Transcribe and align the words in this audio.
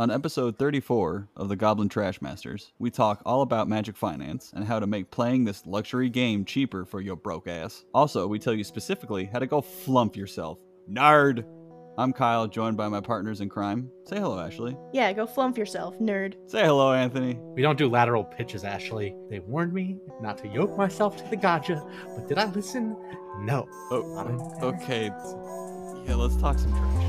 On 0.00 0.12
episode 0.12 0.56
34 0.56 1.28
of 1.34 1.48
the 1.48 1.56
Goblin 1.56 1.88
Trashmasters, 1.88 2.70
we 2.78 2.88
talk 2.88 3.20
all 3.26 3.42
about 3.42 3.68
Magic 3.68 3.96
Finance 3.96 4.52
and 4.54 4.64
how 4.64 4.78
to 4.78 4.86
make 4.86 5.10
playing 5.10 5.44
this 5.44 5.66
luxury 5.66 6.08
game 6.08 6.44
cheaper 6.44 6.84
for 6.84 7.00
your 7.00 7.16
broke 7.16 7.48
ass. 7.48 7.84
Also, 7.92 8.28
we 8.28 8.38
tell 8.38 8.54
you 8.54 8.62
specifically 8.62 9.24
how 9.24 9.40
to 9.40 9.46
go 9.48 9.60
flumph 9.60 10.14
yourself. 10.14 10.60
Nerd! 10.88 11.44
I'm 11.98 12.12
Kyle, 12.12 12.46
joined 12.46 12.76
by 12.76 12.86
my 12.86 13.00
partners 13.00 13.40
in 13.40 13.48
crime. 13.48 13.90
Say 14.04 14.20
hello, 14.20 14.38
Ashley. 14.38 14.76
Yeah, 14.92 15.12
go 15.12 15.26
flumph 15.26 15.56
yourself, 15.56 15.98
nerd. 15.98 16.34
Say 16.48 16.64
hello, 16.64 16.92
Anthony. 16.92 17.36
We 17.56 17.62
don't 17.62 17.76
do 17.76 17.88
lateral 17.88 18.22
pitches, 18.22 18.62
Ashley. 18.62 19.16
They 19.30 19.40
warned 19.40 19.72
me 19.72 19.98
not 20.20 20.38
to 20.38 20.46
yoke 20.46 20.78
myself 20.78 21.16
to 21.16 21.28
the 21.28 21.36
gotcha, 21.36 21.84
but 22.14 22.28
did 22.28 22.38
I 22.38 22.44
listen? 22.44 22.96
No. 23.40 23.68
Oh, 23.90 24.58
okay. 24.62 25.06
Yeah, 26.06 26.14
let's 26.14 26.36
talk 26.36 26.56
some 26.56 26.70
trash. 26.70 27.07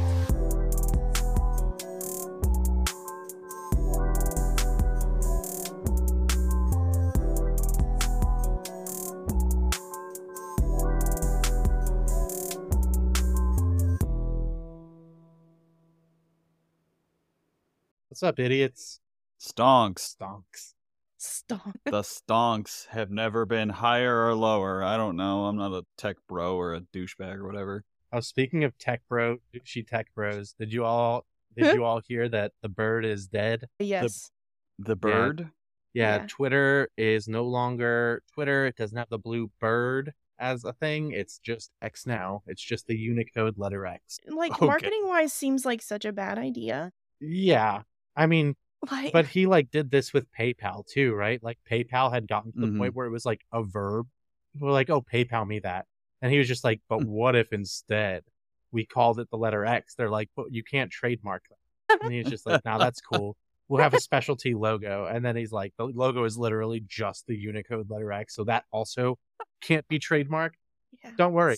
What's 18.20 18.32
up, 18.32 18.40
idiots? 18.40 19.00
Stonks. 19.40 20.18
Stonks. 20.20 20.74
Stop. 21.16 21.78
the 21.86 22.02
stonks 22.02 22.88
have 22.88 23.10
never 23.10 23.46
been 23.46 23.70
higher 23.70 24.26
or 24.28 24.36
lower. 24.36 24.84
I 24.84 24.98
don't 24.98 25.16
know. 25.16 25.46
I'm 25.46 25.56
not 25.56 25.72
a 25.72 25.86
tech 25.98 26.18
bro 26.28 26.58
or 26.58 26.74
a 26.74 26.82
douchebag 26.82 27.36
or 27.36 27.48
whatever. 27.48 27.86
Oh, 28.12 28.20
speaking 28.20 28.66
of 28.66 28.78
tech 28.78 29.04
bro, 29.08 29.38
douchey 29.56 29.88
tech 29.88 30.08
bros, 30.14 30.52
did 30.60 30.74
you 30.74 30.84
all 30.84 31.28
did 31.58 31.74
you 31.74 31.86
all 31.86 32.02
hear 32.06 32.28
that 32.28 32.52
the 32.62 32.68
bird 32.68 33.06
is 33.06 33.28
dead? 33.28 33.70
Yes. 33.80 34.32
The 34.80 34.98
bird? 34.98 35.52
Yeah, 35.94 36.18
Yeah. 36.18 36.26
Twitter 36.28 36.90
is 36.98 37.30
no 37.30 37.46
longer 37.46 38.22
Twitter. 38.34 38.66
It 38.66 38.76
doesn't 38.76 38.98
have 38.98 39.08
the 39.10 39.18
blue 39.18 39.50
bird 39.62 40.12
as 40.38 40.66
a 40.66 40.74
thing. 40.74 41.14
It's 41.14 41.40
just 41.40 41.72
X 41.82 42.06
now. 42.06 42.44
It's 42.48 42.62
just 42.62 42.86
the 42.88 42.98
Unicode 42.98 43.58
letter 43.58 43.86
X. 43.86 44.20
Like 44.28 44.52
Okay. 44.56 44.66
marketing 44.66 45.04
wise 45.08 45.32
seems 45.32 45.64
like 45.66 45.82
such 45.82 46.04
a 46.04 46.12
bad 46.12 46.38
idea. 46.38 46.92
Yeah. 47.22 47.84
I 48.20 48.28
mean, 48.28 48.56
Like 48.92 49.14
but 49.14 49.28
he 49.28 49.46
like 49.48 49.72
did 49.72 49.90
this 49.92 50.14
with 50.14 50.28
PayPal 50.38 50.86
too, 50.86 51.14
right? 51.14 51.42
Like 51.42 51.58
PayPal 51.70 52.12
had 52.12 52.28
gotten 52.28 52.52
to 52.54 52.60
the 52.60 52.68
Mhm. 52.68 52.78
point 52.78 52.96
where 52.96 53.08
it 53.08 53.12
was 53.12 53.26
like 53.26 53.42
a 53.52 53.64
verb. 53.64 54.08
People 54.54 54.68
were 54.68 54.74
like, 54.74 54.90
"Oh, 54.90 55.02
PayPal 55.02 55.48
me 55.48 55.60
that," 55.60 55.88
and 56.22 56.32
he 56.32 56.38
was 56.38 56.48
just 56.48 56.64
like, 56.64 56.82
"But 56.90 57.06
what 57.06 57.36
if 57.36 57.54
instead 57.54 58.24
we 58.72 58.86
called 58.86 59.20
it 59.20 59.30
the 59.30 59.38
letter 59.38 59.66
X?" 59.66 59.96
They're 59.96 60.10
like, 60.10 60.30
"But 60.36 60.52
you 60.52 60.64
can't 60.64 60.92
trademark 60.92 61.44
that," 61.50 62.02
and 62.04 62.12
he's 62.14 62.30
just 62.30 62.46
like, 62.46 62.64
"Now 62.66 62.78
that's 62.80 63.02
cool. 63.02 63.38
We'll 63.68 63.82
have 63.82 63.94
a 63.94 64.00
specialty 64.00 64.54
logo." 64.54 65.06
And 65.06 65.24
then 65.24 65.36
he's 65.36 65.52
like, 65.52 65.74
"The 65.78 65.86
logo 65.86 66.24
is 66.26 66.38
literally 66.38 66.82
just 66.86 67.26
the 67.28 67.38
Unicode 67.38 67.90
letter 67.90 68.12
X, 68.12 68.36
so 68.36 68.44
that 68.46 68.66
also 68.72 69.18
can't 69.62 69.88
be 69.88 69.98
trademarked." 70.00 70.56
yeah. 71.04 71.12
Don't 71.18 71.34
worry. 71.34 71.58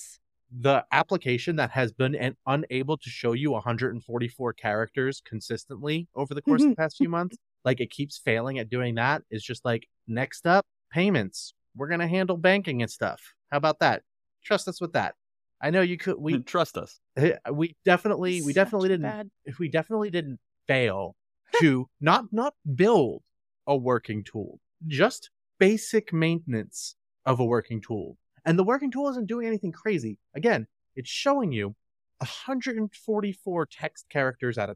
The 0.59 0.85
application 0.91 1.55
that 1.55 1.71
has 1.71 1.93
been 1.93 2.15
an, 2.15 2.35
unable 2.45 2.97
to 2.97 3.09
show 3.09 3.33
you 3.33 3.51
144 3.51 4.53
characters 4.53 5.21
consistently 5.25 6.07
over 6.15 6.33
the 6.33 6.41
course 6.41 6.61
of 6.63 6.69
the 6.71 6.75
past 6.75 6.97
few 6.97 7.09
months, 7.09 7.37
like 7.65 7.79
it 7.79 7.89
keeps 7.89 8.17
failing 8.17 8.59
at 8.59 8.69
doing 8.69 8.95
that, 8.95 9.23
is 9.31 9.43
just 9.43 9.63
like 9.63 9.87
next 10.07 10.45
up 10.45 10.65
payments. 10.91 11.53
We're 11.75 11.87
gonna 11.87 12.07
handle 12.07 12.37
banking 12.37 12.81
and 12.81 12.91
stuff. 12.91 13.21
How 13.49 13.57
about 13.57 13.79
that? 13.79 14.03
Trust 14.43 14.67
us 14.67 14.81
with 14.81 14.93
that. 14.93 15.15
I 15.61 15.69
know 15.69 15.81
you 15.81 15.97
could. 15.97 16.17
We 16.17 16.39
Trust 16.43 16.77
us. 16.77 16.99
Eh, 17.15 17.33
we 17.51 17.75
definitely 17.85 18.41
we 18.41 18.51
Such 18.51 18.55
definitely 18.55 18.89
didn't 18.89 19.03
bad- 19.03 19.31
if 19.45 19.59
we 19.59 19.69
definitely 19.69 20.09
didn't 20.09 20.39
fail 20.67 21.15
to 21.59 21.87
not 22.01 22.25
not 22.31 22.55
build 22.75 23.23
a 23.67 23.75
working 23.77 24.23
tool, 24.23 24.59
just 24.87 25.29
basic 25.59 26.11
maintenance 26.11 26.95
of 27.25 27.39
a 27.39 27.45
working 27.45 27.81
tool. 27.81 28.17
And 28.45 28.57
the 28.57 28.63
working 28.63 28.91
tool 28.91 29.09
isn't 29.09 29.27
doing 29.27 29.47
anything 29.47 29.71
crazy. 29.71 30.17
Again, 30.35 30.67
it's 30.95 31.09
showing 31.09 31.51
you 31.51 31.75
144 32.19 33.65
text 33.67 34.05
characters 34.09 34.57
at 34.57 34.69
a 34.69 34.75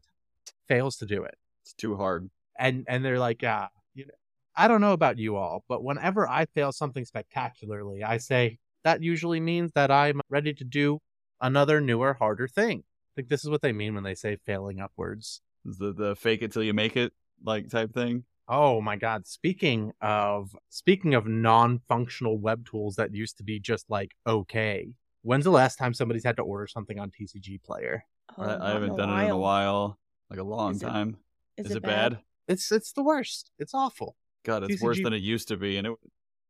Fails 0.68 0.96
to 0.96 1.06
do 1.06 1.22
it. 1.22 1.36
It's 1.62 1.74
too 1.74 1.96
hard. 1.96 2.28
And 2.58 2.84
and 2.88 3.04
they're 3.04 3.18
like, 3.18 3.42
ah, 3.44 3.68
you 3.94 4.06
know, 4.06 4.14
I 4.56 4.68
don't 4.68 4.80
know 4.80 4.92
about 4.92 5.18
you 5.18 5.36
all, 5.36 5.64
but 5.68 5.84
whenever 5.84 6.28
I 6.28 6.46
fail 6.46 6.72
something 6.72 7.04
spectacularly, 7.04 8.02
I 8.02 8.18
say 8.18 8.58
that 8.84 9.02
usually 9.02 9.40
means 9.40 9.72
that 9.74 9.90
I'm 9.90 10.20
ready 10.28 10.54
to 10.54 10.64
do 10.64 11.00
another 11.40 11.80
newer, 11.80 12.14
harder 12.14 12.48
thing. 12.48 12.84
I 12.84 13.12
think 13.16 13.28
this 13.28 13.44
is 13.44 13.50
what 13.50 13.62
they 13.62 13.72
mean 13.72 13.94
when 13.94 14.04
they 14.04 14.14
say 14.14 14.36
failing 14.46 14.80
upwards. 14.80 15.40
The, 15.64 15.92
the 15.92 16.16
fake 16.16 16.42
it 16.42 16.52
till 16.52 16.62
you 16.62 16.72
make 16.72 16.96
it 16.96 17.12
like 17.44 17.68
type 17.68 17.92
thing. 17.92 18.24
Oh 18.48 18.80
my 18.80 18.96
god, 18.96 19.26
speaking 19.26 19.92
of 20.00 20.54
speaking 20.68 21.14
of 21.14 21.26
non-functional 21.26 22.38
web 22.38 22.66
tools 22.68 22.96
that 22.96 23.12
used 23.14 23.38
to 23.38 23.42
be 23.42 23.58
just 23.58 23.90
like 23.90 24.12
okay. 24.26 24.88
When's 25.22 25.44
the 25.44 25.50
last 25.50 25.76
time 25.76 25.92
somebody's 25.92 26.22
had 26.24 26.36
to 26.36 26.42
order 26.42 26.68
something 26.68 27.00
on 27.00 27.10
TCG 27.10 27.60
Player? 27.64 28.04
Oh, 28.38 28.42
I, 28.44 28.68
I 28.68 28.72
haven't 28.74 28.90
in 28.90 28.94
a 28.94 28.96
done 28.96 29.08
it 29.20 29.24
in 29.24 29.30
a 29.30 29.36
while. 29.36 29.74
while. 29.74 29.98
Like 30.30 30.38
a 30.38 30.44
long 30.44 30.72
Is 30.76 30.82
it- 30.82 30.86
time. 30.86 31.16
Is, 31.56 31.66
Is, 31.66 31.76
it 31.76 31.82
bad? 31.82 32.18
It's 32.48 32.70
it's 32.70 32.92
the 32.92 33.02
worst. 33.02 33.50
It's 33.58 33.74
awful. 33.74 34.14
God, 34.44 34.70
it's 34.70 34.80
worse 34.82 35.02
than 35.02 35.12
it 35.12 35.22
used 35.22 35.48
to 35.48 35.56
be, 35.56 35.76
and 35.78 35.86
it 35.88 35.94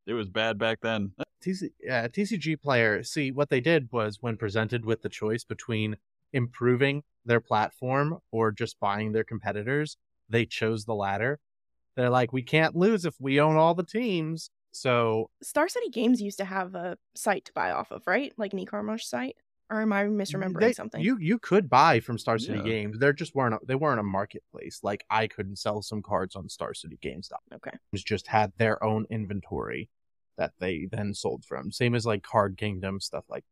it 0.06 0.12
was 0.12 0.28
bad 0.28 0.58
back 0.58 0.80
then. 0.82 1.12
TC, 1.44 1.70
uh, 1.88 2.08
TCG 2.08 2.60
Player, 2.60 3.02
see, 3.04 3.30
what 3.30 3.48
they 3.50 3.60
did 3.60 3.88
was 3.92 4.18
when 4.20 4.36
presented 4.36 4.84
with 4.84 5.02
the 5.02 5.08
choice 5.08 5.44
between 5.44 5.96
improving 6.32 7.02
their 7.24 7.40
platform 7.40 8.18
or 8.32 8.50
just 8.52 8.78
buying 8.80 9.12
their 9.12 9.24
competitors, 9.24 9.96
they 10.28 10.44
chose 10.44 10.84
the 10.84 10.94
latter. 10.94 11.38
They're 11.96 12.10
like, 12.10 12.32
we 12.32 12.42
can't 12.42 12.76
lose 12.76 13.04
if 13.04 13.14
we 13.20 13.40
own 13.40 13.56
all 13.56 13.74
the 13.74 13.82
teams. 13.82 14.50
So, 14.72 15.30
Star 15.42 15.68
City 15.68 15.88
Games 15.88 16.20
used 16.20 16.38
to 16.38 16.44
have 16.44 16.74
a 16.74 16.98
site 17.14 17.46
to 17.46 17.52
buy 17.54 17.70
off 17.70 17.90
of, 17.90 18.02
right? 18.06 18.32
Like 18.36 18.52
an 18.52 18.58
e-commerce 18.58 19.08
site. 19.08 19.36
Or 19.68 19.80
am 19.80 19.92
I 19.92 20.04
mm, 20.04 20.12
misremembering 20.14 20.60
they- 20.60 20.72
something? 20.74 21.00
You 21.02 21.16
you 21.18 21.38
could 21.40 21.68
buy 21.68 21.98
from 21.98 22.18
Star 22.18 22.38
City 22.38 22.58
Yeah. 22.58 22.64
Games. 22.64 22.98
There 23.00 23.12
just 23.12 23.34
weren't 23.34 23.54
a, 23.54 23.58
they 23.66 23.74
weren't 23.74 23.98
a 23.98 24.04
marketplace. 24.04 24.78
Like 24.84 25.04
I 25.10 25.26
couldn't 25.26 25.56
sell 25.56 25.82
some 25.82 26.02
cards 26.02 26.36
on 26.36 26.48
Star 26.48 26.72
City 26.72 26.98
Games. 27.02 27.30
Okay. 27.52 27.72
Just 27.94 28.28
had 28.28 28.52
their 28.58 28.82
own 28.84 29.06
inventory 29.10 29.88
that 30.36 30.52
they 30.60 30.86
then 30.92 31.14
sold 31.14 31.44
from. 31.44 31.72
Same 31.72 31.96
as 31.96 32.06
like 32.06 32.22
Card 32.22 32.56
Kingdom 32.58 33.00
stuff 33.00 33.24
like 33.28 33.44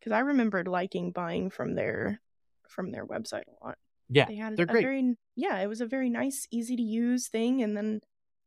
Because 0.00 0.12
I 0.12 0.18
remembered 0.18 0.68
liking 0.68 1.12
buying 1.12 1.48
from 1.48 1.76
their 1.76 2.20
from 2.68 2.90
their 2.90 3.06
website 3.06 3.44
a 3.48 3.64
lot. 3.64 3.78
Yeah. 4.08 4.26
They 4.26 4.36
had 4.36 4.56
they're 4.56 4.64
a 4.64 4.66
great. 4.68 4.82
very 4.82 5.16
yeah, 5.36 5.58
it 5.60 5.66
was 5.66 5.80
a 5.80 5.86
very 5.86 6.10
nice, 6.10 6.46
easy 6.50 6.76
to 6.76 6.82
use 6.82 7.28
thing, 7.28 7.62
and 7.62 7.76
then 7.76 8.00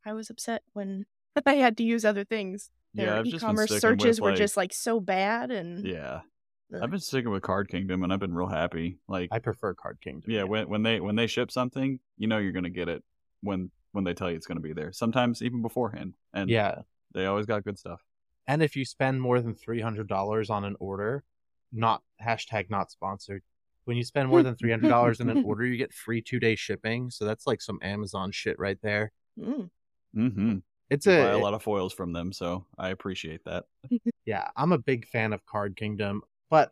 I 0.06 0.14
was 0.14 0.30
upset 0.30 0.64
when 0.74 1.06
I 1.46 1.56
had 1.56 1.78
to 1.78 1.84
use 1.84 2.06
other 2.06 2.24
things. 2.24 2.70
Their 2.94 3.08
yeah, 3.08 3.20
I've 3.20 3.26
e-commerce 3.26 3.66
sticking 3.70 3.82
searches 3.82 4.20
with, 4.20 4.26
were 4.26 4.32
like- 4.32 4.38
just 4.38 4.58
like 4.58 4.74
so 4.74 5.00
bad, 5.00 5.52
and 5.52 5.86
Yeah, 5.86 6.22
Ugh. 6.74 6.80
I've 6.82 6.92
been 6.92 7.00
sticking 7.00 7.32
with 7.32 7.44
Card 7.44 7.70
Kingdom, 7.70 8.04
and 8.04 8.12
I've 8.12 8.20
been 8.20 8.34
real 8.34 8.48
happy. 8.48 9.00
Like, 9.08 9.30
I 9.32 9.40
prefer 9.40 9.74
Card 9.74 10.00
Kingdom. 10.02 10.32
yeah, 10.32 10.44
when 10.44 10.68
when 10.70 10.84
they 10.84 11.00
when 11.00 11.16
they 11.16 11.28
ship 11.28 11.52
something, 11.52 12.00
you 12.18 12.28
know 12.28 12.38
you're 12.38 12.54
gonna 12.54 12.70
get 12.70 12.90
it 12.90 13.04
when 13.42 13.72
when 13.92 14.04
they 14.04 14.14
tell 14.14 14.30
you 14.30 14.36
it's 14.36 14.48
gonna 14.48 14.60
be 14.60 14.74
there. 14.74 14.92
Sometimes 14.92 15.42
even 15.42 15.62
beforehand, 15.62 16.14
and 16.34 16.50
yeah. 16.50 16.82
they 17.14 17.26
always 17.26 17.46
got 17.46 17.64
good 17.64 17.78
stuff. 17.78 18.02
And 18.48 18.64
if 18.64 18.76
you 18.76 18.86
spend 18.86 19.22
more 19.22 19.42
than 19.42 19.54
three 19.56 19.82
hundred 19.82 20.08
dollars 20.08 20.50
on 20.50 20.64
an 20.64 20.76
order, 20.80 21.24
not 21.72 22.02
hashtag 22.26 22.70
not 22.70 22.92
sponsored. 22.92 23.44
When 23.88 23.96
you 23.96 24.04
spend 24.04 24.28
more 24.30 24.44
than 24.44 24.56
three 24.56 24.70
hundred 24.70 24.90
dollars 24.98 25.22
in 25.22 25.30
an 25.30 25.46
order, 25.46 25.66
you 25.66 25.78
get 25.78 25.94
free 25.94 26.22
two 26.22 26.40
day 26.40 26.56
shipping. 26.56 27.10
So 27.10 27.26
that's 27.26 27.48
like 27.48 27.62
some 27.62 27.80
Amazon 27.82 28.32
shit 28.32 28.60
right 28.60 28.78
there. 28.82 29.12
Mm. 29.40 29.70
Mm-hmm. 30.16 30.58
It's 30.90 31.06
buy 31.06 31.14
a, 31.14 31.38
a 31.38 31.40
lot 31.40 31.54
of 31.54 31.64
foils 31.64 31.94
from 31.94 32.12
them, 32.14 32.34
so 32.34 32.66
I 32.78 32.90
appreciate 32.90 33.46
that. 33.46 33.66
yeah. 34.26 34.50
I'm 34.56 34.72
a 34.72 34.78
big 34.78 35.08
fan 35.08 35.32
of 35.32 35.46
Card 35.46 35.76
Kingdom, 35.78 36.22
but 36.50 36.72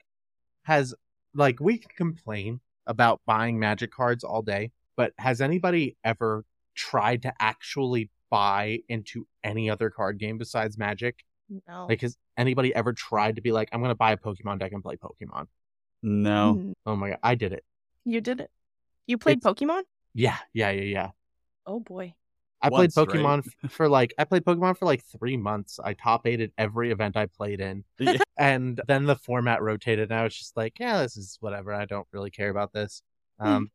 has 0.63 0.93
like 1.33 1.59
we 1.59 1.77
can 1.77 1.91
complain 1.95 2.59
about 2.85 3.21
buying 3.25 3.59
Magic 3.59 3.91
cards 3.91 4.23
all 4.23 4.41
day, 4.41 4.71
but 4.97 5.13
has 5.17 5.41
anybody 5.41 5.97
ever 6.03 6.43
tried 6.75 7.21
to 7.21 7.33
actually 7.39 8.09
buy 8.29 8.79
into 8.89 9.25
any 9.43 9.69
other 9.69 9.89
card 9.89 10.19
game 10.19 10.37
besides 10.37 10.77
Magic? 10.77 11.23
no. 11.67 11.85
Like, 11.87 12.01
has 12.01 12.17
anybody 12.37 12.73
ever 12.73 12.93
tried 12.93 13.35
to 13.35 13.41
be 13.41 13.51
like, 13.51 13.69
I'm 13.71 13.81
gonna 13.81 13.95
buy 13.95 14.11
a 14.11 14.17
Pokemon 14.17 14.59
deck 14.59 14.71
and 14.71 14.83
play 14.83 14.95
Pokemon? 14.95 15.47
No, 16.03 16.55
Mm. 16.59 16.73
Oh 16.85 16.95
my 16.95 17.09
god, 17.09 17.19
I 17.23 17.35
did 17.35 17.53
it. 17.53 17.63
You 18.03 18.21
did 18.21 18.39
it. 18.39 18.51
You 19.07 19.17
played 19.17 19.37
It's- 19.37 19.53
Pokemon? 19.53 19.83
Yeah, 20.13 20.37
yeah, 20.53 20.71
yeah, 20.71 20.83
yeah. 20.83 21.09
Oh 21.65 21.79
boy. 21.79 22.13
I 22.61 22.69
Once, 22.69 22.93
played? 22.95 23.07
Pokemon 23.09 23.45
f- 23.63 23.71
for 23.71 23.87
like 23.89 24.13
I 24.17 24.23
played 24.23 24.43
Pokemon 24.45 24.77
for 24.77 24.85
like 24.85 25.03
three 25.03 25.37
months. 25.37 25.79
I 25.83 25.93
top 25.93 26.25
eighted 26.25 26.51
every 26.57 26.91
event 26.91 27.15
I 27.17 27.25
played 27.27 27.59
in, 27.59 27.83
Yeah. 27.99 28.17
and 28.37 28.79
then 28.87 29.05
the 29.05 29.15
format 29.15 29.61
rotated, 29.61 30.11
and 30.11 30.19
I 30.19 30.23
was 30.23 30.35
just 30.35 30.55
like, 30.57 30.79
yeah, 30.79 31.01
this 31.01 31.17
is 31.17 31.37
whatever. 31.41 31.73
I 31.73 31.85
don't 31.85 32.07
really 32.11 32.31
care 32.31 32.49
about 32.49 32.71
this. 32.73 33.01
Um, 33.39 33.69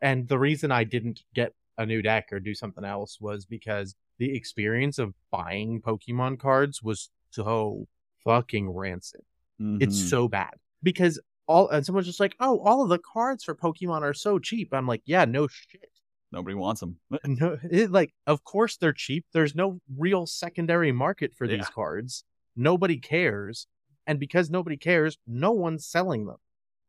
and 0.00 0.28
the 0.28 0.38
reason 0.38 0.70
I 0.70 0.84
didn't 0.84 1.22
get 1.34 1.54
a 1.78 1.86
new 1.86 2.02
deck 2.02 2.28
or 2.32 2.38
do 2.40 2.54
something 2.54 2.84
else 2.84 3.18
was 3.20 3.46
because 3.46 3.94
the 4.18 4.36
experience 4.36 4.98
of 4.98 5.14
buying 5.30 5.80
Pokemon 5.80 6.38
cards 6.38 6.82
was 6.82 7.10
so 7.30 7.86
fucking 8.24 8.68
rancid. 8.70 9.22
It's 9.58 10.00
Mhm. 10.00 10.08
so 10.10 10.28
bad 10.28 10.54
because 10.82 11.18
all 11.48 11.68
and 11.70 11.84
someone's 11.84 12.06
just 12.06 12.20
like, 12.20 12.36
oh, 12.38 12.60
all 12.60 12.82
of 12.82 12.88
the 12.88 12.98
cards 12.98 13.42
for 13.42 13.54
Pokemon 13.54 14.02
are 14.02 14.14
so 14.14 14.38
cheap. 14.38 14.72
I'm 14.72 14.86
like, 14.86 15.02
yeah, 15.06 15.24
no 15.24 15.48
shit. 15.48 15.90
Nobody 16.30 16.54
wants 16.54 16.80
them. 16.80 16.96
no, 17.24 17.56
it, 17.70 17.90
like 17.90 18.12
of 18.26 18.44
course 18.44 18.76
they're 18.76 18.92
cheap. 18.92 19.24
There's 19.32 19.54
no 19.54 19.80
real 19.96 20.26
secondary 20.26 20.92
market 20.92 21.32
for 21.34 21.48
these 21.48 21.58
Yeah. 21.58 21.74
cards. 21.74 22.22
Nobody 22.54 22.98
cares, 22.98 23.66
and 24.06 24.20
because 24.20 24.50
nobody 24.50 24.76
cares, 24.76 25.16
no 25.26 25.52
one's 25.52 25.86
selling 25.86 26.26
them. 26.26 26.36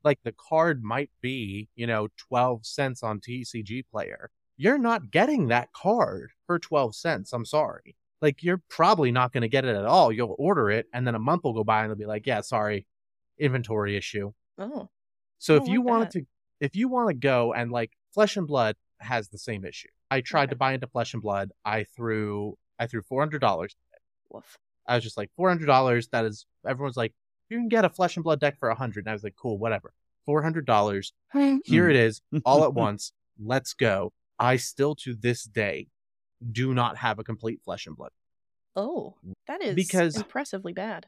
Like 0.03 0.19
the 0.23 0.33
card 0.33 0.83
might 0.83 1.09
be, 1.21 1.69
you 1.75 1.88
know, 1.88 2.09
twelve 2.17 2.65
cents 2.65 3.01
on 3.03 3.19
TCG 3.21 3.85
Player. 3.91 4.29
You're 4.57 4.77
not 4.77 5.09
getting 5.11 5.47
that 5.47 5.71
card 5.73 6.31
for 6.45 6.59
twelve 6.59 6.95
cents. 6.95 7.31
I'm 7.31 7.45
sorry. 7.45 7.95
Like 8.21 8.44
you're 8.44 8.61
probably 8.69 9.11
not 9.11 9.31
going 9.31 9.44
to 9.44 9.47
get 9.47 9.63
it 9.63 9.75
at 9.77 9.85
all. 9.85 10.11
You'll 10.11 10.35
order 10.38 10.69
it, 10.69 10.88
and 10.94 11.07
then 11.07 11.15
a 11.15 11.19
month 11.19 11.44
will 11.45 11.53
go 11.53 11.63
by, 11.63 11.81
and 11.83 11.89
they'll 11.89 11.97
be 11.97 12.06
like, 12.06 12.25
"Yeah, 12.27 12.41
sorry, 12.41 12.85
inventory 13.38 13.95
issue." 13.95 14.33
Oh. 14.59 14.89
So 15.38 15.56
if 15.56 15.67
you 15.67 15.79
like 15.79 15.88
wanted 15.89 16.06
that. 16.07 16.11
to, 16.19 16.25
if 16.59 16.75
you 16.75 16.88
want 16.89 17.09
to 17.09 17.13
go 17.15 17.53
and 17.53 17.71
like 17.71 17.91
Flesh 18.13 18.35
and 18.38 18.45
Blood 18.47 18.75
has 19.00 19.29
the 19.29 19.38
same 19.38 19.63
issue. 19.65 19.88
I 20.11 20.21
tried 20.21 20.44
Okay. 20.45 20.50
to 20.51 20.56
buy 20.57 20.73
into 20.73 20.88
Flesh 20.88 21.13
and 21.13 21.21
Blood. 21.23 21.51
I 21.63 21.85
threw, 21.95 22.57
I 22.77 22.88
threw 22.88 23.01
four 23.01 23.21
hundred 23.21 23.39
dollars. 23.39 23.75
Woof. 24.29 24.57
I 24.88 24.95
was 24.95 25.03
just 25.03 25.17
like 25.17 25.29
four 25.38 25.47
hundred 25.50 25.67
dollars. 25.67 26.07
That 26.09 26.25
is, 26.25 26.45
everyone's 26.67 26.97
like, 26.97 27.13
you 27.50 27.57
can 27.57 27.69
get 27.69 27.85
a 27.85 27.89
Flesh 27.89 28.17
and 28.17 28.23
Blood 28.23 28.39
deck 28.39 28.57
for 28.59 28.69
a 28.69 28.75
hundred. 28.75 29.06
And 29.06 29.09
I 29.09 29.13
was 29.13 29.23
like, 29.23 29.35
cool, 29.35 29.57
whatever. 29.57 29.94
Four 30.25 30.41
hundred 30.44 30.65
dollars. 30.65 31.13
Here 31.63 31.89
it 31.89 31.95
is, 31.95 32.21
all 32.45 32.63
at 32.65 32.73
once. 32.85 33.13
Let's 33.41 33.73
go. 33.73 34.11
I 34.38 34.57
still 34.57 34.95
to 34.95 35.13
this 35.15 35.44
day 35.44 35.88
do 36.51 36.73
not 36.73 36.97
have 36.97 37.19
a 37.19 37.23
complete 37.23 37.61
Flesh 37.63 37.88
and 37.88 37.95
Blood. 37.95 38.11
Oh, 38.75 39.15
that 39.47 39.61
is 39.61 39.75
Because- 39.75 40.17
impressively 40.17 40.73
bad. 40.73 41.06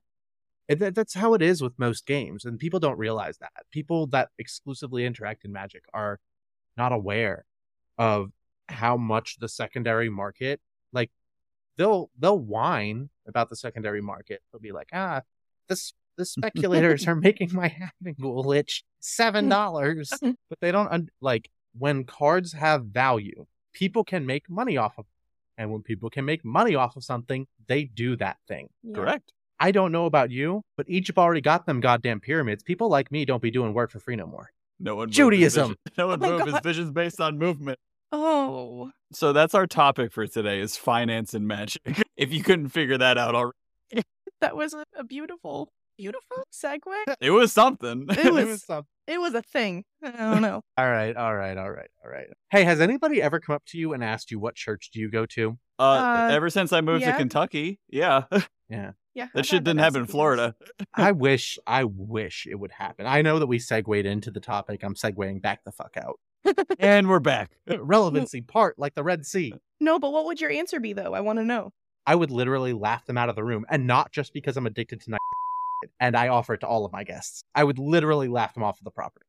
And 0.72 0.80
that, 0.80 0.96
that's 0.96 1.14
how 1.14 1.34
it 1.34 1.42
is 1.42 1.62
with 1.62 1.78
most 1.78 2.06
games, 2.06 2.46
and 2.46 2.58
people 2.58 2.80
don't 2.80 2.98
realize 2.98 3.38
that. 3.40 3.52
People 3.72 4.08
that 4.08 4.30
exclusively 4.40 5.06
interact 5.06 5.44
in 5.44 5.52
Magic 5.52 5.84
are 5.94 6.18
not 6.78 6.94
aware 6.94 7.44
of 7.98 8.32
how 8.70 8.96
much 8.96 9.36
the 9.40 9.50
secondary 9.50 10.10
market, 10.10 10.62
like 10.94 11.12
they'll 11.76 12.10
they'll 12.18 12.40
whine 12.40 13.10
about 13.28 13.50
the 13.50 13.58
secondary 13.58 14.02
market. 14.02 14.42
They'll 14.52 14.62
be 14.62 14.72
like, 14.72 14.88
ah, 14.94 15.24
this 15.68 15.92
the 16.16 16.24
speculators 16.24 17.06
are 17.06 17.16
making 17.16 17.54
my 17.54 17.68
having 17.68 18.16
glitch 18.16 18.84
seven 19.02 19.50
dollars, 19.50 20.14
but 20.22 20.60
they 20.62 20.72
don't 20.72 20.90
un- 20.90 21.10
like 21.20 21.50
when 21.78 22.06
cards 22.06 22.54
have 22.54 22.86
value. 22.86 23.46
People 23.74 24.06
can 24.06 24.26
make 24.26 24.50
money 24.50 24.78
off 24.78 24.94
of, 24.98 25.04
it. 25.04 25.62
and 25.62 25.70
when 25.70 25.82
people 25.82 26.10
can 26.10 26.24
make 26.24 26.46
money 26.46 26.76
off 26.76 26.96
of 26.96 27.04
something, 27.04 27.46
they 27.68 27.84
do 27.84 28.16
that 28.16 28.38
thing. 28.48 28.70
Yeah. 28.84 28.96
Correct. 28.96 29.34
I 29.62 29.72
don't 29.72 29.92
know 29.92 30.06
about 30.06 30.32
you, 30.32 30.64
but 30.76 30.88
Egypt 30.90 31.18
already 31.18 31.40
got 31.42 31.66
them 31.66 31.80
goddamn 31.80 32.20
pyramids. 32.20 32.64
People 32.64 32.90
like 32.90 33.12
me 33.12 33.24
don't 33.26 33.42
be 33.42 33.52
doing 33.52 33.74
work 33.74 33.92
for 33.92 34.00
free 34.00 34.16
no 34.16 34.26
more. 34.28 34.50
No 34.80 34.96
one 34.96 35.10
Judaism. 35.12 35.76
No 35.98 36.08
one 36.08 36.24
Oh 36.24 36.28
my 36.28 36.38
moved 36.38 36.52
his 36.52 36.60
visions 36.62 36.92
based 36.92 37.22
on 37.22 37.38
movement. 37.38 37.78
Oh. 38.12 38.92
So 39.14 39.32
that's 39.34 39.54
our 39.56 39.68
topic 39.68 40.12
for 40.12 40.26
today: 40.28 40.60
is 40.60 40.76
finance 40.78 41.34
and 41.34 41.48
magic. 41.48 41.82
if 42.18 42.34
you 42.34 42.44
couldn't 42.44 42.70
figure 42.70 42.98
that 42.98 43.18
out 43.18 43.36
already, 43.36 43.56
That 44.42 44.56
was 44.56 44.74
a, 44.74 44.84
a 44.98 45.04
beautiful, 45.04 45.72
beautiful 45.98 46.38
segue. 46.52 46.82
it 47.22 47.30
was 47.32 47.54
something. 47.54 48.08
It 48.10 48.34
was- 48.34 48.46
was 48.48 48.64
some- 48.64 48.88
It 49.08 49.20
was 49.20 49.34
a 49.36 49.42
thing. 49.44 49.84
I 50.04 50.10
don't 50.12 50.42
know. 50.42 50.62
all 50.78 50.90
right, 50.90 51.16
all 51.16 51.36
right, 51.36 51.58
all 51.58 51.70
right, 51.72 51.90
all 52.04 52.10
right. 52.12 52.28
Hey, 52.50 52.64
has 52.64 52.82
anybody 52.82 53.22
ever 53.22 53.40
come 53.40 53.56
up 53.56 53.64
to 53.68 53.78
you 53.78 53.94
and 53.94 54.04
asked 54.04 54.32
you 54.32 54.40
what 54.40 54.56
church 54.56 54.90
do 54.92 55.00
you 55.00 55.12
go 55.12 55.26
to? 55.28 55.58
uh, 55.78 55.84
Uh, 55.84 56.30
ever 56.32 56.50
since 56.50 56.74
I 56.74 56.82
moved 56.82 57.04
to. 57.06 57.14
Kentucky, 57.14 57.80
yeah, 57.90 58.24
Yeah. 58.70 58.92
Yeah. 59.14 59.28
that 59.34 59.46
shit 59.46 59.64
didn't 59.64 59.80
happen 59.82 60.02
in 60.02 60.08
Florida. 60.08 60.56
I 60.94 61.12
wish, 61.12 61.60
I 61.68 61.84
wish 61.84 62.48
it 62.50 62.56
would 62.56 62.72
happen. 62.72 63.06
I 63.06 63.22
know 63.22 63.40
that 63.40 63.48
we 63.48 63.60
segued 63.60 64.06
into 64.06 64.32
the 64.32 64.40
topic. 64.40 64.84
I'm 64.84 64.96
segueing 64.96 65.42
back 65.42 65.64
the 65.66 65.72
fuck 65.72 65.98
out. 65.98 66.20
and 66.80 67.10
we're 67.10 67.20
back. 67.20 67.52
Uh, 67.70 67.84
relevancy 67.84 68.42
part 68.42 68.80
like 68.80 68.96
the 68.96 69.04
Red 69.04 69.26
Sea. 69.26 69.54
No, 69.80 70.00
but 70.00 70.12
what 70.12 70.26
would 70.26 70.40
your 70.42 70.52
answer 70.52 70.80
be 70.80 70.94
though? 70.94 71.14
I 71.14 71.20
want 71.22 71.40
to 71.40 71.46
know. 71.46 71.72
I 72.08 72.16
would 72.16 72.32
literally 72.32 72.74
laugh 72.74 73.06
them 73.06 73.18
out 73.18 73.30
of 73.30 73.36
the 73.36 73.44
room, 73.44 73.66
and 73.70 73.86
not 73.86 74.12
just 74.12 74.34
because 74.34 74.58
I'm 74.58 74.66
addicted 74.66 75.02
to 75.02 75.12
night. 75.12 75.20
And 76.00 76.16
I 76.16 76.28
offer 76.30 76.54
it 76.54 76.60
to 76.62 76.68
all 76.68 76.86
of 76.86 76.92
my 76.92 77.04
guests. 77.04 77.44
I 77.56 77.64
would 77.64 77.80
literally 77.80 78.28
laugh 78.28 78.54
them 78.54 78.64
off 78.64 78.80
of 78.80 78.84
the 78.84 78.92
property. 78.92 79.26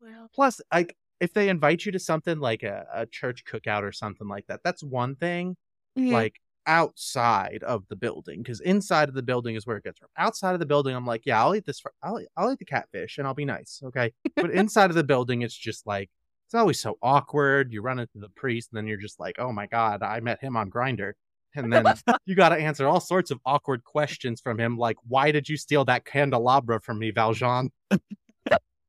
Well, 0.00 0.30
Plus, 0.34 0.60
like 0.72 0.96
if 1.20 1.32
they 1.32 1.48
invite 1.48 1.86
you 1.86 1.92
to 1.92 1.98
something 1.98 2.38
like 2.38 2.62
a, 2.62 2.86
a 2.92 3.06
church 3.06 3.44
cookout 3.44 3.82
or 3.82 3.92
something 3.92 4.28
like 4.28 4.46
that, 4.48 4.60
that's 4.64 4.82
one 4.82 5.16
thing. 5.16 5.56
yeah. 5.94 6.12
Like 6.14 6.40
outside 6.66 7.62
of 7.64 7.84
the 7.88 7.96
building, 7.96 8.42
because 8.42 8.60
inside 8.60 9.08
of 9.08 9.14
the 9.14 9.22
building 9.22 9.54
is 9.56 9.66
where 9.66 9.76
it 9.76 9.84
gets 9.84 9.98
from. 9.98 10.08
Outside 10.16 10.54
of 10.54 10.60
the 10.60 10.66
building, 10.66 10.94
I'm 10.94 11.06
like, 11.06 11.22
yeah, 11.24 11.40
I'll 11.42 11.54
eat 11.54 11.66
this. 11.66 11.80
For, 11.80 11.92
I'll 12.02 12.20
eat, 12.20 12.28
I'll 12.36 12.52
eat 12.52 12.58
the 12.58 12.64
catfish, 12.64 13.18
and 13.18 13.26
I'll 13.26 13.34
be 13.34 13.44
nice, 13.44 13.80
okay. 13.84 14.12
But 14.36 14.50
inside 14.50 14.90
of 14.90 14.96
the 14.96 15.04
building, 15.04 15.42
it's 15.42 15.56
just 15.56 15.86
like 15.86 16.10
it's 16.46 16.54
always 16.54 16.80
so 16.80 16.98
awkward. 17.02 17.72
You 17.72 17.82
run 17.82 17.98
into 17.98 18.18
the 18.18 18.28
priest, 18.28 18.70
and 18.72 18.76
then 18.78 18.86
you're 18.86 18.96
just 18.98 19.18
like, 19.20 19.36
oh 19.38 19.52
my 19.52 19.66
god, 19.66 20.02
I 20.02 20.20
met 20.20 20.40
him 20.40 20.56
on 20.56 20.70
Grindr. 20.70 21.12
And 21.54 21.70
then 21.70 21.84
you 22.24 22.34
got 22.34 22.48
to 22.50 22.56
answer 22.56 22.86
all 22.86 23.00
sorts 23.00 23.30
of 23.30 23.38
awkward 23.44 23.84
questions 23.84 24.40
from 24.40 24.58
him, 24.58 24.78
like, 24.78 24.96
"Why 25.06 25.32
did 25.32 25.50
you 25.50 25.58
steal 25.58 25.84
that 25.84 26.06
candelabra 26.06 26.80
from 26.80 26.98
me, 26.98 27.10
Valjean?" 27.10 27.70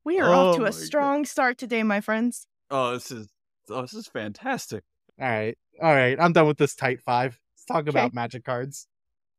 we 0.04 0.18
are 0.18 0.32
off 0.32 0.54
Oh 0.54 0.56
to 0.56 0.60
my 0.62 0.68
a 0.68 0.70
God. 0.70 0.80
strong 0.80 1.24
start 1.26 1.58
today, 1.58 1.82
my 1.82 2.00
friends. 2.00 2.46
Oh, 2.70 2.94
this 2.94 3.10
is 3.10 3.28
oh, 3.68 3.82
this 3.82 3.92
is 3.92 4.06
fantastic. 4.06 4.82
All 5.20 5.28
right, 5.28 5.58
all 5.82 5.94
right, 5.94 6.18
I'm 6.18 6.32
done 6.32 6.46
with 6.46 6.56
this 6.56 6.74
tight 6.74 7.00
five. 7.02 7.38
Let's 7.68 7.78
talk 7.78 7.88
about 7.88 8.12
magic 8.12 8.44
cards. 8.44 8.88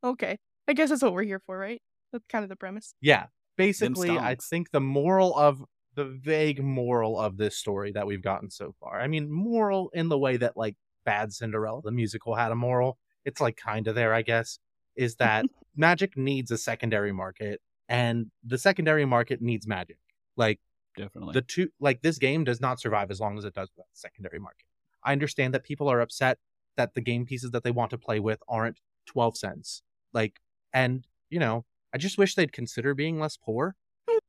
Okay. 0.04 0.38
I 0.68 0.74
guess 0.74 0.89
that's 0.89 1.04
what 1.04 1.13
we're 1.13 1.24
here 1.24 1.42
for, 1.45 1.57
right? 1.57 1.81
That's 2.12 2.25
kind 2.27 2.44
of 2.44 2.50
the 2.50 2.56
premise. 2.56 2.95
Yeah, 3.01 3.25
basically, 3.56 4.18
I 4.18 4.36
think 4.36 4.72
the 4.72 4.80
moral 4.80 5.36
of 5.36 5.63
the 5.95 6.06
vague 6.06 6.63
moral 6.63 7.19
of 7.19 7.38
this 7.38 7.56
story 7.57 7.92
that 7.92 8.07
we've 8.07 8.22
gotten 8.22 8.50
so 8.50 8.74
far. 8.80 9.00
I 9.00 9.07
mean, 9.07 9.31
moral 9.31 9.92
in 9.94 10.10
the 10.10 10.18
way 10.18 10.38
that 10.38 10.57
like 10.57 10.75
Bad 11.06 11.33
Cinderella, 11.33 11.81
the 11.83 11.92
musical, 11.92 12.36
had 12.36 12.51
a 12.51 12.56
moral. 12.56 12.98
It's 13.25 13.39
like 13.39 13.57
kind 13.57 13.88
of 13.88 13.95
there, 13.95 14.13
I 14.13 14.24
guess. 14.24 14.60
Is 14.95 15.16
that 15.18 15.45
magic 15.75 16.18
needs 16.18 16.51
a 16.51 16.57
secondary 16.57 17.12
market, 17.12 17.62
and 17.88 18.31
the 18.44 18.57
secondary 18.57 19.06
market 19.06 19.42
needs 19.42 19.68
magic. 19.68 19.98
Like 20.36 20.60
Definitely. 20.98 21.33
the 21.33 21.42
two 21.42 21.69
like 21.80 22.01
this 22.01 22.18
game 22.18 22.44
does 22.44 22.60
not 22.60 22.80
survive 22.80 23.12
as 23.12 23.19
long 23.19 23.38
as 23.38 23.45
it 23.45 23.54
does 23.54 23.69
without 23.75 23.88
the 23.94 24.00
secondary 24.00 24.39
market. 24.39 24.66
I 25.04 25.12
understand 25.12 25.54
that 25.54 25.63
people 25.63 25.89
are 25.89 26.01
upset 26.01 26.39
that 26.77 26.94
the 26.94 27.01
game 27.01 27.25
pieces 27.25 27.51
that 27.51 27.63
they 27.63 27.72
want 27.72 27.92
to 27.92 27.98
play 27.98 28.19
with 28.19 28.39
aren't 28.48 28.80
12 29.07 29.38
cents. 29.38 29.81
Like 30.13 30.39
and 30.74 31.06
you 31.30 31.39
know, 31.39 31.66
I 31.94 31.98
just 31.98 32.18
wish 32.18 32.36
they'd 32.36 32.54
consider 32.54 32.94
being 32.94 33.19
less 33.19 33.38
poor. 33.38 33.75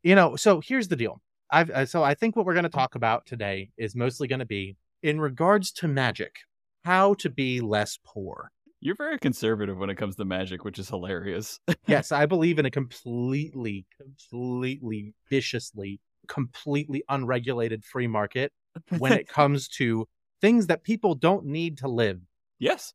You 0.03 0.15
know, 0.15 0.37
so 0.37 0.61
here's 0.61 0.89
the 0.89 0.97
deal. 0.97 1.21
I've 1.51 1.71
uh, 1.71 1.87
so 1.87 2.03
I 2.03 2.15
think 2.15 2.37
what 2.37 2.47
we're 2.47 2.55
going 2.55 2.65
to 2.65 2.69
talk 2.69 2.95
about 2.95 3.27
today 3.27 3.71
is 3.77 3.95
mostly 3.95 4.29
going 4.29 4.41
to 4.41 4.47
be 4.47 4.77
in 5.03 5.21
regards 5.21 5.73
to 5.73 5.89
magic, 5.89 6.37
how 6.85 7.15
to 7.15 7.31
be 7.31 7.61
less 7.61 7.99
poor. 8.05 8.51
You're 8.81 8.95
very 8.95 9.19
conservative 9.19 9.79
when 9.79 9.91
it 9.91 9.97
comes 9.97 10.17
to 10.17 10.25
magic, 10.25 10.65
which 10.65 10.79
is 10.79 10.89
hilarious. 10.89 11.59
yes, 11.87 12.13
I 12.13 12.27
believe 12.27 12.59
in 12.59 12.67
a 12.67 12.71
completely, 12.71 13.87
completely, 14.01 15.15
viciously, 15.31 16.01
completely 16.29 17.03
unregulated 17.09 17.85
free 17.85 18.07
market 18.07 18.53
when 18.99 19.13
it 19.13 19.29
comes 19.29 19.69
to 19.69 20.07
things 20.41 20.67
that 20.67 20.85
people 20.85 21.15
don't 21.15 21.47
need 21.47 21.79
to 21.79 21.89
live. 21.89 22.21
Yes. 22.59 22.95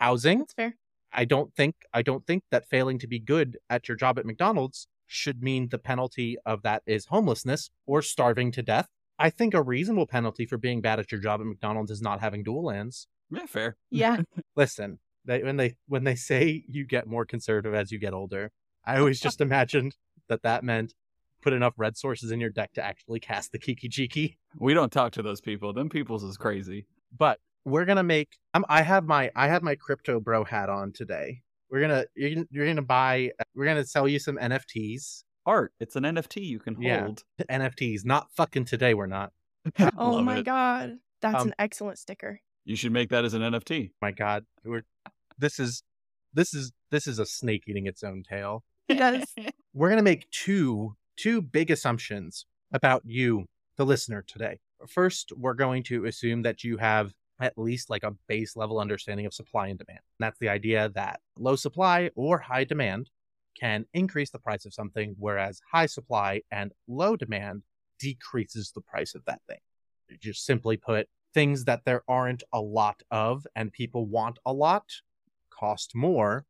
Housing. 0.00 0.38
That's 0.38 0.52
fair. 0.54 0.74
I 1.12 1.24
don't 1.24 1.54
think 1.54 1.74
I 1.92 2.02
don't 2.02 2.26
think 2.26 2.44
that 2.50 2.68
failing 2.68 2.98
to 2.98 3.06
be 3.06 3.18
good 3.18 3.56
at 3.70 3.88
your 3.88 3.96
job 3.96 4.18
at 4.18 4.26
McDonald's 4.26 4.88
should 5.06 5.42
mean 5.42 5.68
the 5.70 5.78
penalty 5.78 6.36
of 6.44 6.62
that 6.62 6.82
is 6.86 7.06
homelessness 7.06 7.70
or 7.86 8.02
starving 8.02 8.52
to 8.52 8.62
death. 8.62 8.88
I 9.18 9.30
think 9.30 9.54
a 9.54 9.62
reasonable 9.62 10.06
penalty 10.06 10.46
for 10.46 10.58
being 10.58 10.80
bad 10.80 11.00
at 11.00 11.10
your 11.10 11.20
job 11.20 11.40
at 11.40 11.46
McDonald's 11.46 11.90
is 11.90 12.02
not 12.02 12.20
having 12.20 12.42
dual 12.42 12.64
lands. 12.64 13.08
Yeah, 13.30 13.46
fair. 13.46 13.76
Yeah. 13.90 14.18
listen 14.56 14.98
they, 15.24 15.42
when 15.42 15.56
they 15.56 15.76
when 15.86 16.04
they 16.04 16.14
say 16.14 16.64
you 16.68 16.84
get 16.86 17.06
more 17.06 17.24
conservative 17.24 17.74
as 17.74 17.92
you 17.92 17.98
get 17.98 18.14
older 18.14 18.50
i 18.84 18.98
always 18.98 19.20
just 19.20 19.40
imagined 19.40 19.94
that 20.28 20.42
that 20.42 20.64
meant 20.64 20.94
put 21.42 21.52
enough 21.52 21.74
red 21.76 21.96
sources 21.96 22.30
in 22.30 22.40
your 22.40 22.50
deck 22.50 22.72
to 22.72 22.84
actually 22.84 23.20
cast 23.20 23.52
the 23.52 23.58
kiki 23.58 23.88
jiki 23.88 24.36
We 24.58 24.74
don't 24.74 24.90
talk 24.90 25.12
to 25.12 25.22
those 25.22 25.40
people. 25.40 25.72
Them 25.72 25.88
people's 25.88 26.24
is 26.24 26.36
crazy. 26.36 26.86
but 27.16 27.38
we're 27.68 27.84
gonna 27.84 28.02
make 28.02 28.28
um, 28.54 28.64
i 28.68 28.82
have 28.82 29.04
my 29.06 29.30
i 29.36 29.46
have 29.48 29.62
my 29.62 29.74
crypto 29.74 30.18
bro 30.20 30.44
hat 30.44 30.68
on 30.68 30.92
today 30.92 31.40
we're 31.70 31.80
gonna 31.80 32.04
you're, 32.16 32.30
gonna- 32.34 32.46
you're 32.50 32.66
gonna 32.66 32.82
buy 32.82 33.30
we're 33.54 33.66
gonna 33.66 33.84
sell 33.84 34.08
you 34.08 34.18
some 34.18 34.36
nfts 34.36 35.24
Art. 35.46 35.72
It's 35.80 35.96
an 35.96 36.02
NFT 36.02 36.42
you 36.44 36.58
can 36.58 36.76
Yeah. 36.78 37.04
hold. 37.04 37.22
nfts 37.50 38.04
not 38.04 38.28
fucking 38.36 38.66
today 38.66 38.92
we're 38.92 39.06
not 39.06 39.32
Oh 39.96 40.12
Love 40.16 40.24
my 40.24 40.38
it. 40.38 40.44
god. 40.44 40.98
That's 41.22 41.40
Um, 41.40 41.48
an 41.48 41.54
excellent 41.58 41.98
sticker. 41.98 42.40
You 42.66 42.76
should 42.76 42.92
make 42.92 43.08
that 43.08 43.24
as 43.24 43.32
an 43.32 43.40
NFT. 43.40 43.92
my 44.02 44.10
god 44.12 44.44
we're 44.62 44.82
this 45.38 45.58
is 45.58 45.82
this 46.34 46.52
is 46.52 46.72
this 46.90 47.06
is 47.06 47.18
a 47.18 47.24
snake 47.24 47.62
eating 47.66 47.86
its 47.86 48.02
own 48.02 48.22
tail 48.28 48.62
Yes. 48.88 49.34
we're 49.72 49.88
going 49.88 49.96
to 49.98 50.02
make 50.04 50.28
two 50.30 50.96
two 51.16 51.40
big 51.40 51.70
assumptions 51.70 52.44
about 52.72 53.02
you 53.06 53.46
the 53.78 53.86
listener 53.86 54.22
today 54.26 54.58
first 54.86 55.32
we're 55.36 55.54
going 55.54 55.82
to 55.84 56.04
assume 56.04 56.42
that 56.42 56.62
you 56.62 56.76
have 56.76 57.14
at 57.40 57.56
least 57.56 57.90
like 57.90 58.02
a 58.02 58.14
base 58.26 58.56
level 58.56 58.80
understanding 58.80 59.26
of 59.26 59.34
supply 59.34 59.68
and 59.68 59.78
demand 59.78 60.00
and 60.18 60.24
that's 60.26 60.38
the 60.38 60.48
idea 60.48 60.88
that 60.90 61.20
low 61.38 61.56
supply 61.56 62.10
or 62.14 62.38
high 62.38 62.64
demand 62.64 63.10
can 63.58 63.84
increase 63.92 64.30
the 64.30 64.38
price 64.38 64.64
of 64.64 64.74
something 64.74 65.14
whereas 65.18 65.60
high 65.70 65.86
supply 65.86 66.40
and 66.50 66.72
low 66.86 67.16
demand 67.16 67.62
decreases 67.98 68.72
the 68.72 68.80
price 68.80 69.14
of 69.14 69.24
that 69.26 69.40
thing 69.48 69.58
just 70.20 70.44
simply 70.44 70.76
put 70.76 71.08
things 71.34 71.64
that 71.64 71.84
there 71.84 72.02
aren't 72.08 72.42
a 72.52 72.60
lot 72.60 73.02
of 73.10 73.46
and 73.54 73.72
people 73.72 74.06
want 74.06 74.38
a 74.46 74.52
lot 74.52 74.84
cost 75.50 75.94
more 75.94 76.46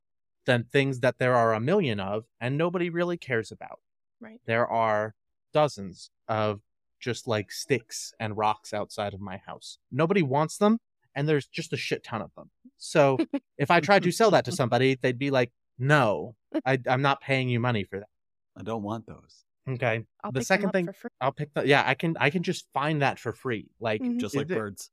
than 0.46 0.64
things 0.64 1.00
that 1.00 1.18
there 1.18 1.34
are 1.34 1.52
a 1.52 1.60
million 1.60 2.00
of 2.00 2.24
and 2.40 2.56
nobody 2.56 2.88
really 2.88 3.16
cares 3.16 3.52
about. 3.52 3.80
Right. 4.20 4.40
There 4.46 4.66
are 4.66 5.14
dozens 5.52 6.10
of 6.26 6.60
just 7.00 7.26
like 7.26 7.50
sticks 7.52 8.12
and 8.20 8.36
rocks 8.36 8.72
outside 8.74 9.14
of 9.14 9.20
my 9.20 9.36
house. 9.46 9.78
Nobody 9.92 10.22
wants 10.22 10.56
them, 10.58 10.78
and 11.14 11.28
there's 11.28 11.46
just 11.46 11.72
a 11.72 11.76
shit 11.76 12.04
ton 12.04 12.22
of 12.22 12.34
them. 12.36 12.50
So 12.76 13.18
if 13.58 13.70
I 13.70 13.80
tried 13.80 14.02
to 14.04 14.10
sell 14.12 14.30
that 14.32 14.44
to 14.46 14.52
somebody, 14.60 14.96
they'd 15.00 15.18
be 15.18 15.30
like, 15.30 15.52
"No, 15.78 16.34
I, 16.66 16.78
I'm 16.86 17.02
not 17.02 17.20
paying 17.20 17.48
you 17.48 17.60
money 17.60 17.84
for 17.84 17.98
that." 18.00 18.08
I 18.56 18.62
don't 18.62 18.82
want 18.82 19.06
those. 19.06 19.44
Okay. 19.68 20.04
I'll 20.24 20.32
the 20.32 20.40
pick 20.40 20.46
them 20.48 20.56
second 20.56 20.66
up 20.66 20.72
thing, 20.72 20.86
for 20.86 20.92
free. 20.94 21.10
I'll 21.20 21.32
pick 21.32 21.52
the 21.54 21.66
yeah. 21.66 21.82
I 21.86 21.94
can 21.94 22.16
I 22.18 22.30
can 22.30 22.42
just 22.42 22.66
find 22.72 23.02
that 23.02 23.18
for 23.18 23.32
free. 23.32 23.68
Like 23.80 24.00
Mhm. 24.02 24.18
Just 24.18 24.34
like 24.34 24.50
it- 24.50 24.54
birds. 24.56 24.90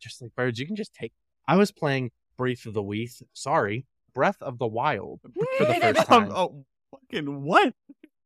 just 0.00 0.20
like 0.22 0.34
birds, 0.36 0.58
you 0.60 0.66
can 0.66 0.76
just 0.76 0.92
take. 0.94 1.12
I 1.46 1.56
was 1.56 1.72
playing 1.72 2.10
Breath 2.36 2.66
of 2.66 2.74
the 2.74 2.82
Weath. 2.82 3.22
Sorry, 3.32 3.86
Breath 4.14 4.36
of 4.42 4.58
the 4.58 4.66
Wild 4.66 5.20
for 5.56 5.64
the 5.64 5.74
first 5.80 6.06
time. 6.06 6.30
oh, 6.30 6.64
fucking 6.92 7.42
what? 7.42 7.72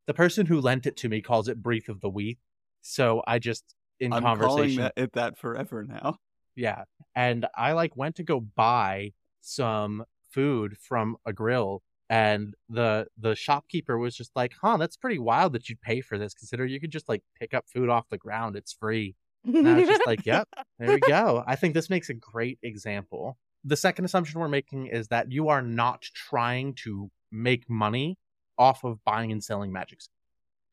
The 0.06 0.12
person 0.14 0.46
who 0.46 0.60
lent 0.60 0.86
it 0.86 0.96
to 0.98 1.08
me 1.08 1.20
calls 1.22 1.46
it 1.48 1.62
Breath 1.62 1.88
of 1.88 2.00
the 2.00 2.10
Weath. 2.10 2.38
So 2.82 3.22
I 3.26 3.38
just 3.38 3.74
in 4.00 4.12
I'm 4.12 4.22
calling 4.22 4.38
conversation, 4.38 4.82
that, 4.82 4.92
it 4.96 5.12
that 5.14 5.38
forever 5.38 5.84
now. 5.84 6.18
yeah. 6.56 6.84
And 7.14 7.46
I 7.56 7.72
like 7.72 7.96
went 7.96 8.16
to 8.16 8.22
go 8.22 8.40
buy 8.40 9.12
some 9.40 10.04
food 10.30 10.76
from 10.80 11.16
a 11.24 11.32
grill, 11.32 11.82
and 12.10 12.54
the 12.68 13.06
the 13.18 13.34
shopkeeper 13.34 13.98
was 13.98 14.14
just 14.16 14.32
like, 14.36 14.52
"Huh, 14.60 14.76
that's 14.76 14.96
pretty 14.96 15.18
wild 15.18 15.54
that 15.54 15.68
you'd 15.68 15.80
pay 15.80 16.00
for 16.00 16.18
this. 16.18 16.34
Consider 16.34 16.66
you 16.66 16.80
could 16.80 16.92
just 16.92 17.08
like 17.08 17.22
pick 17.38 17.54
up 17.54 17.64
food 17.72 17.88
off 17.88 18.08
the 18.10 18.18
ground. 18.18 18.56
It's 18.56 18.72
free." 18.72 19.14
And 19.44 19.68
I 19.68 19.78
was 19.80 19.88
just 19.88 20.06
like, 20.06 20.24
yep, 20.24 20.48
there 20.78 20.92
we 20.94 21.00
go. 21.00 21.42
I 21.46 21.56
think 21.56 21.74
this 21.74 21.90
makes 21.90 22.08
a 22.10 22.14
great 22.14 22.58
example. 22.62 23.36
The 23.64 23.76
second 23.76 24.04
assumption 24.04 24.40
we're 24.40 24.48
making 24.48 24.86
is 24.86 25.08
that 25.08 25.30
you 25.30 25.48
are 25.48 25.62
not 25.62 26.02
trying 26.02 26.74
to 26.84 27.10
make 27.30 27.68
money 27.68 28.18
off 28.58 28.84
of 28.84 29.02
buying 29.04 29.32
and 29.32 29.42
selling 29.42 29.72
magic. 29.72 30.00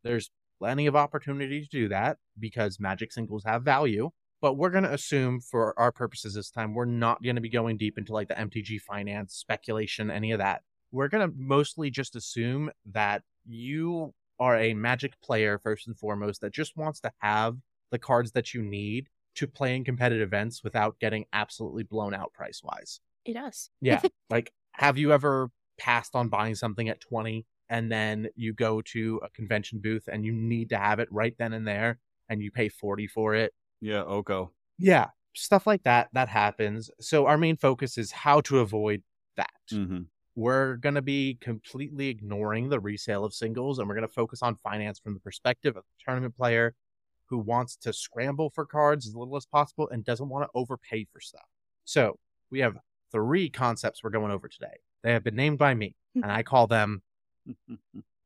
There's 0.03 0.29
plenty 0.59 0.87
of 0.87 0.95
opportunity 0.95 1.61
to 1.61 1.67
do 1.67 1.89
that 1.89 2.17
because 2.37 2.79
magic 2.79 3.11
singles 3.11 3.43
have 3.45 3.63
value. 3.63 4.09
But 4.41 4.53
we're 4.53 4.69
going 4.69 4.85
to 4.85 4.93
assume 4.93 5.41
for 5.41 5.77
our 5.77 5.91
purposes 5.91 6.33
this 6.33 6.49
time, 6.49 6.73
we're 6.73 6.85
not 6.85 7.21
going 7.21 7.35
to 7.35 7.41
be 7.41 7.49
going 7.49 7.77
deep 7.77 7.97
into 7.97 8.13
like 8.13 8.29
the 8.29 8.35
MTG 8.35 8.79
finance, 8.79 9.33
speculation, 9.33 10.09
any 10.09 10.31
of 10.31 10.39
that. 10.39 10.61
We're 10.91 11.09
going 11.09 11.29
to 11.29 11.35
mostly 11.37 11.89
just 11.89 12.15
assume 12.15 12.71
that 12.91 13.23
you 13.45 14.13
are 14.39 14.57
a 14.57 14.73
magic 14.73 15.19
player, 15.21 15.59
first 15.59 15.87
and 15.87 15.97
foremost, 15.97 16.39
that 16.41 16.53
just 16.53 16.77
wants 16.77 17.01
to 17.01 17.11
have 17.19 17.57
the 17.91 17.99
cards 17.99 18.31
that 18.31 18.53
you 18.53 18.61
need 18.61 19.07
to 19.35 19.47
play 19.47 19.75
in 19.75 19.83
competitive 19.83 20.27
events 20.27 20.63
without 20.63 20.99
getting 20.99 21.25
absolutely 21.33 21.83
blown 21.83 22.13
out 22.13 22.31
price 22.33 22.61
wise. 22.63 23.01
It 23.25 23.33
does. 23.33 23.69
Yeah. 23.81 24.01
like, 24.29 24.53
have 24.73 24.97
you 24.97 25.11
ever 25.11 25.49
passed 25.77 26.15
on 26.15 26.29
buying 26.29 26.55
something 26.55 26.87
at 26.89 27.01
20 27.01 27.45
and 27.69 27.91
then 27.91 28.27
you 28.35 28.53
go 28.53 28.81
to 28.81 29.19
a 29.23 29.29
convention 29.29 29.79
booth 29.79 30.09
and 30.11 30.25
you 30.25 30.31
need 30.31 30.69
to 30.69 30.77
have 30.77 30.99
it 30.99 31.07
right 31.11 31.35
then 31.38 31.53
and 31.53 31.67
there 31.67 31.99
and 32.29 32.41
you 32.41 32.51
pay 32.51 32.69
40 32.69 33.07
for 33.07 33.35
it? 33.35 33.53
Yeah, 33.81 34.03
Oko. 34.03 34.51
Yeah. 34.77 35.07
Stuff 35.35 35.67
like 35.67 35.83
that, 35.83 36.09
that 36.13 36.27
happens. 36.27 36.89
So, 36.99 37.27
our 37.27 37.38
main 37.38 37.55
focus 37.55 37.97
is 37.97 38.11
how 38.11 38.41
to 38.41 38.59
avoid 38.59 39.03
that. 39.38 39.49
Mm-hmm. 39.71 40.01
We're 40.35 40.77
going 40.77 40.95
to 40.95 41.01
be 41.01 41.38
completely 41.39 42.07
ignoring 42.07 42.69
the 42.69 42.79
resale 42.79 43.25
of 43.25 43.33
singles 43.33 43.79
and 43.79 43.88
we're 43.88 43.95
going 43.95 44.07
to 44.07 44.13
focus 44.13 44.41
on 44.41 44.55
finance 44.55 44.99
from 44.99 45.13
the 45.13 45.19
perspective 45.19 45.77
of 45.77 45.83
the 45.83 46.03
tournament 46.03 46.35
player 46.35 46.73
who 47.27 47.38
wants 47.38 47.75
to 47.75 47.93
scramble 47.93 48.49
for 48.49 48.65
cards 48.65 49.07
as 49.07 49.15
little 49.15 49.35
as 49.35 49.45
possible 49.45 49.88
and 49.91 50.03
doesn't 50.03 50.29
want 50.29 50.45
to 50.45 50.49
overpay 50.55 51.05
for 51.11 51.21
stuff. 51.21 51.45
So, 51.85 52.17
we 52.49 52.59
have 52.59 52.77
three 53.11 53.49
concepts 53.49 54.03
we're 54.03 54.09
going 54.09 54.31
over 54.31 54.47
today. 54.47 54.77
They 55.03 55.13
have 55.13 55.23
been 55.23 55.35
named 55.35 55.59
by 55.59 55.73
me, 55.73 55.95
and 56.15 56.31
I 56.31 56.43
call 56.43 56.67
them 56.67 57.01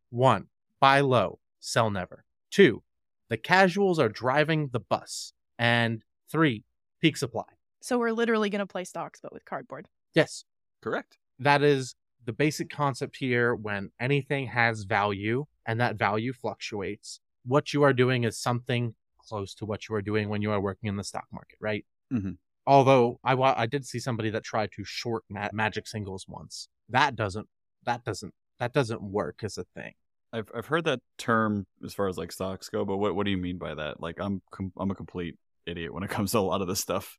one, 0.09 0.47
buy 0.79 0.99
low, 1.01 1.39
sell 1.59 1.89
never. 1.89 2.25
Two, 2.51 2.83
the 3.29 3.37
casuals 3.37 3.99
are 3.99 4.09
driving 4.09 4.69
the 4.71 4.79
bus. 4.79 5.33
And 5.59 6.03
three, 6.29 6.63
peak 7.01 7.17
supply. 7.17 7.43
So 7.81 7.97
we're 7.99 8.11
literally 8.11 8.49
gonna 8.49 8.67
play 8.67 8.83
stocks, 8.85 9.19
but 9.21 9.33
with 9.33 9.45
cardboard. 9.45 9.87
Yes, 10.13 10.45
Correct. 10.81 11.17
that 11.39 11.61
is 11.63 11.95
the 12.25 12.33
basic 12.33 12.69
concept 12.69 13.17
here 13.17 13.53
when 13.55 13.91
anything 13.99 14.47
has 14.47 14.83
value 14.83 15.45
and 15.65 15.79
that 15.81 15.95
value 15.97 16.31
fluctuates. 16.33 17.19
What 17.45 17.73
you 17.73 17.83
are 17.83 17.93
doing 17.93 18.23
is 18.23 18.37
something 18.37 18.95
close 19.17 19.53
to 19.55 19.65
what 19.65 19.87
you 19.89 19.95
are 19.95 20.01
doing 20.01 20.29
when 20.29 20.41
you 20.41 20.51
are 20.51 20.61
working 20.61 20.87
in 20.87 20.95
the 20.95 21.03
stock 21.03 21.25
market, 21.31 21.57
right? 21.59 21.85
Mhm. 22.11 22.37
Although 22.65 23.19
I 23.23 23.33
I 23.33 23.65
did 23.65 23.85
see 23.85 23.99
somebody 23.99 24.29
that 24.29 24.43
tried 24.43 24.71
to 24.73 24.83
short 24.85 25.23
ma- 25.29 25.49
magic 25.51 25.85
singles 25.87 26.25
once. 26.27 26.69
That 26.89 27.15
doesn't 27.15 27.49
that 27.83 28.03
doesn't 28.05 28.33
that 28.63 28.71
doesn't 28.71 29.01
work 29.01 29.41
as 29.43 29.57
a 29.57 29.65
thing. 29.75 29.91
I've 30.31 30.49
I've 30.55 30.65
heard 30.65 30.85
that 30.85 31.01
term 31.17 31.67
as 31.83 31.93
far 31.93 32.07
as 32.07 32.17
like 32.17 32.31
stocks 32.31 32.69
go, 32.69 32.85
but 32.85 32.97
what 32.97 33.13
what 33.13 33.25
do 33.25 33.31
you 33.31 33.37
mean 33.37 33.57
by 33.57 33.75
that? 33.75 33.99
Like 33.99 34.19
I'm 34.19 34.41
com- 34.51 34.71
I'm 34.77 34.89
a 34.89 34.95
complete 34.95 35.35
idiot 35.65 35.93
when 35.93 36.03
it 36.03 36.09
comes 36.17 36.31
to 36.31 36.39
a 36.39 36.39
lot 36.39 36.61
of 36.61 36.67
this 36.67 36.79
stuff. 36.79 37.17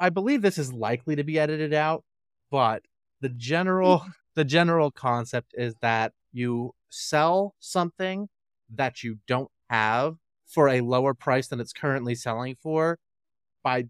I 0.00 0.08
believe 0.08 0.40
this 0.40 0.58
is 0.58 0.72
likely 0.72 1.16
to 1.16 1.24
be 1.24 1.38
edited 1.38 1.74
out, 1.74 2.02
but 2.50 2.82
the 3.20 3.28
general 3.28 4.06
the 4.34 4.44
general 4.44 4.90
concept 4.90 5.52
is 5.54 5.74
that 5.82 6.12
you 6.32 6.74
sell 6.88 7.54
something 7.60 8.28
that 8.74 9.02
you 9.02 9.18
don't 9.28 9.50
have 9.68 10.16
for 10.46 10.68
a 10.68 10.80
lower 10.80 11.12
price 11.12 11.48
than 11.48 11.60
it's 11.60 11.72
currently 11.74 12.14
selling 12.14 12.56
for 12.62 12.98
by 13.62 13.84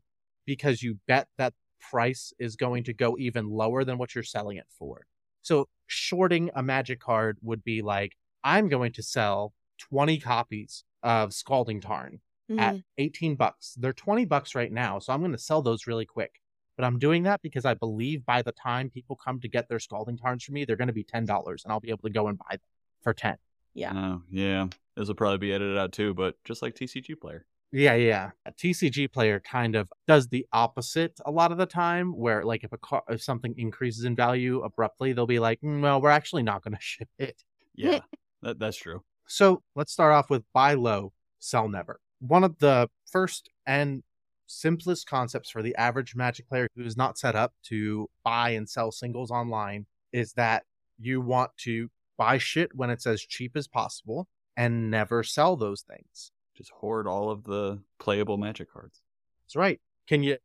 because 0.44 0.82
you 0.82 0.98
bet 1.06 1.28
that 1.38 1.54
price 1.90 2.32
is 2.40 2.56
going 2.56 2.82
to 2.84 2.92
go 2.92 3.16
even 3.16 3.48
lower 3.48 3.84
than 3.84 3.96
what 3.96 4.14
you're 4.14 4.24
selling 4.24 4.56
it 4.56 4.66
for. 4.76 5.06
So 5.46 5.68
shorting 5.86 6.50
a 6.56 6.62
magic 6.62 6.98
card 6.98 7.38
would 7.40 7.62
be 7.62 7.80
like 7.80 8.16
I'm 8.42 8.68
going 8.68 8.92
to 8.94 9.02
sell 9.02 9.52
20 9.90 10.18
copies 10.18 10.82
of 11.04 11.32
Scalding 11.32 11.80
Tarn 11.80 12.18
at 12.58 12.74
mm-hmm. 12.74 12.80
18 12.98 13.36
bucks. 13.36 13.74
They're 13.78 13.92
20 13.92 14.24
bucks 14.24 14.56
right 14.56 14.72
now, 14.72 14.98
so 14.98 15.12
I'm 15.12 15.20
going 15.20 15.30
to 15.30 15.38
sell 15.38 15.62
those 15.62 15.86
really 15.86 16.04
quick. 16.04 16.32
But 16.76 16.84
I'm 16.84 16.98
doing 16.98 17.22
that 17.24 17.42
because 17.42 17.64
I 17.64 17.74
believe 17.74 18.26
by 18.26 18.42
the 18.42 18.50
time 18.50 18.90
people 18.90 19.14
come 19.14 19.38
to 19.40 19.48
get 19.48 19.68
their 19.68 19.78
scalding 19.78 20.18
tarns 20.18 20.42
from 20.42 20.54
me, 20.54 20.64
they're 20.64 20.74
going 20.74 20.88
to 20.88 20.92
be 20.92 21.04
$10 21.04 21.20
and 21.20 21.72
I'll 21.72 21.80
be 21.80 21.90
able 21.90 22.02
to 22.02 22.10
go 22.10 22.26
and 22.26 22.36
buy 22.36 22.50
them 22.50 22.60
for 23.02 23.14
10. 23.14 23.36
Yeah. 23.74 23.92
Oh 23.94 24.22
yeah, 24.28 24.66
this 24.96 25.06
will 25.06 25.14
probably 25.14 25.38
be 25.38 25.52
edited 25.52 25.78
out 25.78 25.92
too, 25.92 26.12
but 26.12 26.34
just 26.44 26.60
like 26.60 26.74
TCG 26.74 27.20
player. 27.20 27.46
Yeah, 27.76 27.92
yeah. 27.92 28.30
A 28.46 28.52
TCG 28.52 29.12
player 29.12 29.38
kind 29.38 29.76
of 29.76 29.92
does 30.06 30.28
the 30.28 30.46
opposite 30.50 31.20
a 31.26 31.30
lot 31.30 31.52
of 31.52 31.58
the 31.58 31.66
time 31.66 32.16
where 32.16 32.42
like 32.42 32.64
if 32.64 32.72
a 32.72 32.78
car, 32.78 33.02
if 33.10 33.22
something 33.22 33.54
increases 33.58 34.04
in 34.06 34.16
value 34.16 34.62
abruptly, 34.62 35.12
they'll 35.12 35.26
be 35.26 35.38
like, 35.38 35.60
"Mm, 35.60 35.82
"Well, 35.82 36.00
we're 36.00 36.08
actually 36.08 36.42
not 36.42 36.64
going 36.64 36.72
to 36.76 36.80
ship 36.80 37.10
it." 37.18 37.42
Yeah, 37.74 38.00
that 38.40 38.58
that's 38.58 38.78
true. 38.78 39.02
So 39.26 39.62
let's 39.74 39.92
start 39.92 40.14
off 40.14 40.30
with 40.30 40.42
buy 40.54 40.72
low, 40.72 41.12
sell 41.38 41.68
never. 41.68 42.00
One 42.18 42.44
of 42.44 42.60
the 42.60 42.88
first 43.12 43.50
and 43.66 44.02
simplest 44.46 45.06
concepts 45.06 45.50
for 45.50 45.62
the 45.62 45.76
average 45.76 46.16
Magic 46.16 46.48
player 46.48 46.68
who 46.76 46.82
is 46.82 46.96
not 46.96 47.18
set 47.18 47.36
up 47.36 47.52
to 47.64 48.08
buy 48.24 48.50
and 48.50 48.66
sell 48.66 48.90
singles 48.90 49.30
online 49.30 49.84
is 50.14 50.32
that 50.32 50.64
you 50.98 51.20
want 51.20 51.50
to 51.58 51.90
buy 52.16 52.38
shit 52.38 52.70
when 52.74 52.88
it's 52.88 53.06
as 53.06 53.20
cheap 53.20 53.54
as 53.54 53.68
possible 53.68 54.28
and 54.56 54.90
never 54.90 55.22
sell 55.22 55.56
those 55.56 55.82
things. 55.82 56.32
Just 56.56 56.70
hoard 56.70 57.06
all 57.06 57.30
of 57.30 57.44
the 57.44 57.80
playable 57.98 58.38
magic 58.38 58.72
cards. 58.72 59.02
That's 59.44 59.56
right. 59.56 59.80
Can 60.08 60.22
you? 60.22 60.38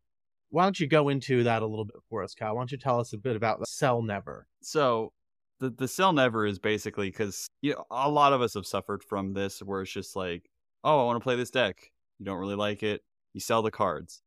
Why 0.49 0.63
don't 0.63 0.79
you 0.79 0.87
go 0.87 1.07
into 1.07 1.43
that 1.43 1.61
a 1.61 1.65
little 1.65 1.85
bit 1.85 1.95
for 2.09 2.23
us, 2.23 2.35
Kyle? 2.35 2.55
Why 2.55 2.61
don't 2.61 2.71
you 2.71 2.77
tell 2.77 2.99
us 2.99 3.13
a 3.13 3.17
bit 3.17 3.37
about 3.37 3.65
sell 3.67 4.01
never? 4.01 4.47
So 4.61 5.13
the 5.59 5.69
the 5.69 5.87
sell 5.87 6.11
never 6.11 6.45
is 6.45 6.59
basically 6.59 7.09
because 7.09 7.47
you 7.61 7.73
know 7.73 7.85
a 7.89 8.09
lot 8.09 8.33
of 8.33 8.41
us 8.41 8.55
have 8.55 8.65
suffered 8.65 9.03
from 9.03 9.33
this 9.33 9.59
where 9.59 9.81
it's 9.81 9.91
just 9.91 10.15
like, 10.15 10.49
oh, 10.83 11.01
I 11.01 11.05
want 11.05 11.19
to 11.19 11.23
play 11.23 11.35
this 11.35 11.51
deck. 11.51 11.91
You 12.19 12.25
don't 12.25 12.39
really 12.39 12.55
like 12.55 12.83
it. 12.83 13.01
You 13.33 13.39
sell 13.39 13.61
the 13.61 13.71
cards. 13.71 14.21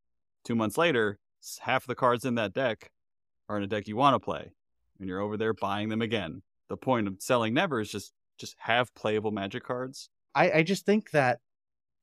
Two 0.44 0.54
months 0.54 0.78
later, 0.78 1.18
half 1.60 1.86
the 1.86 1.94
cards 1.94 2.24
in 2.24 2.36
that 2.36 2.54
deck 2.54 2.90
are 3.48 3.58
in 3.58 3.62
a 3.62 3.66
deck 3.66 3.86
you 3.86 3.96
want 3.96 4.14
to 4.14 4.20
play, 4.20 4.52
and 4.98 5.08
you're 5.08 5.20
over 5.20 5.36
there 5.36 5.52
buying 5.52 5.90
them 5.90 6.00
again. 6.00 6.42
The 6.68 6.76
point 6.76 7.06
of 7.06 7.16
selling 7.20 7.52
never 7.52 7.80
is 7.80 7.90
just 7.90 8.12
just 8.38 8.56
have 8.58 8.94
playable 8.94 9.30
magic 9.30 9.64
cards. 9.64 10.08
I, 10.34 10.50
I 10.50 10.62
just 10.62 10.86
think 10.86 11.10
that 11.12 11.40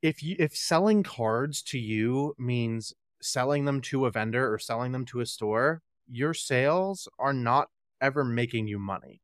if 0.01 0.23
you 0.23 0.35
if 0.39 0.55
selling 0.55 1.03
cards 1.03 1.61
to 1.63 1.79
you 1.79 2.35
means 2.37 2.93
selling 3.21 3.65
them 3.65 3.81
to 3.81 4.05
a 4.05 4.11
vendor 4.11 4.51
or 4.51 4.57
selling 4.57 4.91
them 4.91 5.05
to 5.05 5.21
a 5.21 5.25
store, 5.25 5.81
your 6.09 6.33
sales 6.33 7.07
are 7.19 7.33
not 7.33 7.69
ever 8.01 8.23
making 8.23 8.67
you 8.67 8.79
money. 8.79 9.21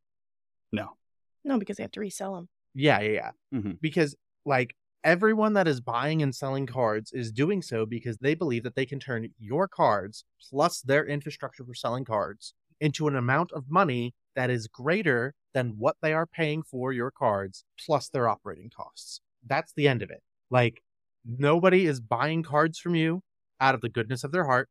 No. 0.72 0.98
No, 1.44 1.58
because 1.58 1.78
they 1.78 1.84
have 1.84 1.92
to 1.92 2.00
resell 2.00 2.36
them. 2.36 2.50
Yeah, 2.74 3.00
yeah, 3.00 3.32
yeah. 3.52 3.60
Mhm. 3.60 3.80
Because 3.82 4.16
like 4.46 4.76
everyone 5.04 5.54
that 5.54 5.68
is 5.68 5.82
buying 5.82 6.22
and 6.22 6.36
selling 6.36 6.66
cards 6.66 7.12
is 7.12 7.32
doing 7.32 7.62
so 7.62 7.86
because 7.86 8.18
they 8.18 8.36
believe 8.36 8.64
that 8.64 8.76
they 8.76 8.86
can 8.86 9.00
turn 9.00 9.28
your 9.40 9.68
cards 9.68 10.26
plus 10.50 10.82
their 10.82 11.06
infrastructure 11.06 11.64
for 11.64 11.74
selling 11.74 12.06
cards 12.06 12.54
into 12.80 13.08
an 13.08 13.16
amount 13.16 13.52
of 13.54 13.70
money 13.70 14.14
that 14.36 14.50
is 14.50 14.68
greater 14.68 15.34
than 15.54 15.74
what 15.78 15.96
they 16.02 16.14
are 16.14 16.28
paying 16.28 16.62
for 16.62 16.94
your 16.94 17.10
cards 17.10 17.64
plus 17.84 18.10
their 18.10 18.30
operating 18.30 18.70
costs. 18.70 19.22
That's 19.46 19.74
the 19.74 19.88
end 19.88 20.04
of 20.04 20.12
it. 20.12 20.22
Like 20.50 20.82
nobody 21.26 21.86
is 21.86 22.00
buying 22.00 22.44
cards 22.44 22.80
from 22.80 22.96
you 22.96 23.22
out 23.60 23.76
of 23.76 23.82
the 23.82 23.90
goodness 23.90 24.24
of 24.24 24.32
their 24.32 24.46
heart. 24.46 24.70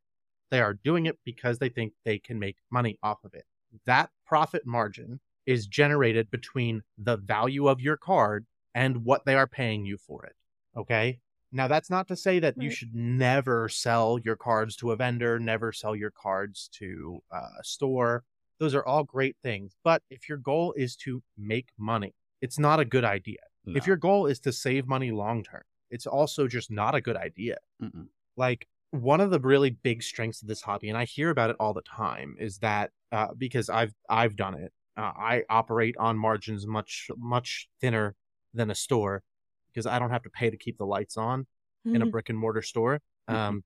They 0.50 0.60
are 0.60 0.74
doing 0.74 1.06
it 1.06 1.18
because 1.24 1.58
they 1.58 1.68
think 1.68 1.92
they 2.04 2.18
can 2.18 2.38
make 2.38 2.56
money 2.70 2.98
off 3.02 3.18
of 3.24 3.34
it. 3.34 3.44
That 3.84 4.10
profit 4.26 4.66
margin 4.66 5.20
is 5.44 5.66
generated 5.66 6.30
between 6.30 6.82
the 6.98 7.16
value 7.16 7.68
of 7.68 7.80
your 7.80 7.96
card 7.96 8.46
and 8.74 9.04
what 9.04 9.24
they 9.24 9.34
are 9.34 9.46
paying 9.46 9.84
you 9.84 9.96
for 9.96 10.24
it. 10.24 10.34
Okay. 10.76 11.18
Now, 11.52 11.68
that's 11.68 11.88
not 11.88 12.08
to 12.08 12.16
say 12.16 12.38
that 12.40 12.60
you 12.60 12.70
should 12.70 12.94
never 12.94 13.68
sell 13.68 14.18
your 14.18 14.36
cards 14.36 14.76
to 14.76 14.90
a 14.90 14.96
vendor, 14.96 15.38
never 15.38 15.72
sell 15.72 15.94
your 15.94 16.10
cards 16.10 16.68
to 16.74 17.20
uh, 17.32 17.48
a 17.60 17.64
store. 17.64 18.24
Those 18.58 18.74
are 18.74 18.84
all 18.84 19.04
great 19.04 19.36
things. 19.42 19.74
But 19.84 20.02
if 20.10 20.28
your 20.28 20.38
goal 20.38 20.74
is 20.76 20.96
to 20.96 21.22
make 21.38 21.68
money, 21.78 22.14
it's 22.42 22.58
not 22.58 22.80
a 22.80 22.84
good 22.84 23.04
idea. 23.04 23.38
If 23.74 23.86
your 23.86 23.96
goal 23.96 24.26
is 24.26 24.40
to 24.40 24.52
save 24.52 24.86
money 24.86 25.10
long 25.10 25.42
term, 25.42 25.62
it's 25.90 26.06
also 26.06 26.46
just 26.46 26.70
not 26.70 26.94
a 26.94 27.00
good 27.00 27.16
idea. 27.16 27.58
Mm-mm. 27.82 28.08
Like, 28.36 28.68
one 28.90 29.20
of 29.20 29.30
the 29.30 29.40
really 29.40 29.70
big 29.70 30.02
strengths 30.02 30.42
of 30.42 30.48
this 30.48 30.62
hobby, 30.62 30.88
and 30.88 30.96
I 30.96 31.04
hear 31.04 31.30
about 31.30 31.50
it 31.50 31.56
all 31.58 31.74
the 31.74 31.82
time, 31.82 32.36
is 32.38 32.58
that 32.58 32.92
uh, 33.12 33.34
because 33.36 33.68
I've 33.68 33.94
I've 34.08 34.36
done 34.36 34.54
it, 34.54 34.72
uh, 34.96 35.12
I 35.16 35.44
operate 35.50 35.96
on 35.98 36.16
margins 36.18 36.66
much 36.66 37.10
much 37.16 37.68
thinner 37.80 38.14
than 38.54 38.70
a 38.70 38.74
store 38.74 39.22
because 39.68 39.86
I 39.86 39.98
don't 39.98 40.10
have 40.10 40.22
to 40.22 40.30
pay 40.30 40.50
to 40.50 40.56
keep 40.56 40.78
the 40.78 40.86
lights 40.86 41.16
on 41.16 41.46
in 41.84 42.02
a 42.02 42.06
Mhm. 42.06 42.10
brick 42.12 42.28
and 42.28 42.38
mortar 42.38 42.62
store. 42.62 43.02
Um, 43.28 43.64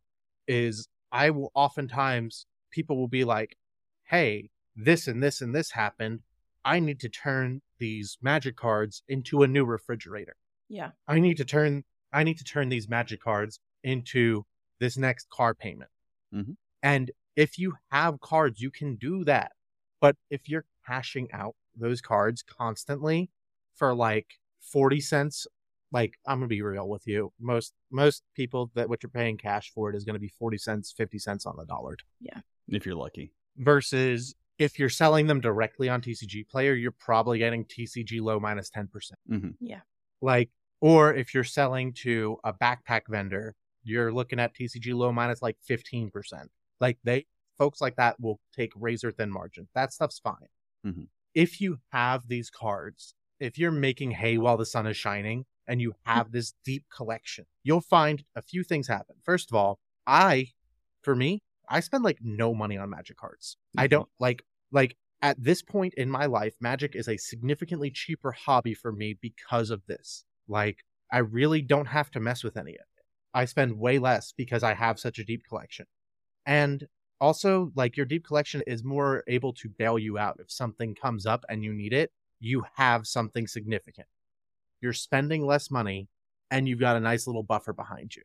is 0.49 0.89
I 1.13 1.31
will 1.31 1.53
oftentimes 1.55 2.47
people 2.71 2.97
will 2.97 3.09
be 3.09 3.25
like, 3.25 3.57
"Hey, 4.05 4.51
this 4.75 5.07
and 5.07 5.23
this 5.23 5.41
and 5.43 5.55
this 5.55 5.71
happened. 5.73 6.23
I 6.65 6.81
need 6.81 7.01
to 7.01 7.09
turn 7.09 7.63
these 7.79 8.19
magic 8.21 8.57
cards 8.57 9.03
into 9.09 9.43
a 9.43 9.47
new 9.49 9.65
refrigerator. 9.65 10.37
yeah. 10.69 10.91
I 11.09 11.19
need 11.21 11.37
to 11.39 11.45
turn 11.45 11.85
I 12.13 12.25
need 12.25 12.39
to 12.39 12.45
turn 12.45 12.69
these 12.69 12.89
magic 12.89 13.21
cards 13.23 13.61
into 13.85 14.45
this 14.81 14.97
next 14.97 15.29
car 15.31 15.55
payment. 15.55 15.91
Mhm. 16.35 16.57
And 16.83 17.11
if 17.37 17.59
you 17.59 17.75
have 17.91 18.21
cards, 18.21 18.61
you 18.61 18.71
can 18.71 18.97
do 18.97 19.25
that. 19.25 19.53
But 20.01 20.17
if 20.29 20.49
you're 20.49 20.67
cashing 20.87 21.29
out 21.33 21.55
those 21.77 22.01
cards 22.01 22.43
constantly 22.43 23.31
for 23.75 23.95
like 23.95 24.27
40 24.61 25.01
cents, 25.01 25.47
like 25.93 26.19
I'm 26.27 26.39
gonna 26.39 26.49
be 26.49 26.63
real 26.63 26.89
with 26.89 27.07
you. 27.07 27.33
Most 27.41 27.75
most 27.91 28.23
people 28.35 28.71
that 28.75 28.89
what 28.89 29.03
you're 29.03 29.11
paying 29.11 29.37
cash 29.39 29.71
for 29.73 29.89
it 29.91 29.97
is 29.97 30.05
gonna 30.05 30.19
be 30.19 30.29
40 30.29 30.59
cents, 30.59 30.93
50 30.93 31.19
cents 31.19 31.47
on 31.47 31.57
the 31.57 31.65
dollar. 31.65 31.97
Yeah. 32.21 32.41
If 32.69 32.87
you're 32.87 32.97
lucky. 32.97 33.33
Versus 33.57 34.35
if 34.61 34.79
you're 34.79 34.91
selling 34.91 35.27
them 35.29 35.41
directly 35.41 35.89
on 35.89 36.03
TCG 36.03 36.45
player, 36.45 36.75
you're 36.75 36.93
probably 36.93 37.39
getting 37.39 37.65
TCG 37.67 38.21
low 38.21 38.41
minus 38.41 38.71
10% 38.71 39.21
hmm 39.29 39.51
like 40.21 40.51
or 40.81 41.15
if 41.15 41.35
you're 41.35 41.45
selling 41.45 41.93
to 41.93 42.39
a 42.45 42.53
backpack 42.53 43.03
vendor 43.09 43.55
you're 43.83 44.13
looking 44.13 44.39
at 44.41 44.55
tcg 44.55 44.95
low 44.95 45.13
minus 45.13 45.43
like 45.43 45.57
15% 45.63 46.51
like 46.81 46.99
they 47.05 47.27
folks 47.59 47.81
like 47.81 47.97
that 47.97 48.19
will 48.21 48.41
take 48.55 48.73
razor 48.77 49.11
thin 49.13 49.31
margin. 49.31 49.69
That 49.75 49.93
stuff's 49.93 50.19
fine. 50.19 50.49
Mhm. 50.85 51.11
if 51.35 51.61
you 51.61 51.79
have 51.93 52.29
these 52.29 52.51
cards 52.51 53.15
if 53.41 53.59
you're 53.59 53.71
making 53.73 54.13
hay 54.13 54.39
while 54.39 54.57
the 54.57 54.67
sun 54.67 54.87
is 54.87 54.97
shining 54.97 55.47
and 55.67 55.81
you 55.81 55.95
have 56.05 56.33
this 56.33 56.55
deep 56.65 56.85
collection 56.95 57.47
you'll 57.63 57.81
find 57.81 58.25
a 58.37 58.43
few 58.43 58.65
things 58.65 58.89
happen. 58.89 59.17
First 59.25 59.51
of 59.51 59.57
all 59.57 59.79
i 60.07 60.49
for 61.03 61.15
me 61.17 61.43
i 61.69 61.81
spend 61.81 62.05
like 62.05 62.19
no 62.23 62.55
money 62.55 62.77
on 62.79 62.91
magic 62.91 63.17
cards. 63.17 63.57
I 63.77 63.87
Mhm. 63.87 63.89
don't 63.89 64.09
like 64.19 64.43
like 64.73 64.97
at 65.23 65.43
this 65.43 65.63
point 65.63 65.95
in 65.95 66.11
my 66.11 66.27
life, 66.27 66.55
magic 66.61 66.97
is 66.97 67.09
a 67.09 67.17
significantly 67.17 67.91
cheaper 67.91 68.33
hobby 68.33 68.75
for 68.75 68.93
me 68.93 69.19
because 69.21 69.71
of 69.71 69.85
this. 69.87 70.25
Like, 70.49 70.79
I 71.13 71.19
really 71.19 71.63
don't 71.63 71.87
have 71.87 72.11
to 72.13 72.21
mess 72.21 72.43
with 72.43 72.57
any 72.57 72.73
of 72.73 72.87
it. 72.97 73.05
I 73.35 73.45
spend 73.45 73.79
way 73.79 73.99
less 73.99 74.33
because 74.37 74.63
I 74.63 74.75
have 74.75 74.99
such 74.99 75.19
a 75.19 75.25
deep 75.25 75.43
collection. 75.49 75.87
And 76.47 76.87
also, 77.21 77.71
like, 77.75 77.97
your 77.97 78.07
deep 78.07 78.27
collection 78.27 78.63
is 78.67 78.83
more 78.83 79.23
able 79.29 79.53
to 79.55 79.69
bail 79.69 79.99
you 79.99 80.19
out. 80.19 80.39
If 80.41 80.51
something 80.51 80.95
comes 80.95 81.27
up 81.27 81.45
and 81.49 81.63
you 81.63 81.73
need 81.73 81.93
it, 81.93 82.11
you 82.41 82.65
have 82.77 83.07
something 83.07 83.47
significant. 83.47 84.09
You're 84.81 84.95
spending 84.95 85.47
less 85.47 85.71
money 85.71 86.09
and 86.51 86.67
you've 86.67 86.81
got 86.81 86.97
a 86.97 87.01
nice 87.01 87.27
little 87.27 87.43
buffer 87.43 87.73
behind 87.73 88.17
you. 88.17 88.23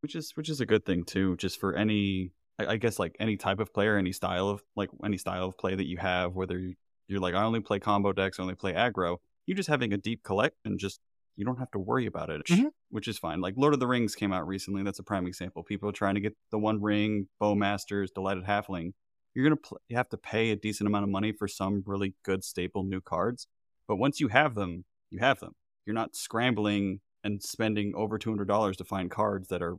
which 0.00 0.14
is 0.14 0.32
which 0.34 0.48
is 0.48 0.60
a 0.60 0.66
good 0.66 0.84
thing 0.84 1.04
too 1.04 1.36
just 1.36 1.60
for 1.60 1.74
any 1.74 2.30
I, 2.58 2.66
I 2.72 2.76
guess 2.76 2.98
like 2.98 3.16
any 3.20 3.36
type 3.36 3.60
of 3.60 3.72
player 3.72 3.96
any 3.96 4.12
style 4.12 4.48
of 4.48 4.62
like 4.76 4.90
any 5.04 5.18
style 5.18 5.46
of 5.46 5.58
play 5.58 5.74
that 5.74 5.86
you 5.86 5.96
have 5.98 6.34
whether 6.34 6.58
you- 6.58 6.74
you're 7.08 7.20
like 7.20 7.34
i 7.34 7.42
only 7.42 7.60
play 7.60 7.78
combo 7.78 8.12
decks 8.12 8.38
I 8.38 8.42
only 8.42 8.54
play 8.54 8.72
aggro 8.74 9.18
you 9.46 9.54
just 9.54 9.68
having 9.68 9.92
a 9.92 9.96
deep 9.96 10.22
collection 10.22 10.76
just 10.78 11.00
you 11.36 11.44
don't 11.44 11.58
have 11.58 11.70
to 11.70 11.78
worry 11.78 12.06
about 12.06 12.30
it 12.30 12.44
Mhm. 12.46 12.70
which 12.90 13.08
is 13.08 13.18
fine 13.18 13.40
like 13.40 13.54
lord 13.56 13.74
of 13.74 13.80
the 13.80 13.86
rings 13.86 14.14
came 14.14 14.32
out 14.32 14.46
recently 14.46 14.82
that's 14.82 14.98
a 14.98 15.02
prime 15.04 15.26
example 15.26 15.62
people 15.62 15.92
trying 15.92 16.16
to 16.16 16.20
get 16.20 16.36
the 16.50 16.58
one 16.58 16.80
ring 16.82 17.28
bowmasters 17.40 18.08
delighted 18.14 18.44
halfling 18.44 18.92
you're 19.34 19.44
gonna 19.44 19.56
pl- 19.56 19.80
you 19.88 19.96
have 19.96 20.08
to 20.08 20.18
pay 20.18 20.50
a 20.50 20.56
decent 20.56 20.86
amount 20.88 21.04
of 21.04 21.10
money 21.10 21.32
for 21.32 21.48
some 21.48 21.82
really 21.86 22.14
good 22.24 22.42
staple 22.44 22.82
new 22.84 23.00
cards 23.00 23.46
but 23.86 23.96
once 23.96 24.20
you 24.20 24.28
have 24.28 24.54
them 24.54 24.84
you 25.10 25.18
have 25.20 25.38
them 25.40 25.52
you're 25.86 25.94
not 25.94 26.14
scrambling 26.14 27.00
and 27.24 27.42
spending 27.42 27.92
over 27.96 28.18
$200 28.18 28.76
to 28.76 28.84
find 28.84 29.10
cards 29.10 29.48
that 29.48 29.62
are 29.62 29.76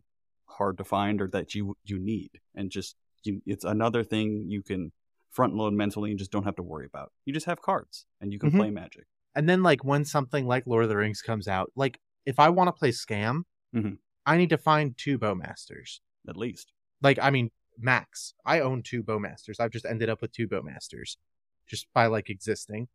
hard 0.49 0.77
to 0.77 0.83
find 0.83 1.21
or 1.21 1.27
that 1.29 1.55
you 1.55 1.75
you 1.83 1.99
need 1.99 2.31
and 2.55 2.69
just 2.71 2.95
you, 3.23 3.41
it's 3.45 3.63
another 3.65 4.03
thing 4.03 4.45
you 4.49 4.61
can 4.63 4.91
front 5.29 5.53
load 5.53 5.73
mentally 5.73 6.09
and 6.09 6.17
just 6.19 6.31
don't 6.31 6.43
have 6.45 6.55
to 6.55 6.63
worry 6.63 6.85
about 6.85 7.11
you 7.25 7.33
just 7.33 7.45
have 7.45 7.61
cards 7.61 8.05
and 8.19 8.33
you 8.33 8.39
can 8.39 8.51
Mhm. 8.51 8.57
play 8.57 8.69
magic 8.71 9.05
And 9.35 9.47
then, 9.47 9.61
like, 9.61 9.83
when 9.85 10.03
something 10.05 10.47
like 10.47 10.65
Lord 10.65 10.83
of 10.83 10.89
the 10.89 10.97
Rings 10.97 11.21
comes 11.21 11.47
out, 11.47 11.71
like, 11.75 11.99
if 12.25 12.39
I 12.39 12.49
want 12.49 12.67
to 12.67 12.71
play 12.73 12.89
Scam, 12.89 13.43
Mhm. 13.75 13.99
I 14.25 14.37
need 14.37 14.49
to 14.49 14.57
find 14.57 14.97
two 14.97 15.19
Bowmasters. 15.19 15.99
at 16.27 16.35
least 16.35 16.73
Like, 17.01 17.19
I 17.19 17.29
mean, 17.29 17.51
max. 17.77 18.33
I 18.43 18.59
own 18.59 18.81
two 18.83 19.03
Bowmasters. 19.03 19.59
I've 19.59 19.71
just 19.71 19.85
ended 19.85 20.09
up 20.09 20.21
with 20.21 20.31
two 20.31 20.47
Bowmasters 20.47 21.17
just 21.67 21.87
by, 21.93 22.07
like, 22.07 22.29
existing 22.29 22.89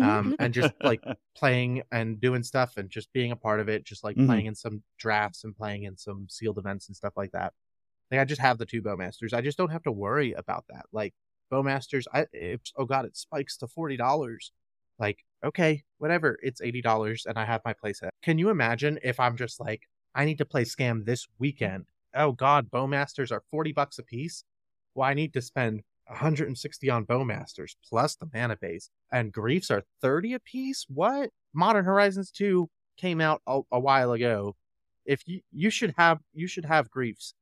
um, 0.00 0.34
and 0.38 0.54
just, 0.54 0.72
like, 0.84 1.02
playing 1.36 1.82
and 1.92 2.20
doing 2.20 2.42
stuff 2.42 2.76
and 2.76 2.90
just 2.90 3.12
being 3.12 3.32
a 3.32 3.36
part 3.36 3.60
of 3.60 3.68
it, 3.68 3.84
just, 3.84 4.04
like, 4.04 4.16
Mhm. 4.16 4.24
playing 4.24 4.46
in 4.46 4.54
some 4.54 4.82
drafts 4.98 5.44
and 5.44 5.56
playing 5.56 5.84
in 5.84 5.96
some 5.96 6.28
sealed 6.28 6.58
events 6.58 6.88
and 6.88 6.96
stuff 6.96 7.14
like 7.16 7.32
that. 7.32 7.54
Like, 8.10 8.20
I 8.20 8.24
just 8.24 8.40
have 8.40 8.58
the 8.58 8.66
two 8.66 8.82
Bowmasters. 8.82 9.32
I 9.32 9.40
just 9.40 9.58
don't 9.58 9.72
have 9.72 9.82
to 9.84 9.92
worry 9.92 10.32
about 10.32 10.64
that. 10.68 10.86
Like, 10.92 11.14
Bowmasters, 11.52 12.04
I, 12.12 12.26
if, 12.32 12.60
oh 12.76 12.84
God, 12.84 13.04
it 13.04 13.16
spikes 13.16 13.56
to 13.58 13.68
$40. 13.68 14.52
Like, 14.98 15.24
okay, 15.44 15.84
whatever. 15.98 16.38
It's 16.42 16.60
$80 16.60 17.26
and 17.26 17.38
I 17.38 17.44
have 17.44 17.62
my 17.64 17.74
playset. 17.74 18.10
Can 18.22 18.38
you 18.38 18.48
imagine 18.50 18.98
if 19.02 19.20
I'm 19.20 19.36
just 19.36 19.60
like, 19.60 19.82
I 20.14 20.24
need 20.24 20.38
to 20.38 20.46
play 20.46 20.64
Scam 20.64 21.04
this 21.04 21.26
weekend? 21.38 21.86
Oh 22.14 22.32
God, 22.32 22.70
Bowmasters 22.70 23.30
are 23.32 23.42
40 23.50 23.72
bucks 23.72 23.98
a 23.98 24.02
piece. 24.02 24.44
Well, 24.94 25.08
I 25.08 25.14
need 25.14 25.32
to 25.34 25.42
spend 25.42 25.82
160 26.06 26.90
on 26.90 27.04
Bowmasters 27.04 27.76
plus 27.88 28.16
the 28.16 28.28
mana 28.32 28.56
base. 28.56 28.90
And 29.12 29.32
Griefs 29.32 29.70
are 29.70 29.82
30 30.02 30.34
a 30.34 30.40
piece? 30.40 30.84
What? 30.88 31.30
Modern 31.54 31.84
Horizons 31.84 32.30
2 32.30 32.68
came 32.96 33.20
out 33.20 33.42
a, 33.46 33.60
a 33.72 33.80
while 33.80 34.12
ago. 34.12 34.56
If 35.04 35.22
you 35.26 35.40
you 35.52 35.70
should 35.70 35.94
have 35.96 36.18
you 36.32 36.46
should 36.48 36.64
have 36.64 36.90
Griefs. 36.90 37.34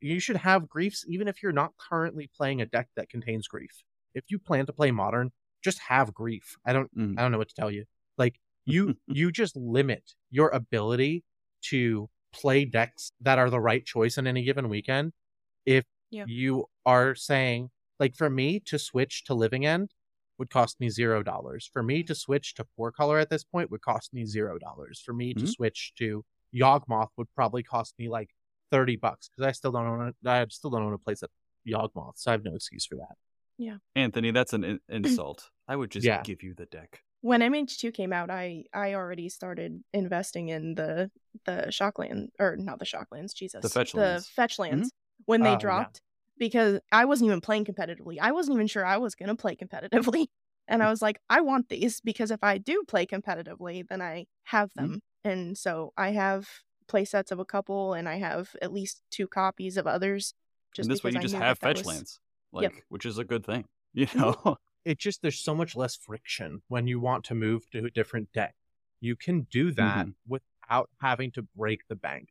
You 0.00 0.20
should 0.20 0.36
have 0.36 0.68
Griefs 0.68 1.04
even 1.08 1.28
if 1.28 1.42
you're 1.42 1.52
not 1.52 1.72
currently 1.78 2.30
playing 2.36 2.60
a 2.60 2.66
deck 2.66 2.88
that 2.96 3.08
contains 3.10 3.46
Grief. 3.48 3.82
If 4.14 4.24
you 4.28 4.38
plan 4.38 4.66
to 4.66 4.72
play 4.72 4.90
Modern, 4.90 5.32
just 5.62 5.78
have 5.80 6.14
Grief. 6.14 6.56
I 6.64 6.72
don't 6.72 6.94
Mhm. 6.96 7.18
I 7.18 7.22
don't 7.22 7.32
know 7.32 7.38
what 7.38 7.48
to 7.48 7.54
tell 7.54 7.70
you. 7.70 7.84
Like 8.16 8.38
you 8.64 8.96
you 9.06 9.30
just 9.32 9.56
limit 9.56 10.14
your 10.30 10.48
ability 10.50 11.24
to 11.70 12.08
play 12.32 12.64
decks 12.64 13.12
that 13.20 13.38
are 13.38 13.50
the 13.50 13.60
right 13.60 13.84
choice 13.84 14.18
in 14.18 14.26
any 14.26 14.42
given 14.44 14.68
weekend 14.68 15.12
if 15.66 15.84
Yep. 16.10 16.28
you 16.28 16.66
are 16.86 17.14
saying 17.14 17.70
like 18.00 18.14
for 18.16 18.30
me 18.30 18.60
to 18.60 18.78
switch 18.78 19.24
to 19.24 19.34
living 19.34 19.64
end 19.66 19.90
would 20.38 20.50
cost 20.50 20.80
me 20.80 20.88
zero 20.88 21.22
dollars 21.22 21.68
for 21.72 21.82
me 21.82 22.02
to 22.02 22.14
switch 22.14 22.54
to 22.54 22.64
four 22.76 22.90
color 22.90 23.18
at 23.18 23.30
this 23.30 23.44
point 23.44 23.70
would 23.70 23.82
cost 23.82 24.12
me 24.12 24.24
zero 24.24 24.58
dollars 24.58 25.00
for 25.00 25.12
me 25.12 25.32
to 25.34 25.44
Mhm. 25.44 25.48
switch 25.48 25.92
to 25.96 26.24
yawgmoth 26.54 27.08
would 27.16 27.32
probably 27.34 27.62
cost 27.62 27.94
me 27.98 28.08
like 28.08 28.30
30 28.70 28.96
bucks 28.96 29.28
because 29.28 29.46
i 29.48 29.52
still 29.52 29.72
don't 29.72 29.86
own 29.86 30.12
a, 30.24 30.30
i 30.30 30.44
still 30.48 30.70
don't 30.70 30.82
own 30.82 30.92
a 30.92 30.98
place 30.98 31.22
at 31.22 31.30
yawgmoth 31.66 32.14
so 32.16 32.30
i 32.30 32.32
have 32.32 32.44
no 32.44 32.54
excuse 32.54 32.84
for 32.86 32.96
that 32.96 33.16
Yeah, 33.58 33.76
anthony 33.94 34.30
that's 34.32 34.52
an 34.52 34.64
in- 34.64 34.80
insult 34.88 35.50
i 35.68 35.76
would 35.76 35.90
just 35.90 36.04
Yeah. 36.06 36.22
give 36.22 36.42
you 36.42 36.54
the 36.54 36.66
deck 36.66 37.00
when 37.20 37.40
MH2 37.40 37.90
came 37.94 38.12
out, 38.12 38.28
I 38.30 38.64
I 38.74 38.92
already 38.92 39.30
started 39.30 39.82
investing 39.94 40.50
in 40.50 40.74
the 40.74 41.10
the 41.46 41.68
Shockland 41.70 42.28
or 42.38 42.56
not 42.58 42.78
the 42.78 42.84
Shocklands, 42.84 43.32
Jesus, 43.34 43.62
The 43.62 43.68
Fetchlands. 43.80 43.92
the 43.92 43.98
lands. 44.00 44.28
fetch 44.28 44.58
lands 44.58 44.92
when 45.24 45.40
Oh, 45.40 45.44
they 45.44 45.50
yeah. 45.52 45.56
Dropped 46.38 46.38
because 46.38 46.80
I 46.92 47.04
wasn't 47.04 47.28
even 47.28 47.40
playing 47.40 47.64
competitively. 47.64 48.18
I 48.20 48.32
wasn't 48.32 48.56
even 48.56 48.66
sure 48.66 48.84
I 48.84 48.96
was 48.98 49.14
gonna 49.14 49.36
play 49.36 49.56
competitively, 49.56 50.26
and 50.68 50.82
I 50.82 50.90
was 50.90 51.02
like, 51.02 51.18
I 51.30 51.40
want 51.40 51.68
these 51.68 52.00
because 52.00 52.30
if 52.30 52.42
I 52.42 52.58
do 52.58 52.82
play 52.86 53.06
competitively, 53.06 53.86
then 53.88 54.00
I 54.02 54.26
have 54.44 54.70
Mhm. 54.70 54.76
them, 54.76 55.00
and 55.24 55.58
so 55.58 55.92
I 55.96 56.10
have 56.12 56.48
play 56.86 57.04
sets 57.04 57.30
of 57.32 57.38
a 57.38 57.44
couple, 57.44 57.94
and 57.94 58.08
I 58.08 58.16
have 58.16 58.54
at 58.60 58.72
least 58.72 59.02
two 59.10 59.26
copies 59.26 59.76
of 59.76 59.86
others. 59.86 60.34
Just 60.74 60.86
and 60.88 60.92
this 60.92 61.04
way 61.04 61.10
because 61.10 61.14
you 61.14 61.20
I 61.20 61.22
just 61.22 61.34
have 61.34 61.58
that 61.60 61.60
that 61.60 61.76
fetch 61.76 61.78
was- 61.78 61.86
lands 61.86 62.20
like 62.52 62.62
Yep. 62.64 62.72
which 62.88 63.06
is 63.06 63.18
a 63.18 63.24
good 63.24 63.44
thing 63.44 63.64
you 63.94 64.06
Mhm. 64.06 64.44
know 64.44 64.56
it 64.84 64.98
just 64.98 65.22
there's 65.22 65.38
so 65.40 65.54
much 65.54 65.74
less 65.76 65.96
friction 65.96 66.62
when 66.68 66.86
you 66.86 67.00
want 67.00 67.24
to 67.24 67.34
move 67.34 67.68
to 67.70 67.84
a 67.86 67.90
different 67.90 68.32
deck. 68.32 68.54
You 69.00 69.16
can 69.16 69.42
do 69.50 69.70
that 69.72 70.06
without 70.26 70.88
having 71.00 71.30
to 71.32 71.42
break 71.56 71.86
the 71.88 71.94
bank. 71.96 72.28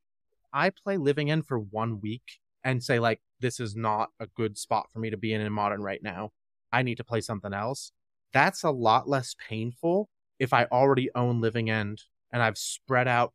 I 0.52 0.70
play 0.72 0.98
Living 0.98 1.30
End 1.32 1.46
for 1.48 1.58
one 1.60 2.00
week 2.02 2.40
and 2.64 2.84
say 2.84 3.00
like 3.00 3.22
this 3.44 3.60
is 3.60 3.76
not 3.76 4.10
a 4.20 4.28
good 4.28 4.58
spot 4.58 4.88
for 4.92 5.00
me 5.00 5.10
to 5.10 5.18
be 5.18 5.34
in 5.34 5.42
in 5.42 5.52
modern 5.52 5.82
right 5.82 6.02
now. 6.02 6.32
I 6.72 6.82
need 6.82 6.96
to 6.98 7.04
play 7.04 7.22
something 7.22 7.54
else. 7.54 7.92
That's 8.32 8.64
a 8.64 8.72
lot 8.72 9.08
less 9.08 9.36
painful 9.48 10.10
if 10.40 10.54
I 10.54 10.66
already 10.66 11.10
own 11.14 11.42
Living 11.42 11.70
End 11.70 12.02
and 12.32 12.42
I've 12.42 12.58
spread 12.58 13.08
out 13.08 13.34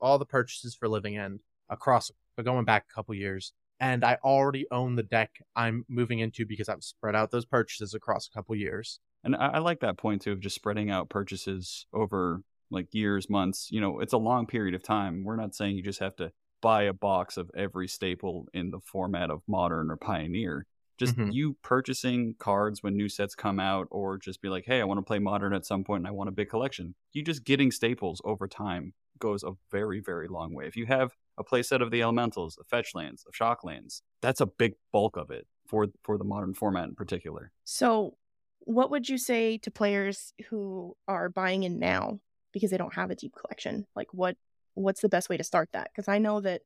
all 0.00 0.18
the 0.18 0.26
purchases 0.26 0.74
for 0.74 0.88
Living 0.88 1.16
End 1.16 1.40
across 1.70 2.10
uh, 2.36 2.42
going 2.42 2.64
back 2.64 2.84
a 2.90 2.94
couple 2.94 3.14
years 3.14 3.52
and 3.80 4.04
I 4.04 4.18
already 4.24 4.66
own 4.70 4.96
the 4.96 5.02
deck 5.02 5.30
I'm 5.56 5.84
moving 5.88 6.18
into 6.18 6.44
because 6.44 6.68
I've 6.68 6.82
spread 6.82 7.14
out 7.14 7.30
those 7.30 7.46
purchases 7.46 7.94
across 7.94 8.26
a 8.26 8.30
couple 8.30 8.54
years. 8.56 9.00
And 9.22 9.34
I, 9.36 9.52
I 9.54 9.58
like 9.58 9.80
that 9.80 9.96
point 9.96 10.22
too 10.22 10.32
of 10.32 10.40
just 10.40 10.56
spreading 10.56 10.90
out 10.90 11.08
purchases 11.08 11.86
over 11.92 12.42
like 12.70 12.88
years, 12.92 13.30
months. 13.30 13.68
You 13.70 13.80
know, 13.80 14.00
it's 14.00 14.12
a 14.12 14.18
long 14.18 14.46
period 14.46 14.74
of 14.74 14.82
time. 14.82 15.24
We're 15.24 15.36
not 15.36 15.54
saying 15.54 15.76
you 15.76 15.82
just 15.82 16.00
have 16.00 16.16
to 16.16 16.32
buy 16.64 16.84
a 16.84 16.92
box 16.94 17.36
of 17.36 17.50
every 17.54 17.86
staple 17.86 18.48
in 18.54 18.70
the 18.70 18.80
format 18.80 19.30
of 19.30 19.42
modern 19.46 19.90
or 19.90 19.96
pioneer. 19.98 20.66
Just 20.96 21.14
Mhm. 21.16 21.32
you 21.32 21.54
purchasing 21.62 22.34
cards 22.38 22.82
when 22.82 22.96
new 22.96 23.08
sets 23.08 23.34
come 23.34 23.60
out, 23.60 23.86
or 23.90 24.16
just 24.16 24.40
be 24.40 24.48
like, 24.48 24.64
hey, 24.64 24.80
I 24.80 24.84
want 24.84 24.98
to 24.98 25.02
play 25.02 25.18
modern 25.18 25.52
at 25.52 25.66
some 25.66 25.84
point 25.84 26.00
and 26.00 26.08
I 26.08 26.12
want 26.12 26.28
a 26.28 26.32
big 26.32 26.48
collection. 26.48 26.94
You 27.12 27.22
just 27.22 27.44
getting 27.44 27.70
staples 27.70 28.22
over 28.24 28.48
time 28.48 28.94
goes 29.18 29.42
a 29.44 29.52
very, 29.70 30.00
very 30.00 30.26
long 30.28 30.54
way. 30.54 30.66
If 30.66 30.74
you 30.76 30.86
have 30.86 31.14
a 31.36 31.44
playset 31.44 31.82
of 31.82 31.90
the 31.90 32.00
elementals, 32.00 32.56
of 32.56 32.66
fetch 32.66 32.94
lands, 32.94 33.24
of 33.26 33.36
shock 33.36 33.62
lands, 33.62 34.02
that's 34.22 34.40
a 34.40 34.46
big 34.46 34.72
bulk 34.90 35.16
of 35.18 35.30
it 35.30 35.46
for 35.66 35.88
for 36.02 36.16
the 36.16 36.24
modern 36.24 36.54
format 36.54 36.88
in 36.88 36.94
particular. 36.94 37.52
So, 37.64 38.16
what 38.60 38.90
would 38.90 39.06
you 39.08 39.18
say 39.18 39.58
to 39.58 39.70
players 39.70 40.32
who 40.48 40.96
are 41.06 41.28
buying 41.28 41.64
in 41.64 41.78
now 41.78 42.20
because 42.52 42.70
they 42.70 42.78
don't 42.78 42.94
have 42.94 43.10
a 43.10 43.16
deep 43.16 43.34
collection? 43.34 43.86
Like, 43.94 44.14
what 44.14 44.36
what's 44.74 45.00
the 45.00 45.08
best 45.08 45.28
way 45.28 45.36
to 45.36 45.44
start 45.44 45.70
that? 45.72 45.90
Because 45.92 46.08
I 46.08 46.18
know 46.18 46.40
that, 46.40 46.62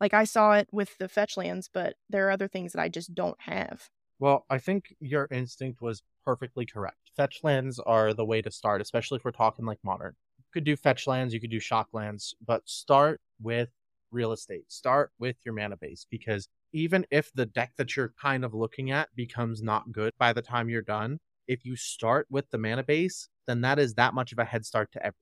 like, 0.00 0.14
I 0.14 0.24
saw 0.24 0.52
it 0.52 0.68
with 0.72 0.98
the 0.98 1.08
fetch 1.08 1.36
lands, 1.36 1.68
but 1.72 1.94
there 2.10 2.26
are 2.26 2.30
other 2.30 2.48
things 2.48 2.72
that 2.72 2.82
I 2.82 2.88
just 2.88 3.14
don't 3.14 3.40
have. 3.40 3.88
Well, 4.18 4.46
I 4.50 4.58
think 4.58 4.94
your 5.00 5.28
instinct 5.30 5.80
was 5.80 6.02
perfectly 6.24 6.66
correct. 6.66 7.10
Fetch 7.16 7.40
lands 7.42 7.78
are 7.78 8.14
the 8.14 8.24
way 8.24 8.42
to 8.42 8.50
start, 8.50 8.80
especially 8.80 9.16
if 9.16 9.24
we're 9.24 9.32
talking 9.32 9.64
like 9.64 9.78
modern. 9.82 10.14
You 10.38 10.44
could 10.52 10.64
do 10.64 10.76
fetch 10.76 11.06
lands, 11.06 11.34
you 11.34 11.40
could 11.40 11.50
do 11.50 11.60
shock 11.60 11.88
lands, 11.92 12.34
but 12.44 12.68
start 12.68 13.20
with 13.40 13.70
real 14.10 14.32
estate. 14.32 14.70
Start 14.70 15.10
with 15.18 15.36
your 15.44 15.54
mana 15.54 15.76
base 15.76 16.06
because 16.08 16.48
even 16.72 17.06
if 17.10 17.32
the 17.32 17.46
deck 17.46 17.72
that 17.76 17.96
you're 17.96 18.14
kind 18.20 18.44
of 18.44 18.54
looking 18.54 18.90
at 18.90 19.08
becomes 19.14 19.62
not 19.62 19.90
good 19.92 20.12
by 20.18 20.32
the 20.32 20.42
time 20.42 20.68
you're 20.68 20.82
done, 20.82 21.18
if 21.48 21.64
you 21.64 21.76
start 21.76 22.26
with 22.30 22.48
the 22.50 22.58
mana 22.58 22.84
base, 22.84 23.28
then 23.46 23.60
that 23.62 23.78
is 23.78 23.94
that 23.94 24.14
much 24.14 24.32
of 24.32 24.38
a 24.38 24.44
head 24.44 24.64
start 24.64 24.92
to 24.92 25.00
everything. 25.00 25.16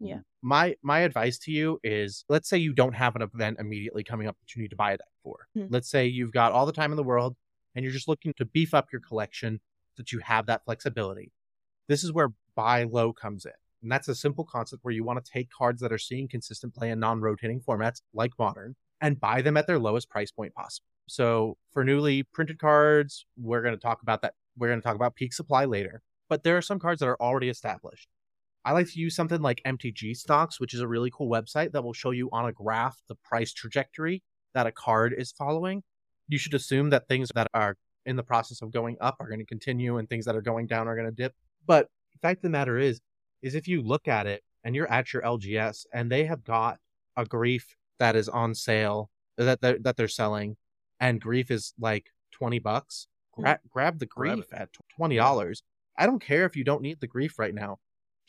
Yeah. 0.00 0.20
My 0.42 0.76
my 0.82 1.00
advice 1.00 1.38
to 1.40 1.52
you 1.52 1.78
is 1.84 2.24
let's 2.28 2.48
say 2.48 2.56
you 2.56 2.72
don't 2.72 2.94
have 2.94 3.14
an 3.16 3.22
event 3.22 3.58
immediately 3.60 4.02
coming 4.02 4.26
up 4.26 4.36
that 4.40 4.56
you 4.56 4.62
need 4.62 4.70
to 4.70 4.76
buy 4.76 4.92
a 4.92 4.96
deck 4.96 5.06
for. 5.22 5.46
Hmm. 5.54 5.66
Let's 5.68 5.90
say 5.90 6.06
you've 6.06 6.32
got 6.32 6.52
all 6.52 6.66
the 6.66 6.72
time 6.72 6.92
in 6.92 6.96
the 6.96 7.04
world 7.04 7.36
and 7.74 7.84
you're 7.84 7.92
just 7.92 8.08
looking 8.08 8.32
to 8.38 8.44
beef 8.44 8.74
up 8.74 8.88
your 8.92 9.00
collection 9.00 9.60
so 9.92 10.02
that 10.02 10.12
you 10.12 10.20
have 10.20 10.46
that 10.46 10.64
flexibility. 10.64 11.32
This 11.88 12.02
is 12.02 12.12
where 12.12 12.32
buy 12.54 12.84
low 12.84 13.12
comes 13.12 13.44
in. 13.44 13.52
And 13.82 13.90
that's 13.90 14.08
a 14.08 14.14
simple 14.14 14.44
concept 14.44 14.84
where 14.84 14.92
you 14.92 15.04
want 15.04 15.24
to 15.24 15.30
take 15.30 15.48
cards 15.50 15.80
that 15.82 15.92
are 15.92 15.98
seeing 15.98 16.28
consistent 16.28 16.74
play 16.74 16.90
in 16.90 17.00
non 17.00 17.20
rotating 17.20 17.60
formats 17.60 18.02
like 18.12 18.32
modern 18.38 18.76
and 19.00 19.20
buy 19.20 19.42
them 19.42 19.56
at 19.56 19.66
their 19.66 19.78
lowest 19.78 20.10
price 20.10 20.30
point 20.30 20.54
possible. 20.54 20.86
So 21.08 21.56
for 21.72 21.84
newly 21.84 22.22
printed 22.22 22.58
cards, 22.58 23.26
we're 23.36 23.62
going 23.62 23.74
to 23.74 23.80
talk 23.80 24.02
about 24.02 24.22
that. 24.22 24.34
We're 24.56 24.68
going 24.68 24.80
to 24.80 24.86
talk 24.86 24.96
about 24.96 25.14
peak 25.14 25.32
supply 25.32 25.64
later, 25.64 26.02
but 26.28 26.44
there 26.44 26.56
are 26.56 26.62
some 26.62 26.78
cards 26.78 27.00
that 27.00 27.08
are 27.08 27.20
already 27.20 27.48
established. 27.48 28.08
I 28.64 28.72
like 28.72 28.88
to 28.90 29.00
use 29.00 29.14
something 29.14 29.40
like 29.40 29.62
MTG 29.66 30.16
Stocks, 30.16 30.60
which 30.60 30.74
is 30.74 30.80
a 30.80 30.88
really 30.88 31.10
cool 31.10 31.30
website 31.30 31.72
that 31.72 31.82
will 31.82 31.94
show 31.94 32.10
you 32.10 32.28
on 32.30 32.46
a 32.46 32.52
graph 32.52 33.00
the 33.08 33.14
price 33.16 33.52
trajectory 33.52 34.22
that 34.54 34.66
a 34.66 34.72
card 34.72 35.14
is 35.16 35.32
following. 35.32 35.82
You 36.28 36.38
should 36.38 36.54
assume 36.54 36.90
that 36.90 37.08
things 37.08 37.30
that 37.34 37.48
are 37.54 37.76
in 38.06 38.16
the 38.16 38.22
process 38.22 38.62
of 38.62 38.70
going 38.70 38.96
up 39.00 39.16
are 39.20 39.28
going 39.28 39.40
to 39.40 39.46
continue 39.46 39.98
and 39.98 40.08
things 40.08 40.24
that 40.26 40.36
are 40.36 40.42
going 40.42 40.66
down 40.66 40.88
are 40.88 40.94
going 40.94 41.08
to 41.08 41.14
dip. 41.14 41.34
But 41.66 41.88
the 42.12 42.18
fact 42.18 42.38
of 42.38 42.42
the 42.42 42.50
matter 42.50 42.78
is, 42.78 43.00
is 43.42 43.54
if 43.54 43.66
you 43.66 43.82
look 43.82 44.08
at 44.08 44.26
it 44.26 44.42
and 44.64 44.74
you're 44.74 44.90
at 44.90 45.12
your 45.12 45.22
LGS 45.22 45.86
and 45.92 46.10
they 46.10 46.24
have 46.24 46.44
got 46.44 46.78
a 47.16 47.24
grief 47.24 47.74
that 47.98 48.16
is 48.16 48.28
on 48.28 48.54
sale 48.54 49.10
that 49.36 49.60
they're, 49.60 49.78
that 49.80 49.96
they're 49.96 50.08
selling 50.08 50.56
and 51.00 51.20
grief 51.20 51.50
is 51.50 51.72
like 51.78 52.06
20 52.32 52.58
bucks, 52.58 53.06
hmm. 53.34 53.42
gra- 53.42 53.60
grab 53.68 53.98
the 53.98 54.06
Grab 54.06 54.36
grief 54.36 54.46
at 54.52 54.68
$20. 54.98 55.62
I 55.98 56.06
don't 56.06 56.22
care 56.22 56.44
if 56.44 56.56
you 56.56 56.64
don't 56.64 56.82
need 56.82 57.00
the 57.00 57.06
grief 57.06 57.38
right 57.38 57.54
now. 57.54 57.78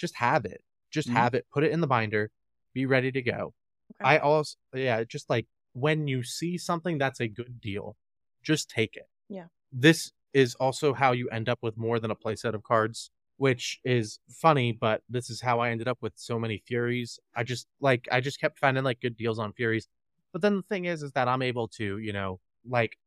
Just 0.02 0.16
have 0.16 0.46
it. 0.46 0.64
Just 0.90 1.08
Mhm. 1.10 1.14
have 1.14 1.36
it. 1.36 1.46
Put 1.54 1.64
it 1.64 1.72
in 1.72 1.80
the 1.80 1.88
binder. 1.88 2.32
Be 2.74 2.88
ready 2.88 3.12
to 3.12 3.22
go. 3.22 3.54
Okay. 3.94 4.16
I 4.16 4.18
also, 4.18 4.58
yeah, 4.74 5.04
just 5.04 5.30
like 5.30 5.46
when 5.74 6.08
you 6.08 6.24
see 6.24 6.58
something 6.58 6.98
that's 6.98 7.20
a 7.22 7.28
good 7.28 7.62
deal, 7.62 7.96
just 8.42 8.68
take 8.68 8.96
it. 8.98 9.08
Yeah. 9.30 9.48
This 9.72 10.12
is 10.34 10.56
also 10.56 10.94
how 10.94 11.12
you 11.12 11.30
end 11.30 11.48
up 11.48 11.60
with 11.62 11.78
more 11.78 12.00
than 12.00 12.10
a 12.10 12.16
playset 12.16 12.56
of 12.56 12.64
cards, 12.64 13.12
which 13.38 13.80
is 13.84 14.20
funny, 14.28 14.72
but 14.72 15.04
this 15.08 15.30
is 15.30 15.42
how 15.42 15.60
I 15.60 15.70
ended 15.70 15.88
up 15.88 16.00
with 16.02 16.14
so 16.18 16.40
many 16.40 16.58
Furies. 16.58 17.20
I 17.36 17.44
just 17.44 17.68
like 17.80 18.08
I 18.12 18.20
just 18.22 18.40
kept 18.40 18.58
finding 18.58 18.84
like 18.84 19.02
good 19.02 19.16
deals 19.16 19.38
on 19.38 19.54
Furies. 19.54 19.88
But 20.32 20.42
then 20.42 20.56
the 20.56 20.64
thing 20.64 20.86
is 20.86 21.04
is 21.04 21.12
that 21.12 21.28
I'm 21.28 21.44
able 21.44 21.68
to, 21.80 22.00
you 22.00 22.12
know, 22.12 22.40
like 22.66 22.98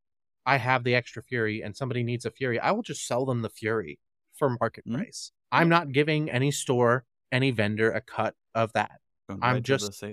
I 0.47 0.59
have 0.59 0.85
the 0.85 0.95
extra 0.95 1.23
Fury 1.25 1.61
and 1.63 1.77
somebody 1.77 2.05
needs 2.05 2.25
a 2.25 2.31
Fury, 2.31 2.61
I 2.61 2.71
will 2.71 2.83
just 2.83 3.05
sell 3.09 3.25
them 3.27 3.43
the 3.43 3.51
Fury 3.51 3.99
for 4.35 4.51
market 4.61 4.87
Mhm. 4.87 4.97
price. 4.97 5.33
I'm 5.55 5.69
not 5.69 5.93
giving 5.93 6.31
any 6.31 6.51
store, 6.51 7.05
any 7.33 7.51
vendor 7.51 7.91
a 7.93 8.01
cut 8.01 8.35
of 8.55 8.73
that. 8.75 9.01
Going 9.29 9.41
I'm 9.43 9.55
right 9.55 9.65
to 9.65 9.73
the 9.73 9.79
just- 9.79 9.95
sa- 9.99 10.09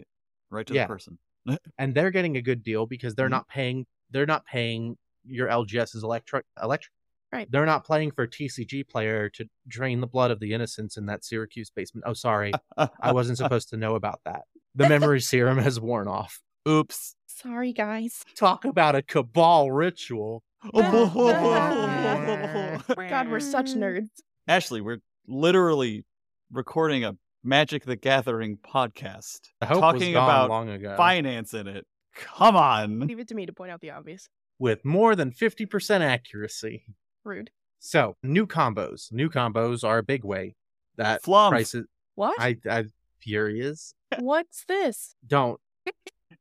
right 0.50 0.66
to 0.68 0.74
Yeah. 0.74 0.84
the 0.84 0.88
person. 0.94 1.18
and 1.78 1.94
they're 1.96 2.12
getting 2.12 2.38
a 2.38 2.42
good 2.42 2.64
deal 2.64 2.86
because 2.86 3.16
they're 3.16 3.28
Mhm. 3.28 3.32
not 3.32 3.48
paying 3.48 3.86
they're 4.12 4.26
not 4.26 4.46
paying 4.46 4.98
your 5.24 5.48
LGS's 5.50 6.04
electric 6.04 6.46
electric 6.62 6.92
Right. 7.32 7.50
they're 7.50 7.66
not 7.66 7.86
playing 7.86 8.12
for 8.12 8.28
TCG 8.28 8.84
player 8.84 9.30
to 9.30 9.46
drain 9.68 10.02
the 10.02 10.08
blood 10.08 10.32
of 10.32 10.40
the 10.42 10.54
innocents 10.54 10.98
in 10.98 11.06
that 11.06 11.24
Syracuse 11.24 11.70
basement. 11.70 12.04
Oh 12.06 12.12
sorry. 12.14 12.52
I 12.78 13.14
wasn't 13.14 13.38
supposed 13.40 13.70
to 13.70 13.78
know 13.78 13.96
about 13.96 14.20
that. 14.26 14.42
The 14.76 14.90
memory 14.90 15.22
serum 15.22 15.58
has 15.60 15.80
worn 15.80 16.08
off. 16.10 16.42
Oops. 16.68 17.16
Sorry, 17.28 17.72
guys. 17.74 18.24
Talk 18.36 18.66
about 18.66 18.96
a 18.96 19.02
cabal 19.02 19.72
ritual. 19.72 20.44
God, 20.74 21.16
we're 23.30 23.40
such 23.40 23.74
nerds. 23.74 24.10
Ashley, 24.48 24.82
we're 24.82 25.00
literally 25.28 26.06
recording 26.52 27.04
a 27.04 27.16
Magic 27.44 27.86
the 27.86 27.96
Gathering 27.96 28.58
podcast. 28.58 29.40
The 29.60 29.66
hope 29.66 29.82
talking 29.82 30.14
gone 30.14 30.24
about 30.30 30.50
long 30.50 30.70
ago. 30.70 30.96
finance 30.98 31.54
in 31.54 31.68
it. 31.68 31.86
Come 32.16 32.56
on. 32.56 33.00
Leave 33.00 33.20
it 33.20 33.28
to 33.30 33.36
me 33.36 33.46
to 33.46 33.54
point 33.54 33.72
out 33.72 33.82
the 33.82 33.92
obvious. 33.92 34.28
with 34.60 34.84
more 34.86 35.16
than 35.16 35.32
50% 35.32 36.02
accuracy. 36.02 36.84
Rude. 37.24 37.50
So, 37.80 38.16
new 38.22 38.46
combos. 38.46 39.12
New 39.12 39.30
combos 39.30 39.84
are 39.84 39.98
a 39.98 40.04
big 40.04 40.24
way 40.24 40.56
that 40.98 41.24
Flumph. 41.24 41.50
prices 41.50 41.88
What? 42.16 42.40
I 42.40 42.58
I 42.70 42.86
furious. 43.20 43.94
What's 44.20 44.66
this? 44.66 45.16
Don't 45.26 45.60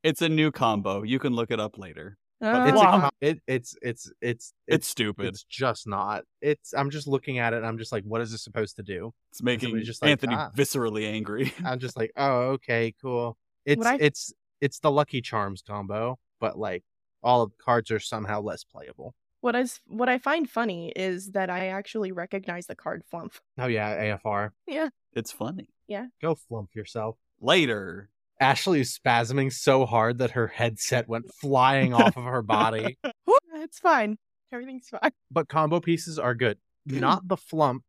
It's 0.03 0.23
a 0.23 0.29
new 0.29 0.51
combo. 0.51 1.03
You 1.03 1.19
can 1.19 1.35
look 1.35 1.51
it 1.51 1.61
up 1.61 1.79
later. 1.79 2.19
Uh, 2.43 2.65
it's 2.69 2.81
a, 2.81 3.11
it, 3.21 3.41
it's 3.47 3.77
it's 3.83 4.13
it's 4.23 4.53
It's, 4.67 4.89
stupid. 4.89 5.27
It's 5.27 5.45
just 5.45 5.87
not. 5.87 6.25
It's. 6.41 6.73
I'm 6.73 6.89
just 6.91 7.07
looking 7.07 7.39
at 7.39 7.53
it. 7.53 7.59
and 7.59 7.67
I'm 7.67 7.77
just 7.79 7.93
like, 7.93 8.05
what 8.05 8.21
is 8.23 8.31
this 8.33 8.43
supposed 8.43 8.77
to 8.77 8.83
do? 8.83 9.13
It's 9.31 9.43
making 9.43 9.69
somebody's 9.69 9.87
just 9.87 10.01
like, 10.03 10.11
Anthony 10.13 10.35
"Ah." 10.37 10.51
viscerally 10.57 11.07
angry. 11.07 11.53
I'm 11.65 11.79
just 11.79 11.97
like, 11.97 12.13
oh, 12.17 12.53
okay, 12.53 12.95
cool. 13.03 13.37
It's 13.67 13.85
I- 13.85 13.99
it's 14.01 14.33
it's 14.61 14.79
the 14.81 14.91
Lucky 14.91 15.21
Charms 15.21 15.63
combo, 15.67 16.19
but 16.41 16.59
like 16.59 16.83
all 17.23 17.43
of 17.43 17.51
the 17.51 17.57
cards 17.63 17.91
are 17.91 18.01
somehow 18.01 18.41
less 18.41 18.65
playable. 18.65 19.15
what 19.43 19.55
I 19.55 19.61
s- 19.61 19.81
what 19.87 20.09
I 20.09 20.17
find 20.19 20.49
funny 20.49 20.93
is 20.97 21.33
that 21.33 21.51
I 21.51 21.67
actually 21.69 22.13
recognize 22.13 22.67
the 22.67 22.75
card 22.75 23.03
flumph. 23.13 23.41
Oh 23.59 23.67
yeah, 23.67 24.17
AFR. 24.19 24.51
Yeah, 24.67 24.89
it's 25.13 25.31
funny. 25.33 25.69
Yeah, 25.89 26.07
go 26.23 26.35
flumph 26.37 26.75
yourself. 26.75 27.17
Later. 27.41 28.09
Ashley 28.41 28.81
is 28.81 28.99
spasming 28.99 29.53
so 29.53 29.85
hard 29.87 30.19
that 30.19 30.31
her 30.33 30.47
headset 30.49 31.09
went 31.09 31.33
flying 31.35 31.93
off 31.95 32.17
of 32.17 32.25
her 32.25 32.43
body. 32.43 32.99
It's 33.55 33.79
fine. 33.79 34.17
Everything's 34.53 34.89
fine. 34.89 35.11
But 35.31 35.49
combo 35.49 35.81
pieces 35.81 36.19
are 36.19 36.35
good. 36.35 36.59
Not 36.87 37.29
the 37.29 37.37
flumph, 37.37 37.81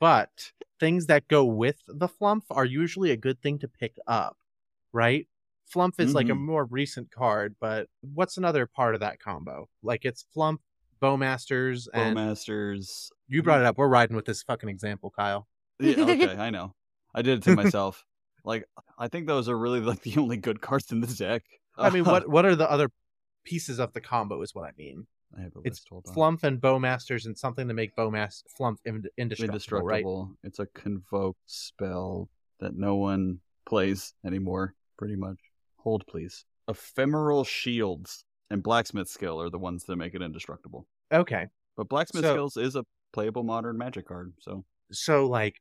but 0.00 0.52
things 0.78 1.06
that 1.06 1.26
go 1.28 1.44
with 1.44 1.80
the 1.88 2.08
flumph 2.08 2.44
are 2.50 2.64
usually 2.64 3.10
a 3.10 3.16
good 3.16 3.42
thing 3.42 3.58
to 3.58 3.68
pick 3.68 3.96
up, 4.06 4.36
right? 4.92 5.26
Flumph 5.74 5.98
is 5.98 6.14
like 6.14 6.28
a 6.28 6.32
Mhm. 6.32 6.40
more 6.40 6.64
recent 6.64 7.10
card, 7.10 7.56
but 7.60 7.88
what's 8.00 8.36
another 8.38 8.64
part 8.66 8.94
of 8.94 9.00
that 9.00 9.18
combo? 9.20 9.68
Like 9.82 10.04
it's 10.04 10.24
flumph, 10.34 10.58
bowmasters, 11.02 11.88
and 11.92 12.16
Bowmasters. 12.16 13.10
you 13.26 13.42
brought 13.42 13.60
it 13.60 13.66
up. 13.66 13.76
We're 13.76 13.88
riding 13.88 14.16
with 14.16 14.24
this 14.24 14.42
fucking 14.42 14.68
example, 14.68 15.10
Kyle. 15.10 15.46
Yeah, 15.80 15.96
okay, 16.04 16.36
I 16.38 16.50
know. 16.50 16.74
I 17.14 17.22
did 17.22 17.38
it 17.38 17.42
to 17.44 17.56
myself. 17.56 18.04
Like, 18.48 18.64
I 18.98 19.08
think 19.08 19.26
those 19.26 19.48
are 19.48 19.56
really 19.58 19.80
like 19.80 20.02
the 20.08 20.16
only 20.16 20.38
good 20.38 20.60
cards 20.60 20.90
in 20.90 21.00
the 21.00 21.06
deck. 21.06 21.42
I 21.76 21.90
mean, 21.90 22.06
uh, 22.06 22.10
what 22.10 22.28
what 22.28 22.44
are 22.46 22.56
the 22.56 22.68
other 22.70 22.88
pieces 23.44 23.78
of 23.78 23.92
the 23.92 24.00
combo? 24.00 24.42
Is 24.42 24.54
what 24.54 24.64
I 24.64 24.72
mean. 24.76 25.06
I 25.38 25.42
have 25.42 25.52
a 25.56 25.58
It's 25.64 25.80
list. 25.80 25.88
Hold 25.90 26.06
on. 26.08 26.14
Flumph 26.14 26.42
and 26.42 26.58
bowmasters, 26.60 27.26
and 27.26 27.36
something 27.36 27.68
to 27.68 27.74
make 27.74 27.94
bowmast 27.94 28.46
flumph 28.58 28.78
ind- 28.86 29.08
indestructible, 29.18 29.82
right? 29.86 30.04
It's 30.42 30.58
a 30.58 30.66
convoke 30.74 31.36
spell 31.46 32.30
that 32.60 32.74
no 32.74 32.96
one 32.96 33.40
plays 33.66 34.14
anymore, 34.24 34.74
pretty 34.96 35.16
much. 35.16 35.36
Hold, 35.76 36.04
please. 36.08 36.46
Ephemeral 36.66 37.44
shields. 37.44 38.24
and 38.50 38.62
blacksmith 38.62 39.08
skill 39.08 39.38
are 39.42 39.50
the 39.50 39.58
ones 39.58 39.84
that 39.84 39.96
make 39.96 40.14
it 40.14 40.22
indestructible. 40.22 40.86
Okay. 41.12 41.46
But 41.76 41.88
blacksmith 41.90 42.24
So- 42.24 42.32
skills 42.32 42.56
is 42.56 42.74
a 42.76 42.84
playable 43.12 43.42
modern 43.44 43.76
magic 43.76 44.08
card, 44.08 44.32
so 44.40 44.64
So 44.90 45.26
like 45.26 45.56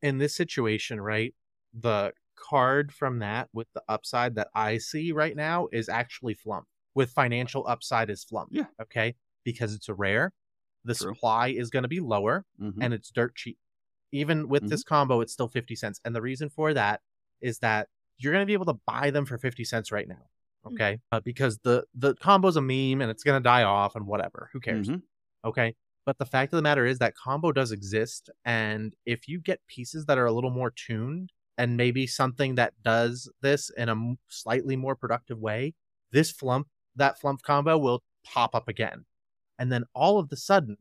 in 0.00 0.16
this 0.16 0.34
situation, 0.34 0.98
right? 1.00 1.34
The 1.78 2.12
card 2.40 2.92
from 2.92 3.18
that 3.20 3.48
with 3.52 3.68
the 3.74 3.82
upside 3.88 4.34
that 4.36 4.48
I 4.54 4.78
see 4.78 5.12
right 5.12 5.36
now 5.36 5.68
is 5.72 5.88
actually 5.88 6.34
flumph. 6.34 6.64
With 6.94 7.10
financial 7.10 7.66
upside 7.68 8.10
is 8.10 8.24
flumph. 8.24 8.48
Yeah. 8.50 8.66
Okay. 8.82 9.14
Because 9.44 9.74
it's 9.74 9.88
a 9.88 9.94
rare. 9.94 10.32
The 10.84 10.94
True. 10.94 11.14
supply 11.14 11.48
is 11.48 11.70
going 11.70 11.82
to 11.82 11.88
be 11.88 12.00
lower 12.00 12.44
mhm. 12.60 12.74
and 12.80 12.94
it's 12.94 13.10
dirt 13.10 13.34
cheap. 13.34 13.58
Even 14.12 14.48
with 14.48 14.68
this 14.68 14.82
combo, 14.82 15.20
it's 15.20 15.32
still 15.32 15.48
50 15.48 15.76
cents. 15.76 16.00
And 16.04 16.16
the 16.16 16.22
reason 16.22 16.48
for 16.48 16.74
that 16.74 17.00
is 17.40 17.58
that 17.60 17.88
you're 18.18 18.32
going 18.32 18.42
to 18.42 18.46
be 18.46 18.54
able 18.54 18.66
to 18.66 18.80
buy 18.86 19.10
them 19.10 19.24
for 19.24 19.38
50 19.38 19.64
cents 19.64 19.92
right 19.92 20.08
now. 20.08 20.26
Okay. 20.66 20.98
Uh, 21.12 21.20
because 21.20 21.58
the, 21.62 21.84
the 21.94 22.14
combo's 22.16 22.56
a 22.56 22.60
meme 22.60 23.00
and 23.00 23.10
it's 23.10 23.22
going 23.22 23.40
to 23.40 23.42
die 23.42 23.62
off 23.62 23.94
and 23.94 24.06
whatever. 24.06 24.50
Who 24.52 24.60
cares? 24.60 24.88
Mhm. 24.88 25.02
Okay. 25.44 25.74
But 26.06 26.18
the 26.18 26.26
fact 26.26 26.52
of 26.52 26.56
the 26.56 26.62
matter 26.62 26.86
is 26.86 26.98
that 26.98 27.14
combo 27.14 27.52
does 27.52 27.72
exist. 27.72 28.30
And 28.44 28.94
if 29.06 29.28
you 29.28 29.38
get 29.38 29.60
pieces 29.68 30.06
that 30.06 30.18
are 30.18 30.26
a 30.26 30.32
little 30.32 30.50
more 30.50 30.70
tuned 30.70 31.30
and 31.60 31.76
maybe 31.76 32.06
something 32.06 32.54
that 32.54 32.72
does 32.82 33.30
this 33.42 33.68
in 33.76 33.90
a 33.90 34.14
slightly 34.28 34.76
more 34.76 34.96
productive 34.96 35.38
way, 35.38 35.74
this 36.10 36.32
flumph, 36.32 36.64
that 36.96 37.20
flumph 37.20 37.42
combo 37.42 37.76
will 37.76 38.02
pop 38.24 38.54
up 38.54 38.66
again. 38.66 39.04
And 39.58 39.70
then 39.70 39.84
all 39.94 40.18
of 40.18 40.30
the 40.30 40.38
sudden, 40.38 40.78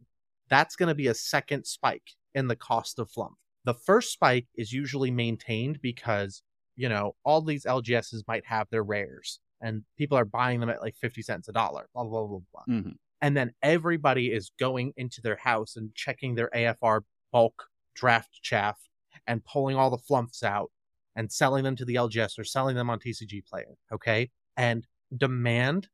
that's 0.50 0.78
going 0.78 0.88
to 0.88 0.96
be 0.96 1.08
a 1.08 1.13
second 1.13 1.65
spike 1.65 2.12
in 2.34 2.48
the 2.48 2.56
cost 2.56 2.98
of 2.98 3.12
flumph. 3.12 3.34
The 3.65 3.74
first 3.74 4.13
spike 4.13 4.48
is 4.56 4.72
usually 4.72 5.12
maintained 5.12 5.82
because, 5.82 6.44
you 6.78 6.88
know, 6.88 7.13
all 7.26 7.42
these 7.42 7.65
LGSs 7.65 8.24
might 8.26 8.46
have 8.46 8.68
their 8.70 8.84
rares 8.84 9.42
and 9.60 9.84
people 9.98 10.18
are 10.18 10.24
buying 10.24 10.62
them 10.62 10.70
at 10.70 10.82
like 10.82 10.96
50 10.96 11.22
cents 11.22 11.50
a 11.50 11.52
dollar, 11.52 11.89
blah, 11.94 12.06
blah, 12.06 12.26
blah, 12.26 12.39
blah 12.54 12.63
Mhm. 12.70 12.94
and 13.20 13.36
then 13.36 13.54
everybody 13.62 14.32
is 14.32 14.54
going 14.58 14.94
into 14.96 15.20
their 15.22 15.36
house 15.36 15.76
and 15.76 15.94
checking 15.94 16.36
their 16.36 16.50
AFR 16.56 17.02
bulk 17.34 17.65
draft 17.96 18.42
chaff 18.42 18.80
and 19.30 19.46
pulling 19.46 19.78
all 19.78 19.89
the 19.89 19.98
flumphs 19.98 20.44
out 20.44 20.72
and 21.15 21.32
selling 21.32 21.63
them 21.63 21.76
to 21.78 21.86
the 21.86 21.96
LGS 21.96 22.38
or 22.38 22.44
selling 22.44 22.76
them 22.76 22.89
on 22.89 23.00
TCG 23.00 23.46
Player. 23.46 23.76
Okay. 23.94 24.32
And 24.58 24.86
demand 25.15 25.88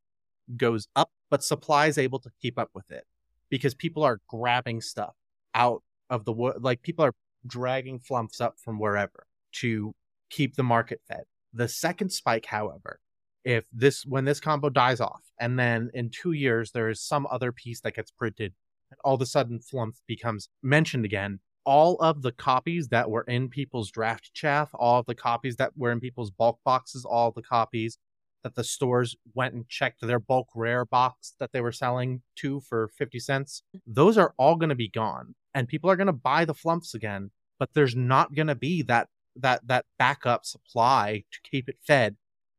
goes 0.57 0.87
up, 0.95 1.11
but 1.29 1.43
supply 1.43 1.87
is 1.87 1.97
able 1.97 2.19
to 2.19 2.31
keep 2.41 2.57
up 2.57 2.69
with 2.73 2.89
it 2.89 3.03
because 3.49 3.75
people 3.75 4.03
are 4.03 4.21
grabbing 4.27 4.81
stuff 4.81 5.13
out 5.53 5.83
of 6.09 6.25
the 6.25 6.31
wood. 6.31 6.63
Like 6.63 6.81
people 6.81 7.05
are 7.05 7.13
dragging 7.45 7.99
flumphs 7.99 8.41
up 8.41 8.55
from 8.57 8.79
wherever 8.79 9.27
to 9.57 9.93
keep 10.29 10.55
the 10.55 10.63
market 10.63 11.01
fed. 11.07 11.23
The 11.53 11.67
second 11.67 12.09
spike, 12.09 12.45
however, 12.45 12.99
if 13.43 13.65
this 13.71 14.05
when 14.05 14.25
this 14.25 14.39
combo 14.39 14.69
dies 14.69 14.99
off 14.99 15.21
and 15.39 15.57
then 15.57 15.91
in 15.93 16.09
two 16.09 16.31
years 16.31 16.71
there 16.71 16.89
is 16.89 16.99
some 16.99 17.27
other 17.29 17.51
piece 17.51 17.79
that 17.81 17.95
gets 17.95 18.09
printed 18.09 18.53
and 18.89 18.99
all 19.03 19.13
of 19.13 19.21
a 19.21 19.25
sudden 19.25 19.59
flumph 19.59 19.97
becomes 20.07 20.49
mentioned 20.63 21.05
again 21.05 21.39
all 21.65 21.95
of 21.97 22.21
the 22.21 22.31
copies 22.31 22.87
that 22.89 23.09
were 23.09 23.23
in 23.23 23.49
people's 23.49 23.91
draft 23.91 24.31
chaff 24.33 24.69
all 24.73 24.99
of 24.99 25.05
the 25.05 25.15
copies 25.15 25.55
that 25.55 25.71
were 25.77 25.91
in 25.91 25.99
people's 25.99 26.31
bulk 26.31 26.59
boxes 26.63 27.05
all 27.05 27.29
of 27.29 27.35
the 27.35 27.41
copies 27.41 27.97
that 28.43 28.55
the 28.55 28.63
stores 28.63 29.15
went 29.33 29.55
and 29.55 29.67
checked 29.67 30.01
their 30.01 30.19
bulk 30.19 30.47
rare 30.55 30.85
box 30.85 31.33
that 31.39 31.51
they 31.51 31.61
were 31.61 31.71
selling 31.71 32.21
to 32.35 32.59
for 32.61 32.89
50 32.97 33.19
cents 33.19 33.63
those 33.87 34.17
are 34.17 34.33
all 34.37 34.55
going 34.55 34.69
to 34.69 34.75
be 34.75 34.89
gone 34.89 35.35
and 35.53 35.67
people 35.67 35.89
are 35.89 35.95
going 35.95 36.07
to 36.07 36.13
buy 36.13 36.45
the 36.45 36.53
flumphs 36.53 36.93
again 36.93 37.31
but 37.57 37.69
there's 37.73 37.95
not 37.95 38.35
going 38.35 38.47
to 38.47 38.55
be 38.55 38.81
that 38.81 39.09
that 39.35 39.67
that 39.67 39.85
backup 39.97 40.45
supply 40.45 41.23
to 41.31 41.39
keep 41.49 41.67
it 41.67 41.77
fed 41.85 42.15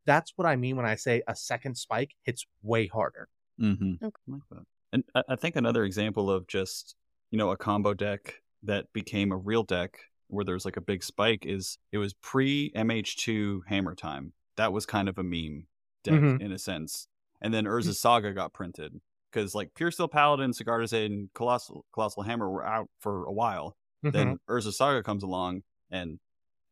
that's 0.07 0.33
what 0.37 0.47
I 0.47 0.57
mean 0.57 0.77
when 0.77 0.87
I 0.87 0.95
say 0.95 1.23
a 1.27 1.35
second 1.37 1.77
spike 1.77 2.15
hits 2.23 2.47
way 2.63 2.87
harder. 2.87 3.29
Mm-hmm. 3.61 4.05
Okay. 4.05 4.17
like 4.29 4.41
that. 4.51 4.65
And 4.93 5.05
I, 5.15 5.23
I 5.31 5.37
think 5.37 5.57
another 5.57 5.85
example 5.85 6.31
of 6.31 6.47
just 6.47 6.95
you 7.31 7.39
know 7.39 7.51
a 7.51 7.57
combo 7.57 7.93
deck 7.93 8.41
that 8.67 8.93
became 8.93 9.33
a 9.33 9.37
real 9.37 9.63
deck 9.63 9.99
where 10.29 10.45
there's 10.45 10.65
like 10.65 10.77
a 10.77 10.81
big 10.81 11.03
spike 11.03 11.45
is 11.47 11.79
it 11.93 11.99
was 11.99 12.13
pre 12.15 12.71
MH2 12.75 13.61
Hammer 13.69 13.95
Time. 13.95 14.33
That 14.57 14.73
was 14.73 14.87
kind 14.87 15.09
of 15.09 15.19
a 15.19 15.23
meme 15.23 15.67
deck 16.03 16.15
Mhm. 16.21 16.41
in 16.41 16.53
a 16.53 16.59
sense. 16.59 17.09
And 17.41 17.53
then 17.53 17.65
Urza's 17.65 18.01
Saga 18.01 18.33
got 18.33 18.53
printed 18.53 19.01
because 19.31 19.55
like 19.55 19.75
Pure 19.75 19.91
Steel 19.93 20.09
Paladin, 20.09 20.53
Cigar 20.53 20.81
and 20.93 21.33
Colossal 21.35 21.85
Colossus 21.93 22.25
Hammer 22.27 22.51
were 22.51 22.65
out 22.65 22.89
for 23.01 23.25
a 23.27 23.33
while. 23.33 23.77
Mm-hmm. 24.05 24.17
Then 24.17 24.39
Urza's 24.49 24.77
Saga 24.79 25.03
comes 25.03 25.23
along 25.23 25.63
and 25.91 26.19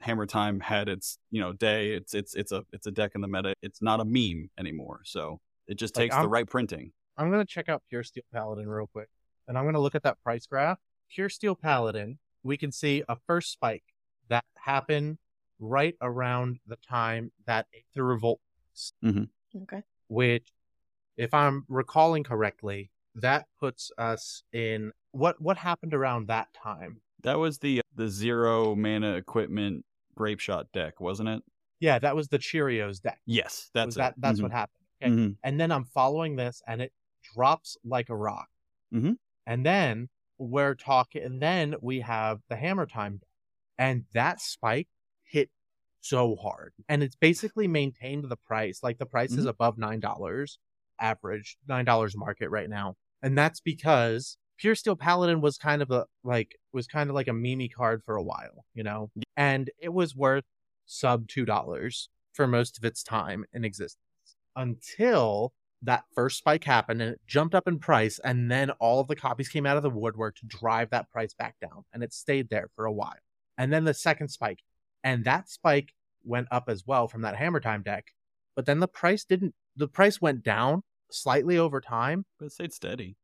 Hammer 0.01 0.27
Time 0.27 0.61
had 0.61 0.89
its 0.89 1.19
you 1.31 1.41
know 1.41 1.53
day. 1.53 1.93
It's 1.93 2.15
it's 2.15 2.35
it's 2.35 2.53
a 2.53 2.65
it's 2.73 2.87
a 2.87 2.91
deck 2.91 3.13
in 3.15 3.21
the 3.21 3.29
meta. 3.29 3.55
It's 3.63 3.81
not 3.83 4.01
a 4.01 4.05
meme 4.05 4.51
anymore. 4.59 5.01
So 5.05 5.41
it 5.67 5.75
just 5.77 5.97
Like, 5.97 6.05
takes 6.07 6.15
the 6.15 6.21
I'm- 6.23 6.31
right 6.31 6.47
printing. 6.49 6.93
I'm 7.17 7.31
gonna 7.31 7.45
check 7.45 7.69
out 7.69 7.83
Pure 7.89 8.03
Steel 8.05 8.25
Paladin 8.33 8.69
real 8.69 8.89
quick, 8.89 9.09
and 9.47 9.57
I'm 9.57 9.65
gonna 9.65 9.81
look 9.81 9.95
at 9.95 10.03
that 10.03 10.21
price 10.25 10.47
graph. 10.47 10.79
Pure 11.11 11.29
Steel 11.29 11.55
Paladin, 11.55 12.19
we 12.43 12.57
can 12.57 12.73
see 12.73 13.03
a 13.09 13.17
first 13.27 13.53
spike 13.53 13.85
that 14.29 14.45
happened 14.59 15.19
right 15.59 15.95
around 16.01 16.59
the 16.67 16.77
time 16.77 17.31
that 17.47 17.67
Aether 17.75 18.05
Revolt, 18.05 18.41
Okay. 19.57 19.83
which, 20.09 20.49
if 21.17 21.33
I'm 21.33 21.65
recalling 21.69 22.25
correctly, 22.25 22.91
that 23.15 23.47
puts 23.61 23.93
us 23.97 24.43
in 24.53 24.93
what 25.13 25.41
what 25.41 25.57
happened 25.57 25.95
around 25.95 26.27
that 26.29 26.49
time. 26.55 27.01
That 27.23 27.39
was 27.39 27.59
the 27.59 27.81
the 27.95 28.09
zero 28.09 28.75
mana 28.75 29.15
equipment 29.15 29.85
Grapeshot 30.19 30.67
deck, 30.73 31.01
wasn't 31.01 31.29
it? 31.29 31.43
Yeah, 31.81 31.99
that 32.01 32.17
was 32.17 32.29
the 32.29 32.39
Cheerios 32.39 33.01
deck. 33.01 33.21
Yes, 33.27 33.71
that's 33.75 33.87
Was 33.87 33.97
it. 33.97 33.99
that 33.99 34.15
that's 34.19 34.41
Mhm. 34.41 34.43
what 34.43 34.53
happened. 34.53 34.81
Okay. 35.03 35.11
Mhm. 35.13 35.37
and 35.43 35.61
then 35.61 35.71
I'm 35.71 35.85
following 35.85 36.35
this, 36.37 36.63
and 36.67 36.81
it 36.81 36.93
drops 37.35 37.77
like 37.85 38.09
a 38.11 38.17
rock. 38.17 38.49
Mhm. 38.93 39.19
And 39.47 39.65
then 39.67 40.09
we're 40.39 40.75
talking, 40.75 41.23
and 41.23 41.41
then 41.41 41.75
we 41.81 42.01
have 42.01 42.41
the 42.49 42.57
hammer 42.57 42.87
time, 42.87 43.21
and 43.79 44.05
that 44.15 44.41
spike 44.41 44.89
hit 45.25 45.51
so 46.01 46.37
hard, 46.37 46.75
and 46.89 47.03
it's 47.03 47.17
basically 47.17 47.67
maintained 47.69 48.25
the 48.29 48.37
price. 48.37 48.83
Like 48.83 48.99
the 48.99 49.07
price 49.07 49.33
is 49.33 49.47
Mhm. 49.47 49.51
above 49.51 49.79
nine 49.79 50.01
dollars, 50.01 50.59
average 51.01 51.57
nine 51.69 51.85
dollars 51.85 52.17
market 52.17 52.51
right 52.51 52.69
now, 52.69 52.97
and 53.23 53.37
that's 53.39 53.61
because 53.61 54.37
Pure 54.59 54.77
Steel 54.77 54.97
Paladin 54.97 55.41
was 55.41 55.59
kind 55.59 55.83
of 55.83 55.91
a 55.91 56.07
like 56.23 56.57
was 56.73 56.87
kind 56.87 57.11
of 57.11 57.15
like 57.15 57.29
a 57.29 57.33
meme 57.33 57.69
card 57.75 58.03
for 58.05 58.17
a 58.17 58.23
while, 58.23 58.65
you 58.75 58.83
know, 58.83 59.11
and 59.37 59.71
it 59.79 59.93
was 59.93 60.15
worth 60.17 60.45
sub 60.87 61.29
two 61.29 61.45
dollars 61.45 62.09
for 62.33 62.47
most 62.47 62.79
of 62.79 62.85
its 62.85 63.03
time 63.03 63.45
in 63.53 63.65
existence. 63.65 64.01
Until 64.57 65.53
that 65.85 66.05
first 66.15 66.39
spike 66.39 66.65
happened 66.65 67.01
and 67.03 67.13
it 67.13 67.21
jumped 67.27 67.55
up 67.55 67.69
in 67.69 67.79
price 67.79 68.19
and 68.25 68.51
then 68.51 68.71
all 68.73 69.01
of 69.01 69.09
the 69.09 69.17
copies 69.17 69.49
came 69.49 69.67
out 69.67 69.77
of 69.77 69.83
the 69.83 69.91
woodwork 69.91 70.35
to 70.37 70.47
drive 70.47 70.91
that 70.91 71.11
price 71.11 71.35
back 71.35 71.55
down 71.61 71.85
and 71.93 72.03
it 72.03 72.13
stayed 72.13 72.49
there 72.51 72.69
for 72.75 72.87
a 72.87 72.93
while 72.93 73.15
and 73.59 73.73
then 73.73 73.85
the 73.85 73.95
second 73.95 74.29
spike 74.29 74.61
and 75.03 75.25
that 75.25 75.49
spike 75.49 75.93
went 76.25 76.49
up 76.51 76.65
as 76.69 76.85
well 76.87 77.07
from 77.09 77.23
that 77.23 77.37
hammer 77.37 77.61
time 77.61 77.83
deck 77.83 78.07
but 78.57 78.67
then 78.67 78.81
the 78.81 78.89
price 78.89 79.25
didn't 79.25 79.55
the 79.77 79.89
price 79.89 80.21
went 80.21 80.43
down 80.43 80.83
slightly 81.11 81.59
over 81.59 81.81
time 81.81 82.25
But 82.39 82.47
it 82.47 82.53
stayed 82.53 82.73
steady. 82.73 83.17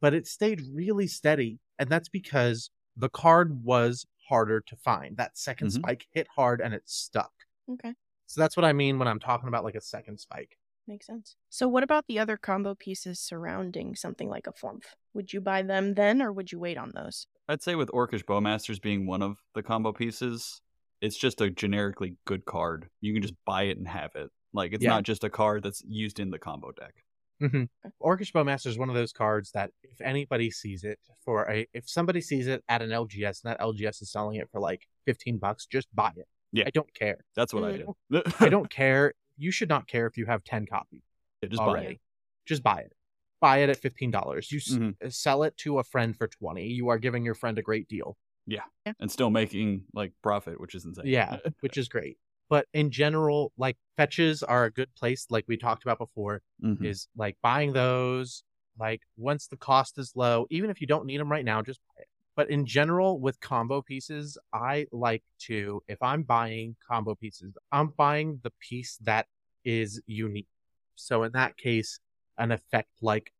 but 0.00 0.14
it 0.14 0.26
stayed 0.26 0.62
really 0.72 1.06
steady 1.06 1.58
and 1.78 1.88
that's 1.88 2.08
because 2.08 2.70
the 2.96 3.08
card 3.10 3.62
was 3.64 4.06
harder 4.28 4.60
to 4.60 4.76
find 4.76 5.16
that 5.16 5.38
2nd 5.38 5.68
Mhm. 5.68 5.72
spike 5.72 6.06
hit 6.12 6.26
hard 6.34 6.60
and 6.60 6.74
it 6.74 6.82
stuck 6.88 7.32
Okay. 7.68 7.94
so 8.26 8.40
that's 8.40 8.56
what 8.56 8.64
i 8.64 8.72
mean 8.72 8.98
when 8.98 9.06
i'm 9.08 9.20
talking 9.20 9.48
about 9.48 9.64
like 9.64 9.74
a 9.76 9.80
second 9.80 10.18
spike 10.18 10.56
Makes 10.90 11.06
sense. 11.06 11.36
So, 11.48 11.68
what 11.68 11.84
about 11.84 12.06
the 12.08 12.18
other 12.18 12.36
combo 12.36 12.74
pieces 12.74 13.20
surrounding 13.20 13.94
something 13.94 14.28
like 14.28 14.48
a 14.48 14.52
flumph? 14.52 14.82
Would 15.14 15.32
you 15.32 15.40
buy 15.40 15.62
them 15.62 15.94
then, 15.94 16.20
or 16.20 16.32
would 16.32 16.50
you 16.50 16.58
wait 16.58 16.76
on 16.76 16.90
those? 16.96 17.28
I'd 17.48 17.62
say 17.62 17.76
with 17.76 17.90
Orcish 17.92 18.24
Bowmasters 18.24 18.82
being 18.82 19.06
one 19.06 19.22
of 19.22 19.36
the 19.54 19.62
combo 19.62 19.92
pieces, 19.92 20.60
it's 21.00 21.16
just 21.16 21.40
a 21.40 21.48
generically 21.48 22.16
good 22.24 22.44
card. 22.44 22.88
You 23.00 23.12
can 23.12 23.22
just 23.22 23.34
buy 23.46 23.62
it 23.64 23.78
and 23.78 23.86
have 23.86 24.10
it. 24.16 24.30
Like 24.52 24.72
it's 24.72 24.82
Yeah. 24.82 24.90
not 24.90 25.04
just 25.04 25.22
a 25.22 25.30
card 25.30 25.62
that's 25.62 25.80
used 25.86 26.18
in 26.18 26.30
the 26.30 26.40
combo 26.40 26.72
deck. 26.72 26.94
Mm-hmm. 27.40 27.64
Orcish 28.02 28.32
Bowmaster 28.32 28.66
is 28.66 28.76
one 28.76 28.88
of 28.88 28.96
those 28.96 29.12
cards 29.12 29.52
that 29.52 29.70
if 29.84 30.00
anybody 30.00 30.50
sees 30.50 30.82
it 30.82 30.98
for 31.24 31.48
a, 31.48 31.68
if 31.72 31.88
somebody 31.88 32.20
sees 32.20 32.48
it 32.48 32.64
at 32.68 32.82
an 32.82 32.90
LGS 32.90 33.44
and 33.44 33.52
that 33.52 33.60
LGS 33.60 34.02
is 34.02 34.10
selling 34.10 34.36
it 34.40 34.48
for 34.50 34.60
like 34.60 34.88
15 35.06 35.38
bucks, 35.38 35.66
just 35.66 35.86
buy 35.94 36.10
it. 36.16 36.26
Yeah. 36.52 36.64
I 36.66 36.70
don't 36.70 36.92
care. 36.94 37.18
That's 37.36 37.54
what 37.54 37.62
I 37.62 37.78
Mm. 37.78 37.94
did. 38.10 38.34
I 38.40 38.48
don't 38.48 38.68
care. 38.82 39.14
You 39.40 39.50
should 39.50 39.68
not 39.68 39.86
care 39.88 40.06
if 40.06 40.16
you 40.16 40.26
have 40.26 40.44
10 40.44 40.66
copies 40.66 41.02
Yeah, 41.42 41.48
just 41.48 41.64
buy 41.64 41.80
it. 41.80 42.00
Just 42.46 42.62
buy 42.62 42.80
it. 42.80 42.92
Buy 43.40 43.58
it 43.58 43.70
at 43.70 43.78
$15. 43.80 44.52
You 44.52 44.58
s- 44.58 44.72
Mhm. 44.72 45.12
sell 45.12 45.42
it 45.44 45.56
to 45.58 45.78
a 45.78 45.84
friend 45.84 46.14
for 46.16 46.28
20. 46.28 46.66
You 46.68 46.88
are 46.88 46.98
giving 46.98 47.24
your 47.24 47.34
friend 47.34 47.58
a 47.58 47.62
great 47.62 47.88
deal. 47.88 48.18
Yeah. 48.46 48.64
And 48.98 49.10
still 49.10 49.30
making 49.30 49.86
like 49.94 50.12
profit, 50.22 50.60
which 50.60 50.74
is 50.74 50.84
insane. 50.84 51.06
Yeah, 51.06 51.38
which 51.60 51.78
is 51.78 51.88
great. 51.88 52.18
But 52.50 52.66
in 52.74 52.90
general, 52.90 53.52
like 53.56 53.78
fetches 53.96 54.42
are 54.42 54.64
a 54.66 54.70
good 54.70 54.92
place, 54.94 55.26
like 55.30 55.44
we 55.48 55.56
talked 55.56 55.84
about 55.84 55.98
before. 55.98 56.42
Mhm. 56.62 56.84
is 56.84 57.08
like 57.16 57.38
buying 57.42 57.72
those 57.72 58.44
like 58.78 59.02
once 59.16 59.46
the 59.46 59.56
cost 59.56 59.96
is 59.98 60.12
low 60.14 60.46
even 60.50 60.68
if 60.70 60.80
you 60.80 60.86
don't 60.86 61.04
need 61.06 61.18
them 61.18 61.30
right 61.30 61.44
now 61.44 61.60
just 61.62 61.80
buy 61.88 62.02
it 62.02 62.08
but 62.40 62.50
in 62.50 62.64
general 62.64 63.20
with 63.20 63.38
combo 63.40 63.82
pieces 63.82 64.38
i 64.54 64.86
like 64.92 65.22
to 65.38 65.82
if 65.88 66.00
i'm 66.02 66.22
buying 66.22 66.74
combo 66.90 67.14
pieces 67.14 67.52
i'm 67.70 67.88
buying 67.98 68.40
the 68.42 68.52
piece 68.68 68.96
that 69.02 69.26
is 69.62 70.00
unique 70.06 70.48
so 70.94 71.22
in 71.22 71.32
that 71.32 71.54
case 71.58 72.00
an 72.38 72.50
effect 72.50 72.88
like 73.02 73.30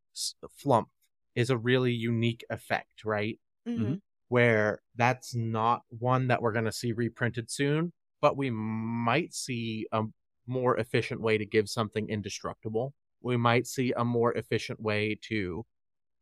Flumph 0.63 0.85
is 1.35 1.49
a 1.49 1.57
really 1.57 1.93
unique 1.93 2.43
effect, 2.49 3.05
right? 3.05 3.39
Mhm. 3.67 4.01
Where 4.27 4.81
that's 4.95 5.33
not 5.33 5.81
one 5.89 6.27
that 6.27 6.41
we're 6.41 6.51
going 6.51 6.65
to 6.65 6.71
see 6.71 6.91
reprinted 6.91 7.49
soon, 7.49 7.93
but 8.21 8.37
we 8.37 8.49
might 8.49 9.33
see 9.33 9.87
a 9.91 10.03
more 10.45 10.77
efficient 10.77 11.21
way 11.21 11.37
to 11.37 11.45
give 11.45 11.69
something 11.69 12.07
indestructible. 12.09 12.93
We 13.21 13.37
might 13.37 13.67
see 13.67 13.93
a 13.93 14.05
more 14.05 14.33
efficient 14.33 14.79
way 14.79 15.17
to, 15.29 15.65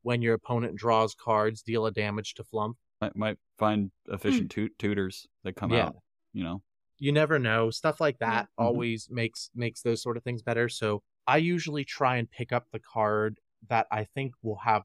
when 0.01 0.21
your 0.21 0.33
opponent 0.33 0.75
draws 0.75 1.13
cards, 1.15 1.62
deal 1.62 1.85
a 1.85 1.91
damage 1.91 2.33
to 2.35 2.43
Flumph. 2.43 2.75
Might, 3.01 3.15
might 3.15 3.38
find 3.57 3.91
efficient 4.07 4.51
tu- 4.51 4.69
tutors 4.77 5.27
that 5.43 5.53
come 5.55 5.71
Yeah. 5.71 5.88
out. 5.88 5.95
You 6.33 6.43
know, 6.43 6.62
you 6.97 7.12
never 7.12 7.39
know 7.39 7.69
stuff 7.71 7.99
like 8.01 8.19
that 8.19 8.45
Mhm. 8.45 8.49
always 8.65 9.09
makes 9.09 9.49
makes 9.55 9.81
those 9.81 10.01
sort 10.01 10.17
of 10.17 10.23
things 10.23 10.41
better 10.43 10.67
so 10.69 11.01
i 11.27 11.38
usually 11.38 11.85
try 11.85 12.17
and 12.17 12.29
pick 12.29 12.51
up 12.51 12.67
the 12.71 12.79
card 12.79 13.39
that 13.69 13.88
i 13.89 14.03
think 14.03 14.33
will 14.41 14.57
have 14.57 14.83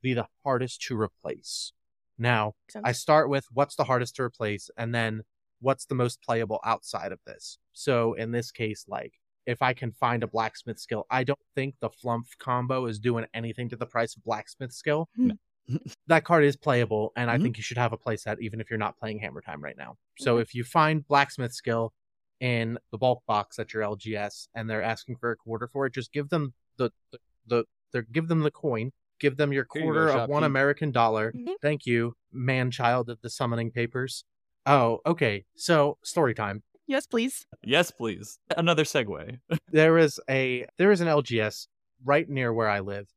be 0.00 0.14
the 0.14 0.28
hardest 0.44 0.80
to 0.82 0.98
replace 0.98 1.72
now 2.16 2.54
Makes 2.74 2.84
i 2.84 2.92
start 2.92 3.28
with 3.28 3.44
what's 3.52 3.74
the 3.74 3.84
hardest 3.84 4.14
to 4.16 4.22
replace 4.22 4.70
and 4.76 4.94
then 4.94 5.22
what's 5.60 5.84
the 5.86 5.96
most 5.96 6.22
playable 6.22 6.60
outside 6.64 7.10
of 7.12 7.18
this 7.26 7.58
so 7.72 8.14
in 8.14 8.30
this 8.30 8.52
case 8.52 8.84
like 8.86 9.14
if 9.46 9.62
i 9.62 9.72
can 9.72 9.92
find 9.92 10.22
a 10.22 10.26
Blacksmith's 10.26 10.82
Skill 10.82 11.06
i 11.10 11.24
don't 11.24 11.38
think 11.54 11.74
the 11.80 11.90
flumph 11.90 12.36
combo 12.38 12.86
is 12.86 12.98
doing 12.98 13.24
anything 13.34 13.68
to 13.70 13.76
the 13.76 13.86
price 13.86 14.16
of 14.16 14.24
Blacksmith's 14.24 14.76
Skill 14.76 15.08
No. 15.16 15.34
that 16.06 16.24
card 16.24 16.44
is 16.44 16.56
playable 16.56 17.12
and 17.16 17.30
i 17.30 17.36
Mhm. 17.38 17.42
think 17.42 17.56
you 17.56 17.62
should 17.62 17.78
have 17.78 17.92
a 17.92 17.98
playset 17.98 18.36
even 18.40 18.60
if 18.60 18.68
you're 18.70 18.78
not 18.78 18.96
playing 18.98 19.18
hammer 19.20 19.40
time 19.40 19.62
right 19.62 19.76
now 19.76 19.96
so 20.18 20.34
Okay. 20.34 20.42
if 20.42 20.54
you 20.54 20.64
find 20.64 21.06
Blacksmith's 21.06 21.56
Skill 21.56 21.92
in 22.40 22.78
the 22.92 22.98
bulk 22.98 23.22
box 23.26 23.58
at 23.58 23.72
your 23.72 23.82
lgs 23.82 24.48
and 24.54 24.68
they're 24.68 24.82
asking 24.82 25.16
for 25.16 25.30
a 25.30 25.36
quarter 25.36 25.66
for 25.72 25.86
it 25.86 25.94
just 25.94 26.12
give 26.12 26.28
them 26.28 26.52
the 26.76 26.90
the, 27.12 27.18
the, 27.46 27.64
the 27.92 28.02
give 28.02 28.28
them 28.28 28.40
the 28.40 28.50
coin 28.50 28.92
give 29.18 29.38
them 29.38 29.52
your 29.52 29.66
Here 29.72 29.82
you 29.82 29.88
go, 29.88 29.92
quarter 29.94 30.08
of 30.10 30.28
one 30.28 30.42
shopkeep. 30.42 30.46
american 30.46 30.90
dollar 30.92 31.32
Mhm. 31.32 31.54
thank 31.62 31.86
you 31.86 32.14
man 32.32 32.70
child 32.70 33.08
of 33.08 33.20
the 33.22 33.30
summoning 33.30 33.70
papers 33.70 34.24
oh 34.66 35.00
okay 35.06 35.46
so 35.54 35.96
story 36.04 36.34
time 36.34 36.62
yes, 36.86 37.06
please. 37.06 37.46
yes, 37.62 37.90
please. 37.90 38.38
Another 38.56 38.84
segue. 38.84 39.38
there 39.72 39.98
is 39.98 40.20
a 40.28 40.66
there 40.78 40.92
is 40.92 41.00
an 41.00 41.08
LGS 41.08 41.66
right 42.04 42.28
near 42.28 42.52
where 42.52 42.68
I 42.68 42.80
live 42.80 43.08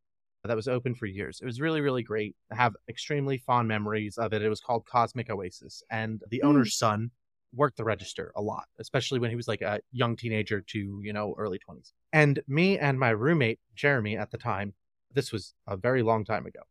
that 0.46 0.56
was 0.56 0.68
open 0.68 0.96
for 0.96 1.06
years. 1.06 1.40
It 1.42 1.46
was 1.46 1.60
really 1.62 1.82
really 1.82 2.04
great. 2.04 2.36
I 2.52 2.56
have 2.56 2.76
extremely 2.88 3.38
fond 3.38 3.68
memories 3.68 4.18
of 4.18 4.34
it. 4.34 4.42
It 4.42 4.50
was 4.50 4.62
called 4.62 4.86
Cosmic 4.86 5.30
Oasis, 5.30 5.84
and 5.92 6.22
the 6.30 6.42
Mm. 6.44 6.50
owner's 6.50 6.76
son 6.78 7.12
worked 7.54 7.78
the 7.78 7.84
register 7.84 8.32
a 8.36 8.42
lot, 8.42 8.66
especially 8.80 9.20
when 9.20 9.32
he 9.32 9.36
was 9.36 9.48
like 9.48 9.62
a 9.62 9.80
young 9.92 10.16
teenager 10.16 10.62
to 10.62 11.02
you 11.04 11.12
know 11.14 11.36
early 11.38 11.60
twenties. 11.60 11.94
And 12.14 12.40
me 12.48 12.78
and 12.80 13.00
my 13.00 13.10
roommate 13.10 13.60
Jeremy 13.76 14.16
at 14.18 14.32
the 14.32 14.38
time, 14.38 14.74
this 15.14 15.32
was 15.32 15.54
a 15.68 15.76
very 15.76 16.04
long 16.04 16.24
time 16.26 16.46
ago, 16.46 16.62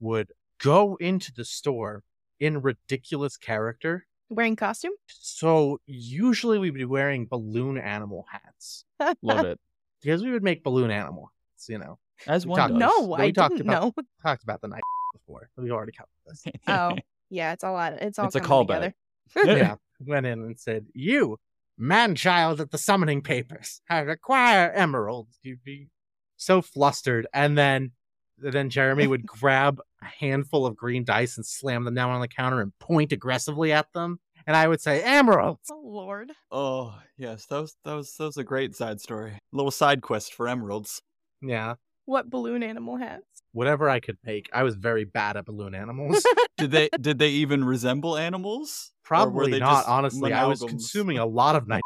would 0.00 0.32
go 0.58 0.96
into 0.96 1.32
the 1.32 1.44
store 1.44 2.02
in 2.38 2.60
ridiculous 2.62 3.36
character 3.36 4.06
Wearing 4.28 4.56
costume? 4.56 4.92
so 5.06 5.80
usually 5.86 6.58
we'd 6.58 6.74
be 6.74 6.84
wearing 6.84 7.26
balloon 7.26 7.78
animal 7.78 8.26
hats 8.30 8.84
Love 9.22 9.46
it. 9.46 9.60
because 10.02 10.22
we 10.22 10.32
would 10.32 10.42
make 10.42 10.64
balloon 10.64 10.90
animal 10.90 11.30
hats, 11.52 11.68
you 11.68 11.78
know. 11.78 11.98
As 12.26 12.44
We 12.46 12.50
one 12.50 12.58
talked- 12.58 12.72
does. 12.72 12.80
no, 12.80 13.06
We 13.16 13.22
I 13.24 13.30
talked 13.30 13.56
didn't 13.56 13.68
about- 13.70 13.96
know. 13.96 14.02
Talked 14.22 14.42
about 14.42 14.60
the 14.62 14.68
night 14.68 14.82
before. 15.12 15.48
We 15.56 15.70
already 15.70 15.92
covered 15.92 16.08
this. 16.26 16.44
Oh, 16.66 16.96
yeah, 17.30 17.52
it's 17.52 17.62
all 17.64 17.76
out. 17.76 17.92
It's 17.94 18.18
all 18.18 18.26
It's 18.26 18.34
a 18.36 18.40
coming 18.40 18.66
callback. 18.66 18.94
together. 19.34 19.58
yeah. 19.58 19.74
Went 20.00 20.26
in 20.26 20.40
and 20.40 20.58
said, 20.58 20.86
You, 20.94 21.38
man 21.78 22.14
child 22.14 22.60
at 22.60 22.70
the 22.70 22.78
summoning 22.78 23.22
papers, 23.22 23.80
I 23.88 24.00
require 24.00 24.70
emeralds. 24.72 25.38
You'd 25.42 25.62
be 25.64 25.88
so 26.36 26.62
flustered. 26.62 27.26
And 27.32 27.56
then 27.56 27.92
then 28.38 28.70
Jeremy 28.70 29.06
would 29.06 29.26
grab 29.26 29.80
a 30.02 30.06
handful 30.06 30.66
of 30.66 30.76
green 30.76 31.04
dice 31.04 31.36
and 31.36 31.46
slam 31.46 31.84
them 31.84 31.94
down 31.94 32.10
on 32.10 32.20
the 32.20 32.28
counter 32.28 32.60
and 32.60 32.76
point 32.78 33.12
aggressively 33.12 33.72
at 33.72 33.92
them. 33.92 34.20
And 34.46 34.56
I 34.56 34.68
would 34.68 34.80
say, 34.80 35.02
Emeralds. 35.02 35.68
Oh 35.70 35.82
Lord. 35.84 36.30
Oh 36.52 36.94
yes, 37.18 37.46
that 37.46 37.60
was 37.60 37.76
that 37.84 37.94
was 37.94 38.14
that 38.16 38.24
was 38.24 38.36
a 38.36 38.44
great 38.44 38.76
side 38.76 39.00
story. 39.00 39.32
A 39.32 39.56
little 39.56 39.72
side 39.72 40.02
quest 40.02 40.34
for 40.34 40.46
emeralds. 40.46 41.02
Yeah. 41.42 41.74
What 42.04 42.30
balloon 42.30 42.62
animal 42.62 42.96
hats? 42.96 43.24
Whatever 43.50 43.90
I 43.90 43.98
could 43.98 44.18
make. 44.24 44.48
I 44.52 44.62
was 44.62 44.76
very 44.76 45.04
bad 45.04 45.36
at 45.36 45.46
balloon 45.46 45.74
animals. 45.74 46.24
Did 46.58 46.70
they 46.70 46.88
did 47.00 47.18
they 47.18 47.30
even 47.30 47.64
resemble 47.64 48.16
animals? 48.16 48.92
Probably 49.04 49.58
not, 49.58 49.78
just 49.78 49.88
honestly. 49.88 50.32
I 50.32 50.46
was 50.46 50.62
consuming 50.62 51.18
a 51.18 51.26
lot 51.26 51.54
of 51.54 51.68
night. 51.68 51.82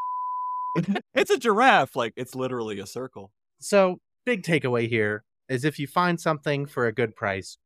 it's 1.15 1.31
a 1.31 1.39
giraffe. 1.39 1.97
Like 1.97 2.13
it's 2.17 2.35
literally 2.35 2.79
a 2.79 2.87
circle. 2.87 3.33
So, 3.59 3.99
big 4.25 4.43
takeaway 4.43 4.89
here 4.89 5.25
is 5.51 5.65
if 5.67 5.79
you 5.79 5.87
find 5.87 6.19
something 6.21 6.65
for 6.67 6.87
a 6.87 6.93
good 6.93 7.15
price 7.15 7.59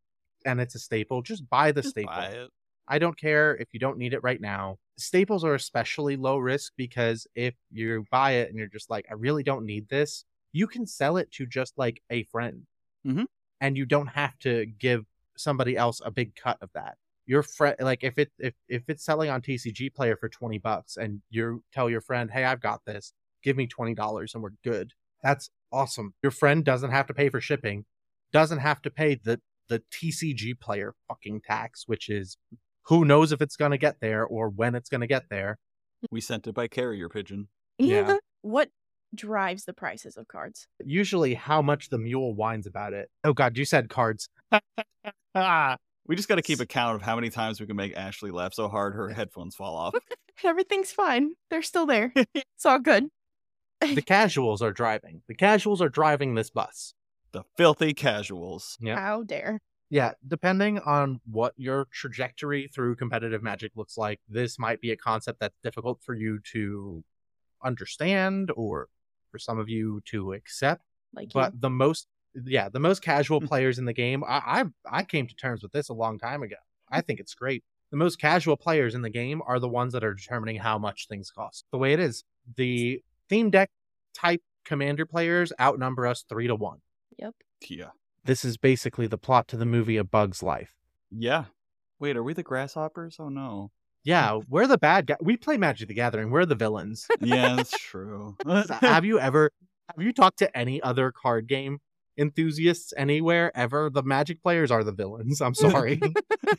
and 0.44 0.60
it's 0.60 0.74
a 0.74 0.80
staple, 0.80 1.22
just 1.22 1.48
buy 1.48 1.70
the 1.70 1.82
Just 1.82 1.94
staple. 1.94 2.12
buy 2.14 2.26
it. 2.30 2.50
I 2.88 2.98
don't 2.98 3.16
care 3.16 3.56
if 3.56 3.68
you 3.72 3.80
don't 3.80 3.98
need 3.98 4.12
it 4.12 4.22
right 4.24 4.40
now. 4.40 4.78
Staples 4.98 5.44
are 5.44 5.54
especially 5.54 6.16
low 6.16 6.38
risk 6.38 6.72
because 6.76 7.26
if 7.34 7.54
you 7.70 8.04
buy 8.10 8.32
it 8.32 8.48
and 8.50 8.58
you're 8.58 8.68
just 8.68 8.90
like, 8.90 9.06
I 9.10 9.14
really 9.14 9.42
don't 9.44 9.64
need 9.64 9.88
this, 9.88 10.24
you 10.52 10.66
can 10.66 10.86
sell 10.86 11.16
it 11.16 11.30
to 11.32 11.46
just 11.46 11.78
like 11.78 12.02
a 12.10 12.24
friend. 12.24 12.66
Mhm. 13.06 13.26
And 13.60 13.76
you 13.78 13.86
don't 13.86 14.08
have 14.08 14.38
to 14.40 14.66
give 14.66 15.06
somebody 15.36 15.76
else 15.76 16.00
a 16.04 16.10
big 16.10 16.34
cut 16.36 16.58
of 16.60 16.70
that. 16.74 16.98
Your 17.26 17.42
friend, 17.42 17.76
like 17.80 18.04
if 18.04 18.18
it 18.18 18.30
if 18.38 18.54
if 18.68 18.82
it's 18.88 19.04
selling 19.04 19.30
on 19.30 19.40
TCG 19.40 19.88
Player 19.94 20.16
for 20.16 20.28
twenty 20.28 20.58
bucks, 20.58 20.96
and 20.98 21.22
you 21.30 21.64
tell 21.72 21.88
your 21.88 22.02
friend, 22.02 22.30
"Hey, 22.30 22.44
I've 22.44 22.60
got 22.60 22.84
this. 22.84 23.14
Give 23.42 23.56
me 23.56 23.66
twenty 23.66 23.94
dollars, 23.94 24.34
and 24.34 24.42
we're 24.42 24.50
good." 24.62 24.92
That's 25.22 25.50
awesome. 25.74 26.14
Your 26.22 26.32
friend 26.32 26.64
doesn't 26.64 26.90
have 26.90 27.06
to 27.08 27.14
pay 27.14 27.28
for 27.28 27.40
shipping, 27.40 27.84
doesn't 28.32 28.58
have 28.58 28.80
to 28.82 28.90
pay 28.90 29.14
the 29.16 29.40
the 29.68 29.82
TCG 29.92 30.60
Player 30.60 30.94
fucking 31.08 31.40
tax, 31.40 31.84
which 31.86 32.08
is 32.08 32.36
who 32.82 33.04
knows 33.04 33.32
if 33.32 33.40
it's 33.40 33.56
gonna 33.56 33.78
get 33.78 33.96
there 34.00 34.24
or 34.24 34.48
when 34.48 34.74
it's 34.74 34.88
gonna 34.88 35.06
get 35.06 35.24
there. 35.30 35.58
We 36.10 36.20
sent 36.20 36.46
it 36.46 36.54
by 36.54 36.68
carrier 36.68 37.08
pigeon. 37.08 37.48
Yeah. 37.78 38.18
what 38.42 38.68
drives 39.14 39.64
the 39.64 39.72
prices 39.72 40.16
of 40.16 40.28
cards? 40.28 40.66
Usually, 40.84 41.34
how 41.34 41.62
much 41.62 41.88
the 41.88 41.98
mule 41.98 42.34
whines 42.34 42.66
about 42.66 42.92
it. 42.92 43.08
Oh 43.24 43.32
God, 43.32 43.56
you 43.56 43.64
said 43.64 43.88
cards. 43.88 44.28
Ah, 45.34 45.76
We 46.06 46.16
just 46.16 46.28
got 46.28 46.34
to 46.34 46.42
keep 46.42 46.60
a 46.60 46.66
count 46.66 46.96
of 46.96 47.02
how 47.02 47.14
many 47.14 47.30
times 47.30 47.60
we 47.60 47.66
can 47.66 47.76
make 47.76 47.96
Ashley 47.96 48.30
laugh 48.30 48.52
so 48.52 48.68
hard 48.68 48.94
her 48.94 49.08
headphones 49.14 49.54
fall 49.56 49.74
off. 49.76 49.94
Everything's 50.44 50.92
fine. 50.92 51.30
They're 51.48 51.62
still 51.62 51.86
there. 51.86 52.12
it's 52.34 52.66
all 52.66 52.78
good. 52.78 53.08
The 53.92 54.02
casuals 54.06 54.62
are 54.62 54.72
driving. 54.72 55.22
The 55.28 55.34
casuals 55.34 55.80
are 55.82 55.88
driving 55.88 56.34
this 56.34 56.50
bus. 56.50 56.94
The 57.32 57.42
filthy 57.56 57.94
casuals. 57.94 58.78
Yeah. 58.80 58.98
How 58.98 59.22
dare. 59.22 59.60
Yeah, 59.90 60.12
depending 60.26 60.78
on 60.80 61.20
what 61.30 61.52
your 61.56 61.86
trajectory 61.92 62.68
through 62.68 62.96
competitive 62.96 63.42
magic 63.42 63.72
looks 63.76 63.96
like, 63.96 64.20
this 64.28 64.58
might 64.58 64.80
be 64.80 64.90
a 64.90 64.96
concept 64.96 65.40
that's 65.40 65.58
difficult 65.62 66.00
for 66.02 66.14
you 66.14 66.40
to 66.52 67.04
understand 67.62 68.50
or 68.56 68.88
for 69.30 69.38
some 69.38 69.58
of 69.58 69.68
you 69.68 70.00
to 70.06 70.32
accept. 70.32 70.82
Like 71.14 71.26
you. 71.26 71.40
But 71.40 71.60
the 71.60 71.70
most, 71.70 72.08
yeah, 72.44 72.68
the 72.68 72.80
most 72.80 73.02
casual 73.02 73.40
hmm. 73.40 73.46
players 73.46 73.78
in 73.78 73.84
the 73.84 73.92
game, 73.92 74.24
I, 74.24 74.64
I 74.88 74.98
I 74.98 75.02
came 75.04 75.26
to 75.26 75.34
terms 75.34 75.62
with 75.62 75.72
this 75.72 75.90
a 75.90 75.94
long 75.94 76.18
time 76.18 76.42
ago. 76.42 76.56
I 76.90 77.00
think 77.00 77.20
it's 77.20 77.34
great. 77.34 77.62
The 77.90 77.96
most 77.96 78.20
casual 78.20 78.56
players 78.56 78.94
in 78.94 79.02
the 79.02 79.10
game 79.10 79.42
are 79.46 79.60
the 79.60 79.68
ones 79.68 79.92
that 79.92 80.02
are 80.02 80.14
determining 80.14 80.56
how 80.56 80.78
much 80.78 81.06
things 81.08 81.30
cost. 81.30 81.66
The 81.70 81.78
way 81.78 81.92
it 81.92 82.00
is, 82.00 82.24
the 82.56 83.00
theme 83.28 83.50
deck 83.50 83.70
type 84.14 84.42
commander 84.64 85.06
players 85.06 85.52
outnumber 85.60 86.06
us 86.06 86.24
three 86.28 86.46
to 86.46 86.54
one. 86.54 86.78
Yep. 87.18 87.34
Yeah. 87.68 87.90
This 88.24 88.44
is 88.44 88.56
basically 88.56 89.06
the 89.06 89.18
plot 89.18 89.48
to 89.48 89.56
the 89.56 89.66
movie 89.66 89.96
A 89.96 90.04
Bug's 90.04 90.42
Life. 90.42 90.74
Yeah. 91.10 91.44
Wait, 91.98 92.16
are 92.16 92.22
we 92.22 92.32
the 92.32 92.42
grasshoppers? 92.42 93.16
Oh 93.18 93.28
no. 93.28 93.70
Yeah, 94.02 94.40
we're 94.50 94.66
the 94.66 94.76
bad 94.78 95.06
guy. 95.06 95.16
We 95.20 95.36
play 95.38 95.56
Magic 95.56 95.88
the 95.88 95.94
Gathering. 95.94 96.30
We're 96.30 96.44
the 96.44 96.54
villains. 96.54 97.06
Yeah, 97.20 97.56
that's 97.56 97.78
true. 97.78 98.36
have 98.80 99.04
you 99.04 99.18
ever 99.18 99.50
have 99.88 100.04
you 100.04 100.12
talked 100.12 100.38
to 100.40 100.56
any 100.56 100.82
other 100.82 101.10
card 101.12 101.46
game 101.46 101.78
enthusiasts 102.18 102.92
anywhere 102.96 103.50
ever? 103.54 103.90
The 103.90 104.02
Magic 104.02 104.42
players 104.42 104.70
are 104.70 104.84
the 104.84 104.92
villains. 104.92 105.40
I'm 105.40 105.54
sorry. 105.54 106.00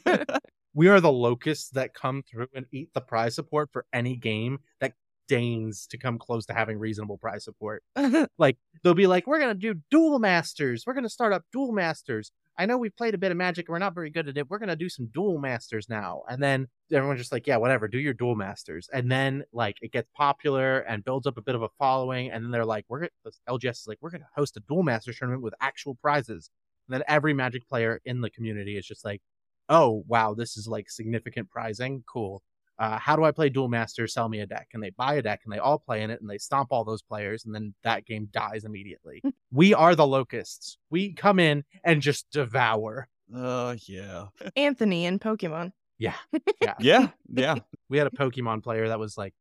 we 0.74 0.88
are 0.88 1.00
the 1.00 1.12
locusts 1.12 1.70
that 1.72 1.94
come 1.94 2.24
through 2.24 2.48
and 2.54 2.66
eat 2.72 2.94
the 2.94 3.02
prize 3.02 3.36
support 3.36 3.70
for 3.72 3.86
any 3.94 4.16
game 4.16 4.60
that 4.80 4.94
deigns 5.28 5.88
to 5.88 5.98
come 5.98 6.18
close 6.18 6.46
to 6.48 6.54
having 6.54 6.78
reasonable 6.80 7.18
prize 7.18 7.44
support. 7.44 7.84
Uh-huh. 7.96 8.28
Like 8.38 8.58
they'll 8.84 8.94
be 8.94 9.08
like, 9.08 9.26
"We're 9.26 9.40
gonna 9.40 9.56
do 9.56 9.76
duel 9.90 10.20
masters. 10.20 10.84
We're 10.86 10.94
gonna 10.94 11.10
start 11.10 11.34
up 11.34 11.44
duel 11.52 11.72
masters." 11.72 12.32
I 12.58 12.66
know 12.66 12.78
we've 12.78 12.96
played 12.96 13.16
a 13.16 13.18
bit 13.18 13.32
of 13.32 13.38
Magic 13.38 13.68
and 13.68 13.74
we're 13.74 13.80
not 13.80 13.96
very 13.96 14.10
good 14.12 14.28
at 14.30 14.38
it. 14.38 14.50
We're 14.50 14.60
gonna 14.60 14.76
do 14.76 14.90
some 14.90 15.08
duel 15.08 15.40
masters 15.40 15.90
now, 15.90 16.24
and 16.30 16.42
then 16.42 16.68
everyone's 16.92 17.20
just 17.20 17.32
like, 17.32 17.48
"Yeah, 17.48 17.58
whatever. 17.58 17.88
Do 17.88 17.98
your 18.00 18.14
duel 18.14 18.36
masters." 18.36 18.90
And 18.94 19.12
then 19.12 19.44
like 19.52 19.78
it 19.82 19.92
gets 19.92 20.10
popular 20.16 20.80
and 20.82 21.04
builds 21.04 21.26
up 21.26 21.38
a 21.38 21.42
bit 21.42 21.56
of 21.56 21.64
a 21.64 21.70
following, 21.80 22.30
and 22.32 22.44
then 22.44 22.52
they're 22.52 22.66
like, 22.66 22.86
"We're 22.88 23.00
gonna," 23.00 23.32
LGS 23.50 23.82
is 23.82 23.88
like, 23.88 23.98
"We're 24.02 24.12
gonna 24.12 24.28
host 24.36 24.58
a 24.58 24.62
duel 24.62 24.84
masters 24.84 25.18
tournament 25.18 25.42
with 25.44 25.56
actual 25.62 25.96
prizes." 25.96 26.52
And 26.88 26.94
then 26.94 27.04
every 27.08 27.34
Magic 27.34 27.68
player 27.68 28.02
in 28.06 28.22
the 28.22 28.30
community 28.30 28.78
is 28.78 28.86
just 28.86 29.04
like, 29.06 29.22
"Oh 29.70 30.04
wow, 30.08 30.34
this 30.36 30.58
is 30.58 30.68
like 30.68 30.90
significant 30.90 31.50
prizing. 31.50 32.04
Cool." 32.08 32.44
Uh, 32.78 32.98
how 32.98 33.16
do 33.16 33.24
I 33.24 33.32
play 33.32 33.50
Duel 33.50 33.68
Master? 33.70 34.08
Sell 34.08 34.28
me 34.30 34.40
a 34.42 34.46
deck. 34.46 34.70
And 34.74 34.84
they 34.84 34.90
buy 34.92 35.16
a 35.16 35.22
deck 35.22 35.42
and 35.46 35.54
they 35.54 35.60
all 35.60 35.80
play 35.80 36.02
in 36.04 36.10
it 36.12 36.20
and 36.22 36.30
they 36.30 36.38
stomp 36.38 36.70
all 36.72 36.84
those 36.84 37.02
players 37.02 37.46
and 37.46 37.56
then 37.56 37.74
that 37.84 38.06
game 38.06 38.28
dies 38.32 38.66
immediately. 38.66 39.22
we 39.52 39.74
are 39.74 39.96
the 39.96 40.06
locusts. 40.08 40.78
We 40.90 41.14
come 41.14 41.40
in 41.40 41.64
and 41.84 42.02
just 42.02 42.30
devour. 42.32 43.08
Uh, 43.34 43.76
yeah. 43.88 44.26
Anthony 44.56 45.06
in 45.06 45.20
Pokemon. 45.20 45.72
Yeah. 45.98 46.16
Yeah. 46.62 46.74
Yeah. 46.80 47.08
Yeah. 47.32 47.56
we 47.90 47.98
had 47.98 48.08
a 48.08 48.12
Pokemon 48.12 48.64
player 48.64 48.88
that 48.90 49.00
was 49.00 49.18
like 49.18 49.34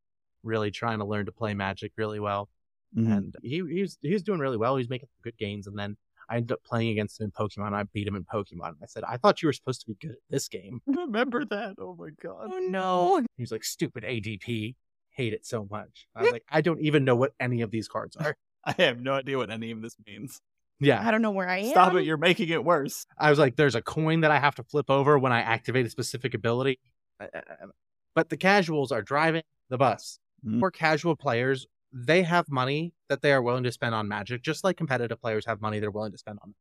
really 0.43 0.71
trying 0.71 0.99
to 0.99 1.05
learn 1.07 1.27
to 1.27 1.33
play 1.33 1.55
Magic 1.55 1.93
really 1.97 2.21
well. 2.21 2.49
Mhm. 2.97 3.13
And 3.17 3.35
he, 3.43 3.63
he 3.69 3.81
was 3.81 3.99
he 4.03 4.13
was 4.13 4.23
doing 4.23 4.39
really 4.41 4.57
well. 4.59 4.77
He 4.77 4.81
was 4.81 4.91
making 4.91 5.09
good 5.23 5.37
gains. 5.39 5.67
And 5.67 5.77
then 5.79 5.97
I 6.29 6.37
ended 6.37 6.53
up 6.53 6.63
playing 6.65 6.91
against 6.91 7.21
him 7.21 7.27
in 7.27 7.31
Pokemon. 7.31 7.75
I 7.75 7.85
beat 7.85 8.07
him 8.07 8.17
in 8.17 8.25
Pokemon. 8.25 8.75
I 8.83 8.87
said, 8.87 9.05
I 9.05 9.17
thought 9.17 9.43
you 9.43 9.49
were 9.49 9.53
supposed 9.53 9.81
to 9.83 9.87
be 9.87 9.95
good 9.95 10.13
at 10.13 10.19
this 10.31 10.49
game. 10.49 10.81
Remember 10.87 11.45
that? 11.45 11.75
Oh 11.79 11.97
my 11.99 12.11
god. 12.23 12.51
Oh 12.53 12.59
no. 12.59 13.23
He 13.37 13.43
was 13.43 13.53
like, 13.53 13.65
stupid 13.65 14.05
ADP. 14.05 14.75
Hate 15.11 15.33
it 15.33 15.47
so 15.47 15.69
much. 15.71 16.07
I 16.17 16.23
was 16.23 16.33
like, 16.33 16.45
I 16.51 16.61
don't 16.61 16.81
even 16.81 17.05
know 17.05 17.15
what 17.15 17.33
any 17.39 17.61
of 17.61 17.71
these 17.71 17.89
cards 17.89 18.17
are. 18.17 18.37
I 18.65 18.75
have 18.79 19.01
no 19.01 19.13
idea 19.13 19.37
what 19.37 19.51
any 19.51 19.71
of 19.71 19.83
this 19.83 19.97
means. 20.07 20.41
Yeah. 20.81 21.07
I 21.07 21.11
don't 21.11 21.23
know 21.23 21.31
where 21.31 21.49
I 21.49 21.59
am. 21.59 21.71
Stop 21.71 21.95
it! 21.95 22.05
You're 22.05 22.17
making 22.17 22.49
it 22.49 22.65
worse. 22.65 23.07
I 23.17 23.31
was 23.31 23.39
like, 23.39 23.57
there's 23.57 23.77
a 23.77 23.83
coin 23.83 24.23
that 24.23 24.31
I 24.31 24.41
have 24.41 24.57
to 24.57 24.65
flip 24.65 24.91
over 24.91 25.19
when 25.19 25.33
I 25.33 25.41
activate 25.41 25.87
a 25.87 25.91
specific 25.91 26.35
ability. 26.35 26.81
But 28.15 28.29
the 28.29 28.37
casuals 28.37 28.91
are 28.91 29.03
driving 29.03 29.43
the 29.69 29.79
bus. 29.79 30.19
Mm. 30.47 30.61
For 30.61 30.71
casual 30.71 31.17
players, 31.17 31.67
they 31.95 32.25
have 32.25 32.51
money 32.51 32.93
that 33.09 33.23
they 33.23 33.33
are 33.33 33.43
willing 33.43 33.63
to 33.63 33.73
spend 33.73 33.95
on 33.95 34.09
magic, 34.09 34.43
just 34.43 34.65
like 34.65 34.77
competitive 34.77 35.21
players 35.21 35.47
have 35.47 35.61
money 35.61 35.79
they're 35.79 35.93
willing 35.93 36.11
to 36.13 36.19
spend 36.19 36.41
on. 36.43 36.55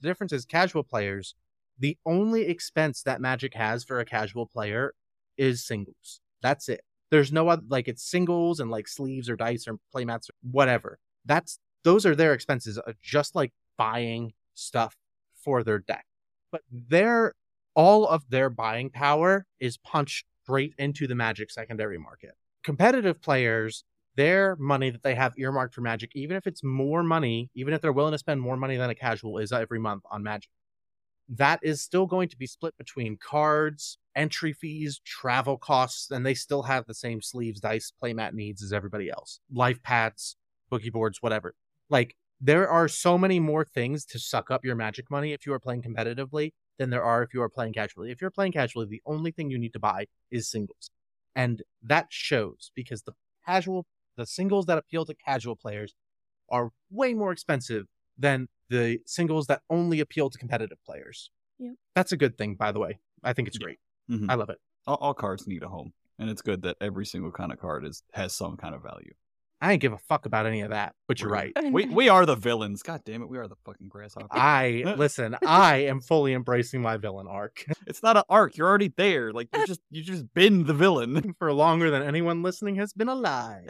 The 0.00 0.08
difference 0.08 0.32
is 0.32 0.46
casual 0.46 0.82
players, 0.82 1.34
the 1.78 1.98
only 2.06 2.46
expense 2.46 3.02
that 3.02 3.20
magic 3.20 3.54
has 3.54 3.84
for 3.84 4.00
a 4.00 4.04
casual 4.04 4.46
player 4.46 4.94
is 5.36 5.66
singles. 5.66 6.20
That's 6.42 6.68
it. 6.68 6.80
There's 7.10 7.30
no 7.30 7.48
other 7.48 7.62
like 7.68 7.88
it's 7.88 8.02
singles 8.02 8.58
and 8.58 8.70
like 8.70 8.88
sleeves 8.88 9.28
or 9.28 9.36
dice 9.36 9.68
or 9.68 9.78
playmats 9.94 10.30
or 10.30 10.34
whatever. 10.50 10.98
That's 11.26 11.58
those 11.82 12.06
are 12.06 12.14
their 12.14 12.32
expenses, 12.32 12.78
uh, 12.78 12.92
just 13.02 13.34
like 13.34 13.52
buying 13.76 14.32
stuff 14.54 14.96
for 15.42 15.62
their 15.62 15.78
deck. 15.78 16.06
But 16.50 16.62
their 16.70 17.34
all 17.74 18.06
of 18.06 18.30
their 18.30 18.48
buying 18.48 18.88
power 18.88 19.44
is 19.60 19.76
punched 19.76 20.24
straight 20.44 20.74
into 20.78 21.06
the 21.06 21.14
magic 21.14 21.50
secondary 21.50 21.98
market. 21.98 22.32
Competitive 22.62 23.20
players, 23.20 23.84
their 24.16 24.56
money 24.56 24.90
that 24.90 25.02
they 25.02 25.14
have 25.14 25.34
earmarked 25.38 25.74
for 25.74 25.80
magic, 25.80 26.10
even 26.14 26.36
if 26.36 26.46
it's 26.46 26.62
more 26.62 27.02
money, 27.02 27.50
even 27.54 27.74
if 27.74 27.80
they're 27.80 27.92
willing 27.92 28.12
to 28.12 28.18
spend 28.18 28.40
more 28.40 28.56
money 28.56 28.76
than 28.76 28.90
a 28.90 28.94
casual 28.94 29.38
is 29.38 29.52
every 29.52 29.78
month 29.78 30.04
on 30.10 30.22
magic, 30.22 30.50
that 31.28 31.60
is 31.62 31.80
still 31.82 32.06
going 32.06 32.28
to 32.28 32.36
be 32.36 32.46
split 32.46 32.76
between 32.76 33.16
cards, 33.16 33.98
entry 34.14 34.52
fees, 34.52 35.00
travel 35.04 35.56
costs, 35.56 36.10
and 36.10 36.24
they 36.24 36.34
still 36.34 36.62
have 36.62 36.84
the 36.86 36.94
same 36.94 37.22
sleeves, 37.22 37.60
dice, 37.60 37.92
playmat 38.02 38.34
needs 38.34 38.62
as 38.62 38.72
everybody 38.72 39.10
else. 39.10 39.40
Life 39.52 39.82
pads, 39.82 40.36
boogie 40.70 40.92
boards, 40.92 41.22
whatever. 41.22 41.54
Like 41.88 42.16
there 42.40 42.68
are 42.68 42.88
so 42.88 43.16
many 43.16 43.40
more 43.40 43.64
things 43.64 44.04
to 44.06 44.18
suck 44.18 44.50
up 44.50 44.64
your 44.64 44.74
magic 44.74 45.10
money 45.10 45.32
if 45.32 45.46
you 45.46 45.52
are 45.52 45.60
playing 45.60 45.82
competitively 45.82 46.52
than 46.78 46.90
there 46.90 47.02
are 47.02 47.22
if 47.22 47.32
you 47.32 47.40
are 47.42 47.48
playing 47.48 47.72
casually. 47.72 48.10
If 48.10 48.20
you're 48.20 48.30
playing 48.30 48.52
casually, 48.52 48.86
the 48.86 49.02
only 49.06 49.30
thing 49.30 49.50
you 49.50 49.58
need 49.58 49.72
to 49.72 49.80
buy 49.80 50.06
is 50.30 50.50
singles. 50.50 50.90
And 51.34 51.62
that 51.82 52.06
shows 52.10 52.70
because 52.74 53.02
the 53.02 53.12
casual 53.46 53.86
the 54.16 54.26
singles 54.26 54.66
that 54.66 54.78
appeal 54.78 55.04
to 55.06 55.14
casual 55.14 55.56
players 55.56 55.94
are 56.50 56.70
way 56.90 57.14
more 57.14 57.32
expensive 57.32 57.86
than 58.18 58.48
the 58.68 58.98
singles 59.06 59.46
that 59.46 59.62
only 59.70 60.00
appeal 60.00 60.30
to 60.30 60.38
competitive 60.38 60.78
players. 60.84 61.30
Yep. 61.58 61.74
That's 61.94 62.12
a 62.12 62.16
good 62.16 62.36
thing, 62.38 62.54
by 62.54 62.72
the 62.72 62.80
way. 62.80 62.98
I 63.22 63.32
think 63.32 63.48
it's 63.48 63.58
Yeah. 63.60 63.64
great. 63.64 63.78
Mhm. 64.10 64.30
I 64.30 64.34
love 64.34 64.50
it. 64.50 64.58
all, 64.86 64.96
all 64.96 65.14
cards 65.14 65.46
need 65.46 65.62
a 65.62 65.68
home, 65.68 65.92
and 66.18 66.28
it's 66.28 66.42
good 66.42 66.60
that 66.62 66.76
every 66.80 67.06
single 67.06 67.32
kind 67.32 67.50
of 67.52 67.58
card 67.58 67.84
is 67.86 68.02
has 68.12 68.34
some 68.34 68.56
kind 68.56 68.74
of 68.74 68.82
value. 68.82 69.14
I 69.60 69.72
ain't 69.72 69.80
give 69.80 69.92
a 69.92 69.98
fuck 69.98 70.26
about 70.26 70.46
any 70.46 70.60
of 70.60 70.70
that, 70.70 70.94
but 71.08 71.20
you're 71.20 71.30
right. 71.30 71.52
We 71.70 71.86
we 71.86 72.08
are 72.08 72.26
the 72.26 72.36
villains. 72.36 72.82
God 72.82 73.00
damn 73.04 73.22
it, 73.22 73.28
we 73.28 73.38
are 73.38 73.48
the 73.48 73.56
fucking 73.64 73.88
grasshopper. 73.88 74.28
I 74.30 74.94
listen, 74.96 75.36
I 75.46 75.84
am 75.84 76.00
fully 76.00 76.34
embracing 76.34 76.82
my 76.82 76.96
villain 76.96 77.26
arc 77.28 77.64
it's 77.86 78.02
not 78.02 78.16
an 78.16 78.24
arc. 78.28 78.56
You're 78.56 78.68
already 78.68 78.92
there. 78.96 79.32
Like 79.32 79.48
you 79.54 79.66
just 79.66 79.80
you 79.90 80.02
just 80.02 80.32
been 80.34 80.64
the 80.64 80.74
villain. 80.74 81.34
for 81.38 81.52
longer 81.52 81.90
than 81.90 82.02
anyone 82.02 82.42
listening 82.42 82.76
has 82.76 82.92
been 82.92 83.08
alive. 83.08 83.64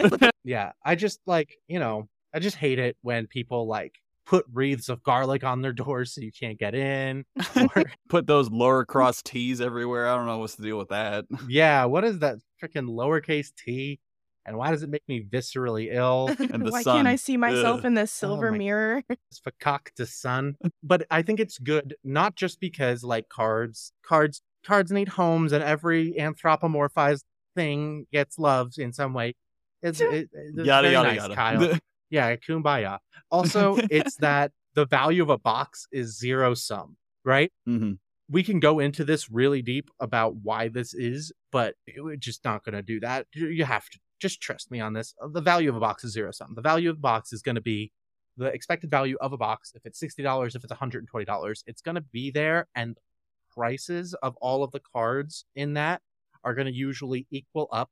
yeah, 0.45 0.73
I 0.85 0.95
just 0.95 1.21
like, 1.27 1.57
you 1.69 1.79
know, 1.79 2.09
I 2.35 2.39
just 2.39 2.57
hate 2.57 2.79
it 2.79 2.97
when 3.03 3.27
people 3.27 3.67
like 3.67 3.93
put 4.27 4.45
wreaths 4.53 4.89
of 4.89 5.03
garlic 5.03 5.45
on 5.45 5.61
their 5.63 5.73
doors 5.73 6.15
so 6.15 6.21
you 6.21 6.33
can't 6.33 6.59
get 6.59 6.75
in. 6.75 7.25
Or, 7.57 7.85
Put 8.09 8.27
those 8.27 8.51
lower 8.51 8.85
cross 8.85 9.23
T's 9.23 9.61
everywhere. 9.61 10.09
I 10.09 10.17
don't 10.17 10.27
know 10.27 10.39
what's 10.39 10.55
the 10.57 10.63
deal 10.63 10.79
with 10.79 10.89
that. 10.89 11.25
yeah, 11.49 11.85
what 11.85 12.05
is 12.05 12.21
that 12.21 12.37
freaking 12.63 12.89
lowercase 12.89 13.49
t? 13.55 14.01
And 14.47 14.57
why 14.59 14.71
does 14.71 14.83
it 14.83 14.91
make 14.91 15.03
me 15.09 15.23
viscerally 15.23 15.89
ill? 15.93 16.29
And 16.53 16.65
the 16.67 16.71
Why 16.71 16.83
sun. 16.83 16.97
can't 16.97 17.09
I 17.09 17.17
see 17.17 17.37
myself 17.37 17.81
Ugh. 17.81 17.87
in 17.87 17.95
this 17.95 18.13
silver 18.13 18.51
my- 18.53 18.59
mirror? 18.59 19.03
It's 19.31 19.41
fakakta 19.41 20.07
sun. 20.07 20.57
But 20.83 21.07
I 21.11 21.23
think 21.23 21.41
it's 21.41 21.59
good, 21.59 21.95
not 22.05 22.35
just 22.37 22.61
because 22.61 23.03
like 23.03 23.29
cards, 23.29 23.93
cards, 24.05 24.43
cards 24.65 24.91
need 24.93 25.09
homes, 25.09 25.53
and 25.53 25.63
every 25.65 26.15
anthropomorphized 26.19 27.25
thing 27.57 28.07
gets 28.13 28.39
love 28.39 28.73
in 28.79 28.93
some 28.93 29.15
way. 29.15 29.35
It's, 29.83 30.01
it, 30.01 30.31
it's 30.33 30.57
yada 30.57 30.83
very 30.89 30.93
yada 30.95 31.09
nice, 31.09 31.17
yada. 31.19 31.35
Kyle. 31.35 31.79
Yeah, 32.11 32.37
kumbaya. 32.37 32.99
Also, 33.31 33.77
it's 33.91 34.17
that 34.17 34.53
the 34.75 34.85
value 34.87 35.23
of 35.23 35.31
a 35.31 35.39
box 35.39 35.89
is 35.91 36.17
zero 36.17 36.55
sum, 36.55 36.97
right? 37.25 37.51
hmm 37.67 37.93
We 38.31 38.45
can 38.45 38.61
go 38.61 38.79
into 38.79 39.05
this 39.05 39.31
really 39.31 39.63
deep 39.63 39.91
about 39.99 40.37
why 40.37 40.69
this 40.69 40.95
is, 40.95 41.33
but 41.51 41.75
we're 41.97 42.15
just 42.17 42.45
not 42.45 42.63
going 42.65 42.75
to 42.75 42.83
do 42.83 43.01
that. 43.01 43.27
You 43.35 43.49
you 43.49 43.65
have 43.65 43.89
to 43.91 43.99
just 44.25 44.41
trust 44.41 44.71
me 44.71 44.81
on 44.81 44.95
this. 44.95 45.15
The 45.33 45.43
value 45.43 45.69
of 45.69 45.77
a 45.77 45.81
box 45.81 46.03
is 46.03 46.13
zero 46.13 46.31
sum. 46.33 46.55
The 46.55 46.63
value 46.63 46.89
of 46.89 46.97
a 46.97 47.01
box 47.01 47.33
is 47.33 47.43
going 47.43 47.57
to 47.57 47.61
be 47.61 47.93
the 48.39 48.47
expected 48.47 48.91
value 48.91 49.19
of 49.21 49.35
a 49.35 49.37
box. 49.37 49.73
If 49.75 49.85
it's 49.85 50.01
$60, 50.03 50.57
if 50.57 50.65
it's 50.65 50.73
$120, 50.73 51.63
it's 51.67 51.83
going 51.83 51.95
to 51.97 52.01
be 52.01 52.31
there. 52.31 52.67
And 52.75 52.97
prices 53.55 54.15
of 54.23 54.35
all 54.41 54.65
of 54.65 54.71
the 54.73 54.81
cards 54.81 55.45
in 55.55 55.75
that 55.75 56.01
are 56.43 56.55
going 56.55 56.67
to 56.67 56.73
usually 56.73 57.27
equal 57.31 57.69
up 57.71 57.91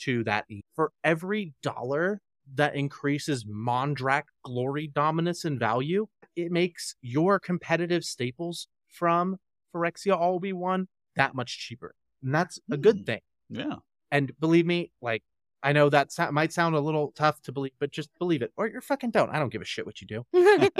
to 0.00 0.24
that. 0.24 0.46
For 0.74 0.90
every 1.04 1.52
dollar 1.62 2.20
that 2.54 2.74
increases 2.74 3.44
Mondrak 3.44 4.24
Glory 4.42 4.88
Dominus 4.88 5.44
in 5.44 5.58
value, 5.58 6.06
it 6.34 6.50
makes 6.50 6.94
your 7.02 7.38
competitive 7.38 8.04
staples 8.04 8.68
from 8.88 9.36
Phyrexia 9.74 10.16
All 10.16 10.40
Be 10.40 10.52
One 10.54 10.88
that 11.16 11.34
much 11.34 11.58
cheaper. 11.58 11.94
And 12.22 12.34
that's 12.34 12.58
a 12.70 12.76
Hmm. 12.76 12.80
good 12.80 13.06
thing. 13.06 13.20
Yeah. 13.50 13.76
And 14.10 14.32
believe 14.40 14.66
me, 14.66 14.90
like, 15.00 15.22
I 15.64 15.72
know 15.72 15.88
that 15.90 16.12
so- 16.12 16.30
might 16.30 16.52
sound 16.52 16.76
a 16.76 16.80
little 16.80 17.10
tough 17.16 17.40
to 17.42 17.52
believe, 17.52 17.72
but 17.80 17.90
just 17.90 18.10
believe 18.18 18.42
it. 18.42 18.52
Or 18.56 18.68
you're 18.68 18.80
fucking 18.82 19.10
don't. 19.10 19.30
I 19.30 19.38
don't 19.40 19.48
give 19.50 19.62
a 19.62 19.64
shit 19.64 19.86
what 19.86 20.00
you 20.00 20.06
do. 20.06 20.26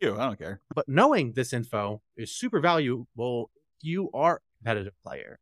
You, 0.00 0.14
I 0.18 0.24
don't 0.26 0.36
care. 0.38 0.60
But 0.74 0.88
knowing 0.88 1.30
this 1.34 1.52
info 1.52 2.02
is 2.16 2.34
super 2.34 2.58
valuable 2.58 3.50
if 3.78 3.84
you 3.86 4.10
are 4.12 4.36
a 4.38 4.40
competitive 4.58 4.94
player. 5.04 5.38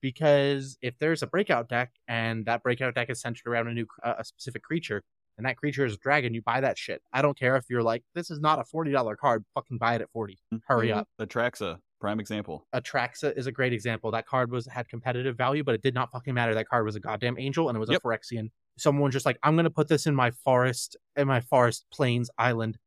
Because 0.00 0.78
if 0.80 0.96
there's 1.00 1.22
a 1.24 1.26
breakout 1.26 1.68
deck 1.68 1.90
and 2.06 2.46
that 2.46 2.62
breakout 2.62 2.94
deck 2.94 3.10
is 3.10 3.20
centered 3.20 3.48
around 3.50 3.66
a 3.66 3.74
new 3.74 3.86
uh, 4.04 4.14
a 4.18 4.24
specific 4.24 4.62
creature, 4.62 5.02
and 5.36 5.44
that 5.46 5.56
creature 5.56 5.84
is 5.84 5.94
a 5.94 5.98
dragon, 5.98 6.32
you 6.32 6.42
buy 6.42 6.60
that 6.60 6.78
shit. 6.78 7.02
I 7.12 7.22
don't 7.22 7.36
care 7.36 7.56
if 7.56 7.64
you're 7.68 7.82
like, 7.82 8.04
this 8.14 8.30
is 8.30 8.38
not 8.38 8.60
a 8.60 8.64
forty 8.64 8.92
dollar 8.92 9.16
card, 9.16 9.44
fucking 9.54 9.78
buy 9.78 9.96
it 9.96 10.00
at 10.02 10.10
forty. 10.12 10.38
Hurry 10.66 10.88
Mhm. 10.90 10.98
up. 10.98 11.08
Atraxa, 11.20 11.78
prime 12.00 12.20
example. 12.20 12.66
Atraxa 12.74 13.36
is 13.36 13.46
a 13.46 13.52
great 13.52 13.72
example. 13.72 14.10
That 14.10 14.26
card 14.26 14.50
was 14.50 14.66
had 14.66 14.88
competitive 14.88 15.36
value, 15.36 15.64
but 15.64 15.74
it 15.74 15.82
did 15.82 15.94
not 15.94 16.10
fucking 16.12 16.34
matter. 16.34 16.54
That 16.54 16.68
card 16.68 16.84
was 16.84 16.96
a 16.96 17.00
goddamn 17.00 17.38
angel 17.38 17.68
and 17.68 17.76
it 17.76 17.80
was 17.80 17.90
Yep. 17.90 18.02
a 18.04 18.06
Phyrexian. 18.08 18.50
Someone 18.76 19.10
just 19.10 19.26
like, 19.26 19.38
I'm 19.42 19.56
gonna 19.56 19.70
put 19.70 19.88
this 19.88 20.06
in 20.06 20.14
my 20.14 20.30
forest, 20.30 20.96
in 21.16 21.26
my 21.26 21.40
forest, 21.40 21.86
plains, 21.92 22.30
island, 22.38 22.78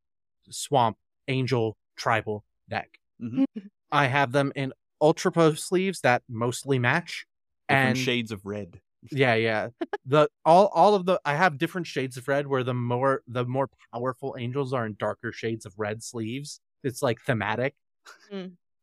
swamp, 0.50 0.98
angel, 1.28 1.78
tribal 1.98 2.44
deck. 2.70 3.00
Mhm. 3.22 3.46
I 3.92 4.08
have 4.08 4.32
them 4.32 4.52
in 4.56 4.74
ultra 5.02 5.32
pro 5.32 5.54
sleeves 5.54 6.02
that 6.02 6.24
mostly 6.30 6.80
match. 6.80 7.26
Different 7.68 7.90
And 7.90 7.98
shades 7.98 8.32
of 8.32 8.46
red. 8.46 8.80
yeah, 9.12 9.34
yeah. 9.36 9.70
The 10.06 10.30
all 10.46 10.68
all 10.68 10.96
of 10.96 11.06
the 11.06 11.20
I 11.26 11.36
have 11.36 11.58
different 11.58 11.88
shades 11.88 12.18
of 12.18 12.28
red 12.28 12.48
where 12.48 12.64
the 12.64 12.74
more 12.74 13.24
the 13.28 13.46
more 13.46 13.70
powerful 13.94 14.36
angels 14.40 14.74
are 14.74 14.86
in 14.86 14.96
darker 14.98 15.32
shades 15.32 15.66
of 15.66 15.74
red 15.78 16.02
sleeves. 16.04 16.60
It's 16.84 17.02
like 17.04 17.20
thematic. 17.22 17.76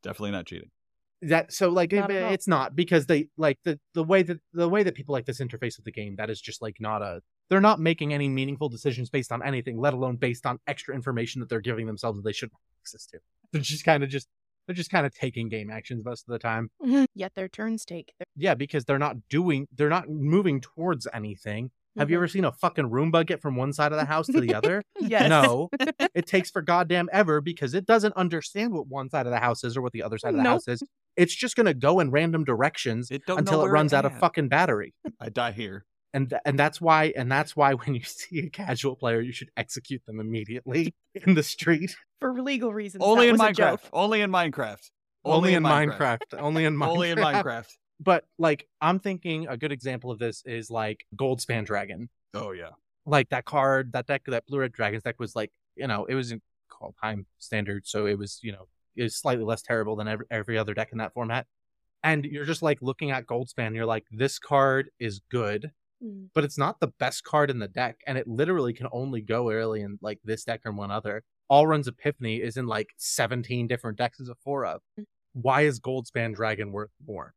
Definitely 0.02 0.30
not 0.32 0.46
cheating. 0.46 0.70
that 1.22 1.52
so 1.52 1.68
like 1.68 1.92
Not 1.92 2.10
it- 2.10 2.22
eh, 2.22 2.28
it's 2.30 2.46
not 2.48 2.76
because 2.76 3.06
they 3.06 3.28
like 3.36 3.58
the 3.64 3.78
the 3.94 4.04
way 4.04 4.22
that 4.22 4.38
the 4.52 4.68
way 4.68 4.82
that 4.84 4.94
people 4.94 5.12
like 5.12 5.26
this 5.26 5.40
interface 5.40 5.76
with 5.76 5.84
the 5.84 5.92
game 5.92 6.14
that 6.16 6.30
is 6.30 6.40
just 6.40 6.62
like 6.62 6.76
not 6.80 7.02
a 7.02 7.20
they're 7.50 7.60
not 7.60 7.80
making 7.80 8.12
any 8.14 8.28
meaningful 8.28 8.68
decisions 8.68 9.10
based 9.10 9.32
on 9.32 9.42
anything 9.42 9.78
let 9.80 9.94
alone 9.94 10.16
based 10.16 10.46
on 10.46 10.58
extra 10.66 10.94
information 10.94 11.40
that 11.40 11.48
they're 11.48 11.60
giving 11.60 11.86
themselves 11.86 12.18
that 12.18 12.22
they 12.24 12.32
shouldn't 12.32 12.52
have 12.54 12.82
access 12.82 13.06
to. 13.06 13.18
They're 13.52 13.62
just 13.62 13.84
kind 13.84 14.04
of 14.04 14.10
just 14.10 14.28
they're 14.66 14.74
just 14.76 14.90
kind 14.90 15.06
of 15.06 15.14
taking 15.14 15.48
game 15.48 15.70
actions 15.70 16.04
most 16.04 16.28
of 16.28 16.32
the 16.32 16.38
time. 16.38 16.68
Mm-hmm. 16.84 17.04
Yet 17.14 17.32
their 17.34 17.48
turns 17.48 17.84
take. 17.84 18.12
yeah 18.36 18.54
because 18.54 18.84
they're 18.84 18.98
not 18.98 19.16
doing 19.28 19.66
they're 19.74 19.88
not 19.88 20.08
moving 20.08 20.60
towards 20.60 21.08
anything 21.12 21.70
have 21.98 22.10
you 22.10 22.14
Mhm. 22.16 22.20
ever 22.20 22.28
seen 22.28 22.44
a 22.44 22.52
fucking 22.52 22.88
roomba 22.90 23.26
get 23.26 23.40
from 23.42 23.56
one 23.56 23.72
side 23.72 23.92
of 23.92 23.98
the 23.98 24.04
house 24.06 24.26
to 24.28 24.40
the 24.40 24.54
other 24.54 24.82
Yes. 25.00 25.28
no 25.28 25.68
it 26.14 26.26
takes 26.26 26.50
for 26.50 26.62
goddamn 26.62 27.08
ever 27.12 27.40
because 27.40 27.74
it 27.74 27.84
doesn't 27.86 28.14
understand 28.16 28.72
what 28.72 28.86
one 28.86 29.10
side 29.10 29.26
of 29.26 29.32
the 29.32 29.38
house 29.40 29.64
is 29.64 29.76
or 29.76 29.82
what 29.82 29.92
the 29.92 30.02
other 30.02 30.18
side 30.18 30.30
of 30.30 30.36
the 30.36 30.42
Nope. 30.42 30.52
house 30.54 30.68
is 30.68 30.82
it's 31.16 31.34
just 31.34 31.56
gonna 31.56 31.74
go 31.74 32.00
in 32.00 32.10
random 32.10 32.44
directions 32.44 33.10
It 33.10 33.22
don't 33.26 33.38
until 33.40 33.64
it 33.64 33.68
runs 33.68 33.92
out 33.92 34.04
of 34.04 34.12
at. 34.12 34.20
fucking 34.20 34.48
battery. 34.48 34.94
I 35.04 35.10
die 35.10 35.10
here. 35.10 35.10
Until 35.10 35.10
it 35.10 35.12
where 35.12 35.12
runs 35.12 35.12
it's 35.12 35.14
out 35.14 35.14
of 35.14 35.18
fucking 35.18 35.18
battery. 35.18 35.18
I 35.20 35.28
die 35.28 35.50
here. 35.50 35.50
I 35.50 35.50
die 35.50 35.52
here. 35.52 35.84
And 36.14 36.30
th- 36.30 36.40
and 36.46 36.58
that's 36.58 36.80
why 36.80 37.12
and 37.16 37.30
that's 37.30 37.54
why 37.56 37.74
when 37.74 37.94
you 37.94 38.02
see 38.04 38.38
a 38.38 38.48
casual 38.50 38.96
player, 38.96 39.20
you 39.20 39.32
should 39.32 39.50
execute 39.56 40.02
them 40.06 40.20
immediately 40.20 40.94
in 41.14 41.34
the 41.34 41.42
street. 41.42 41.96
For 42.20 42.32
legal 42.40 42.72
reasons. 42.72 43.02
Only 43.04 43.26
in 43.28 43.32
was 43.36 43.50
a 43.50 43.52
joke. 43.52 43.80
Minecraft. 43.82 43.88
Only 43.92 44.20
in 44.22 44.30
Minecraft. 44.30 44.90
Only, 45.24 45.54
in 45.54 45.62
Minecraft. 45.64 46.18
Only 46.38 46.64
in 46.64 46.76
Minecraft. 46.76 46.88
Only 46.90 47.10
in 47.10 47.18
Minecraft. 47.18 47.68
But 48.00 48.24
like 48.38 48.66
I'm 48.80 48.98
thinking 49.00 49.48
a 49.48 49.56
good 49.56 49.72
example 49.72 50.10
of 50.10 50.18
this 50.18 50.42
is 50.46 50.70
like 50.70 51.04
Goldspan 51.16 51.64
Dragon. 51.64 52.08
Oh 52.34 52.52
yeah. 52.52 52.70
Like 53.06 53.28
that 53.30 53.44
card, 53.44 53.92
that 53.92 54.06
deck, 54.06 54.22
that 54.26 54.46
Blue 54.46 54.58
Red 54.60 54.72
Dragons 54.72 55.02
deck 55.02 55.18
was 55.18 55.34
like, 55.34 55.50
you 55.76 55.86
know, 55.86 56.04
it 56.04 56.14
was 56.14 56.30
in 56.30 56.40
Kaldheim 56.70 57.24
standard, 57.38 57.86
so 57.86 58.06
it 58.06 58.18
was, 58.18 58.38
you 58.42 58.52
know, 58.52 58.68
it 58.96 59.02
was 59.02 59.16
slightly 59.16 59.44
less 59.44 59.62
terrible 59.62 59.96
than 59.96 60.06
every, 60.08 60.26
every 60.30 60.58
other 60.58 60.74
deck 60.74 60.90
in 60.92 60.98
that 60.98 61.14
format. 61.14 61.46
And 62.04 62.24
you're 62.24 62.44
just 62.44 62.62
like 62.62 62.78
looking 62.82 63.10
at 63.10 63.26
Goldspan, 63.26 63.74
you're 63.74 63.86
like, 63.86 64.04
this 64.10 64.38
card 64.38 64.90
is 64.98 65.20
good, 65.30 65.70
Mm. 66.00 66.28
but 66.32 66.44
it's 66.44 66.56
not 66.56 66.78
the 66.78 66.92
best 67.00 67.24
card 67.24 67.50
in 67.50 67.58
the 67.58 67.66
deck, 67.66 67.96
and 68.06 68.16
it 68.16 68.28
literally 68.28 68.72
can 68.72 68.86
only 68.92 69.20
go 69.20 69.50
early 69.50 69.80
in 69.80 69.98
like 70.00 70.20
this 70.22 70.44
deck 70.44 70.60
and 70.64 70.76
one 70.78 70.92
other. 70.92 71.24
Alrund's 71.50 71.88
Epiphany 71.88 72.36
is 72.36 72.56
in 72.56 72.68
like 72.68 72.90
17 72.98 73.66
different 73.66 73.98
decks 73.98 74.20
as 74.20 74.28
a 74.28 74.36
four 74.44 74.64
of. 74.64 74.80
Why 75.32 75.62
is 75.62 75.80
Goldspan 75.80 76.36
Dragon 76.36 76.70
worth 76.70 76.92
more? 77.04 77.34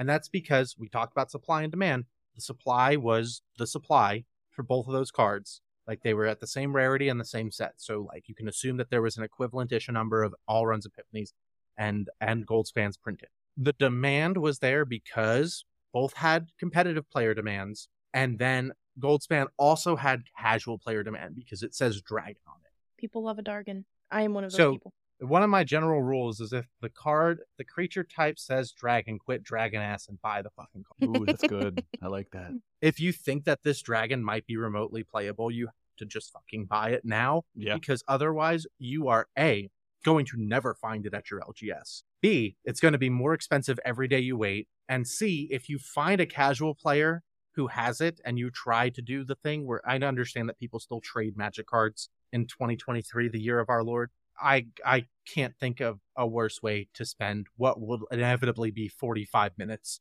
And 0.00 0.08
that's 0.08 0.30
because 0.30 0.76
we 0.78 0.88
talked 0.88 1.12
about 1.12 1.30
supply 1.30 1.60
and 1.62 1.70
demand. 1.70 2.06
The 2.34 2.40
supply 2.40 2.96
was 2.96 3.42
the 3.58 3.66
supply 3.66 4.24
for 4.50 4.62
both 4.62 4.86
of 4.86 4.94
those 4.94 5.10
cards. 5.10 5.60
Like 5.86 6.00
they 6.02 6.14
were 6.14 6.24
at 6.24 6.40
the 6.40 6.46
same 6.46 6.74
rarity 6.74 7.10
and 7.10 7.20
the 7.20 7.24
same 7.26 7.50
set. 7.50 7.74
So 7.76 8.06
like 8.10 8.26
you 8.26 8.34
can 8.34 8.48
assume 8.48 8.78
that 8.78 8.88
there 8.88 9.02
was 9.02 9.18
an 9.18 9.24
equivalent 9.24 9.72
issue 9.72 9.92
number 9.92 10.22
of 10.22 10.34
Alrund's 10.48 10.86
Epiphanies 10.88 11.32
and 11.76 12.08
and 12.18 12.46
Goldspans 12.46 12.94
printed. 12.98 13.28
The 13.58 13.74
demand 13.74 14.38
was 14.38 14.60
there 14.60 14.86
because 14.86 15.66
both 15.92 16.14
had 16.14 16.48
competitive 16.58 17.10
player 17.10 17.34
demands 17.34 17.88
and 18.14 18.38
then 18.38 18.72
Goldspan 18.98 19.48
also 19.58 19.96
had 19.96 20.22
casual 20.38 20.78
player 20.78 21.02
demand 21.02 21.34
because 21.36 21.62
it 21.62 21.74
says 21.74 22.00
dragon 22.00 22.40
on 22.48 22.56
it. 22.64 22.72
People 22.96 23.24
love 23.24 23.38
a 23.38 23.42
Dargon. 23.42 23.84
I 24.10 24.22
am 24.22 24.32
one 24.32 24.44
of 24.44 24.52
those 24.52 24.56
So- 24.56 24.72
people. 24.72 24.94
One 25.20 25.42
of 25.42 25.50
my 25.50 25.64
general 25.64 26.02
rules 26.02 26.40
is 26.40 26.52
if 26.52 26.66
the 26.80 26.88
card, 26.88 27.40
the 27.58 27.64
creature 27.64 28.04
type 28.04 28.38
says 28.38 28.72
dragon, 28.72 29.18
quit 29.18 29.42
dragon 29.42 29.80
ass 29.82 30.08
and 30.08 30.20
buy 30.22 30.42
the 30.42 30.50
fucking 30.50 30.84
card. 30.84 31.16
Ooh, 31.16 31.26
that's 31.26 31.42
good. 31.46 31.84
I 32.02 32.06
like 32.08 32.30
that. 32.32 32.52
if 32.80 32.98
you 33.00 33.12
think 33.12 33.44
that 33.44 33.62
this 33.62 33.82
dragon 33.82 34.24
might 34.24 34.46
be 34.46 34.56
remotely 34.56 35.02
playable, 35.04 35.50
you 35.50 35.66
have 35.66 35.74
to 35.98 36.06
just 36.06 36.32
fucking 36.32 36.64
buy 36.66 36.90
it 36.90 37.04
now 37.04 37.42
Yeah. 37.54 37.74
because 37.74 38.02
otherwise 38.08 38.66
you 38.78 39.08
are 39.08 39.28
A, 39.38 39.70
going 40.04 40.24
to 40.26 40.36
never 40.38 40.74
find 40.74 41.04
it 41.04 41.12
at 41.12 41.30
your 41.30 41.40
LGS. 41.40 42.02
B, 42.22 42.56
it's 42.64 42.80
going 42.80 42.92
to 42.92 42.98
be 42.98 43.10
more 43.10 43.34
expensive 43.34 43.78
every 43.84 44.08
day 44.08 44.20
you 44.20 44.36
wait. 44.36 44.68
And 44.88 45.06
C, 45.06 45.48
if 45.50 45.68
you 45.68 45.78
find 45.78 46.20
a 46.20 46.26
casual 46.26 46.74
player 46.74 47.22
who 47.54 47.66
has 47.66 48.00
it 48.00 48.20
and 48.24 48.38
you 48.38 48.50
try 48.50 48.88
to 48.88 49.02
do 49.02 49.24
the 49.24 49.34
thing 49.34 49.66
where 49.66 49.82
I 49.86 49.96
understand 49.96 50.48
that 50.48 50.58
people 50.58 50.80
still 50.80 51.00
trade 51.00 51.36
magic 51.36 51.66
cards 51.66 52.08
in 52.32 52.46
2023, 52.46 53.28
the 53.28 53.40
year 53.40 53.58
of 53.60 53.68
our 53.68 53.82
Lord. 53.84 54.10
I 54.40 54.66
I 54.84 55.06
can't 55.26 55.54
think 55.58 55.80
of 55.80 56.00
a 56.16 56.26
worse 56.26 56.62
way 56.62 56.88
to 56.94 57.04
spend 57.04 57.46
what 57.56 57.80
will 57.80 58.06
inevitably 58.10 58.70
be 58.70 58.88
45 58.88 59.52
minutes 59.58 60.00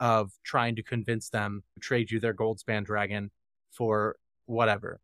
of 0.00 0.32
trying 0.44 0.76
to 0.76 0.82
convince 0.82 1.30
them 1.30 1.62
to 1.74 1.80
trade 1.80 2.10
you 2.10 2.20
their 2.20 2.34
Goldspan 2.34 2.84
Dragon 2.84 3.30
for 3.70 4.16
whatever. 4.46 5.00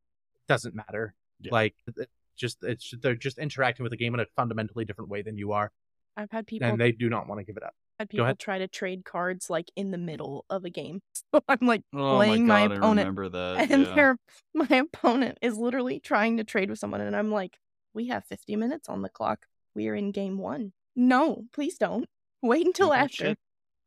Doesn't 0.48 0.74
matter. 0.74 1.14
Yeah. 1.40 1.52
Like 1.52 1.74
it 1.96 2.08
just 2.36 2.58
it's 2.62 2.92
they're 3.00 3.14
just 3.14 3.38
interacting 3.38 3.84
with 3.84 3.90
the 3.90 3.96
game 3.96 4.14
in 4.14 4.20
a 4.20 4.26
fundamentally 4.36 4.84
different 4.84 5.10
way 5.10 5.22
than 5.22 5.36
you 5.36 5.52
are, 5.52 5.70
I've 6.16 6.30
had 6.30 6.46
people 6.46 6.68
and 6.68 6.80
they 6.80 6.92
do 6.92 7.08
not 7.08 7.26
want 7.28 7.40
to 7.40 7.44
give 7.44 7.56
it 7.56 7.62
up. 7.62 7.74
had 7.98 8.10
people 8.10 8.24
ahead. 8.24 8.38
try 8.38 8.58
to 8.58 8.68
trade 8.68 9.04
cards 9.04 9.48
like 9.48 9.70
in 9.76 9.90
the 9.90 9.98
middle 9.98 10.44
of 10.50 10.64
a 10.64 10.70
game. 10.70 11.00
So 11.34 11.40
I'm 11.48 11.66
like 11.66 11.80
Oh 11.94 12.16
playing 12.16 12.46
my 12.46 12.66
my 12.66 12.68
god, 12.68 12.72
I 12.72 12.76
opponent, 12.76 12.98
remember 12.98 13.28
that. 13.30 13.70
and 13.70 13.86
yeah. 13.86 14.14
my 14.52 14.76
opponent 14.76 15.38
is 15.40 15.56
literally 15.56 15.98
trying 15.98 16.36
to 16.36 16.44
trade 16.44 16.68
with 16.68 16.78
someone 16.78 17.00
and 17.00 17.16
I'm 17.16 17.30
like, 17.32 17.56
"We 17.94 18.08
have 18.08 18.24
50 18.24 18.56
minutes 18.56 18.88
on 18.88 19.02
the 19.02 19.08
clock. 19.08 19.46
We're 19.74 19.94
in 19.94 20.10
game 20.12 20.38
1." 20.38 20.72
No, 20.96 21.44
please 21.52 21.76
don't. 21.78 22.06
Wait 22.42 22.66
until 22.66 22.90
Get 22.90 22.98
after. 22.98 23.34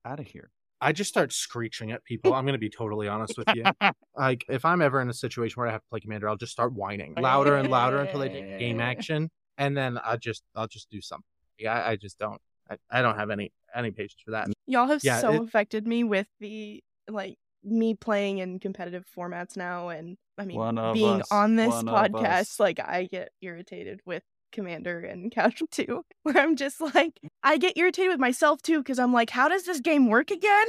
Out 0.05 0.19
of 0.19 0.27
here. 0.27 0.49
I 0.81 0.91
just 0.91 1.09
start 1.09 1.33
screeching 1.33 1.91
at 1.91 2.03
people. 2.03 2.33
I'm 2.33 2.45
going 2.45 2.53
to 2.53 2.59
be 2.59 2.69
totally 2.69 3.07
honest 3.07 3.37
with 3.37 3.47
you. 3.55 3.63
Like, 4.17 4.45
if 4.47 4.63
I'm 4.63 4.81
ever 4.81 5.01
in 5.01 5.09
a 5.09 5.13
situation 5.13 5.59
where 5.59 5.67
I 5.67 5.71
have 5.73 5.81
to 5.81 5.87
play 5.89 5.99
commander, 5.99 6.29
I'll 6.29 6.37
just 6.37 6.51
start 6.53 6.73
whining 6.73 7.15
louder 7.19 7.57
and 7.57 7.69
louder 7.69 7.97
until 7.99 8.19
they 8.21 8.29
take 8.29 8.59
game 8.59 8.79
action, 8.79 9.29
and 9.57 9.75
then 9.75 9.97
I 9.97 10.15
just 10.15 10.43
I'll 10.55 10.67
just 10.67 10.89
do 10.89 11.01
something. 11.01 11.25
Yeah, 11.59 11.73
I, 11.73 11.91
I 11.91 11.95
just 11.97 12.17
don't. 12.17 12.39
I, 12.69 12.77
I 12.89 13.01
don't 13.01 13.17
have 13.17 13.29
any 13.29 13.51
any 13.75 13.91
patience 13.91 14.21
for 14.23 14.31
that. 14.31 14.47
Y'all 14.67 14.87
have 14.87 15.03
Yeah, 15.03 15.19
so 15.19 15.33
it- 15.33 15.41
affected 15.41 15.85
me 15.85 16.03
with 16.05 16.27
the 16.39 16.81
like 17.09 17.37
me 17.65 17.95
playing 17.95 18.37
in 18.37 18.59
competitive 18.59 19.05
formats 19.15 19.57
now 19.57 19.89
and 19.89 20.17
I 20.37 20.45
mean 20.45 20.57
One 20.57 20.93
being 20.93 21.21
us, 21.21 21.31
on 21.31 21.55
this 21.55 21.73
one 21.73 21.87
podcast 21.87 22.59
like 22.59 22.79
I 22.79 23.07
get 23.11 23.31
irritated 23.41 24.01
with 24.05 24.23
commander 24.51 24.99
and 24.99 25.31
casual 25.31 25.67
too 25.71 26.05
where 26.23 26.37
I'm 26.37 26.55
just 26.55 26.79
like 26.79 27.19
I 27.43 27.57
get 27.57 27.77
irritated 27.77 28.11
with 28.11 28.19
myself 28.19 28.61
too 28.61 28.83
cuz 28.83 28.99
I'm 28.99 29.11
like 29.11 29.31
how 29.31 29.49
does 29.49 29.63
this 29.65 29.79
game 29.79 30.09
work 30.09 30.31
again? 30.31 30.67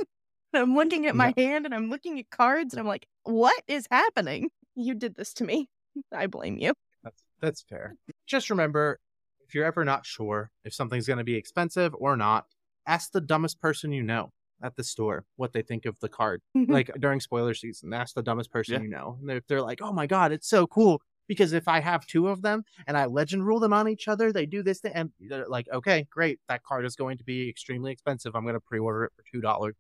And 0.53 0.63
I'm 0.63 0.75
looking 0.75 1.07
at 1.07 1.15
my 1.15 1.35
hand 1.37 1.67
and 1.67 1.75
I'm 1.75 1.91
looking 1.91 2.19
at 2.19 2.31
cards 2.31 2.73
and 2.73 2.81
I'm 2.81 2.87
like 2.87 3.07
what 3.25 3.63
is 3.69 3.87
happening? 3.91 4.51
You 4.75 4.95
did 4.95 5.15
this 5.15 5.35
to 5.35 5.45
me. 5.45 5.69
I 6.13 6.27
blame 6.27 6.59
you. 6.59 6.73
That's 7.05 7.23
that's 7.41 7.63
fair. 7.63 7.97
Just 8.27 8.51
remember, 8.51 8.99
if 9.47 9.55
you're 9.55 9.65
ever 9.65 9.85
not 9.85 10.07
sure 10.07 10.51
if 10.65 10.75
something's 10.75 11.07
going 11.07 11.19
to 11.19 11.25
be 11.25 11.37
expensive 11.37 11.95
or 11.99 12.17
not, 12.17 12.47
ask 12.87 13.13
the 13.13 13.21
dumbest 13.21 13.61
person 13.61 13.93
you 13.93 14.03
know 14.03 14.33
at 14.63 14.75
the 14.77 14.85
store 14.85 15.25
what 15.37 15.53
they 15.53 15.63
think 15.63 15.85
of 15.87 15.99
the 16.01 16.09
card. 16.09 16.41
like 16.55 16.91
during 16.99 17.21
spoiler 17.21 17.55
season, 17.55 17.93
ask 17.93 18.15
the 18.15 18.23
dumbest 18.23 18.51
person 18.51 18.75
Yeah. 18.75 18.81
you 18.83 18.89
know. 18.89 19.17
And 19.21 19.29
they're, 19.29 19.43
they're 19.49 19.63
like, 19.63 19.81
oh 19.83 19.93
my 19.93 20.07
God, 20.07 20.33
it's 20.33 20.49
so 20.49 20.67
cool. 20.67 21.03
Because 21.29 21.53
if 21.53 21.67
I 21.67 21.81
have 21.81 22.07
two 22.07 22.29
of 22.29 22.41
them 22.43 22.63
and 22.87 22.97
I 22.97 23.07
legend 23.07 23.45
rule 23.45 23.59
them 23.59 23.73
on 23.73 23.89
each 23.89 24.07
other, 24.07 24.33
they 24.33 24.47
do 24.47 24.63
this 24.63 24.79
thing. 24.79 24.93
And 24.95 25.11
they're 25.21 25.49
like, 25.49 25.67
okay, 25.73 26.07
great. 26.09 26.39
That 26.49 26.63
card 26.63 26.85
is 26.87 26.95
going 26.95 27.19
to 27.19 27.25
be 27.25 27.49
extremely 27.49 27.91
expensive. 27.91 28.37
I'm 28.37 28.45
going 28.45 28.55
to 28.55 28.61
pre 28.61 28.79
order 28.79 29.05
it 29.05 29.13
for 29.17 29.39
$2 29.43 29.73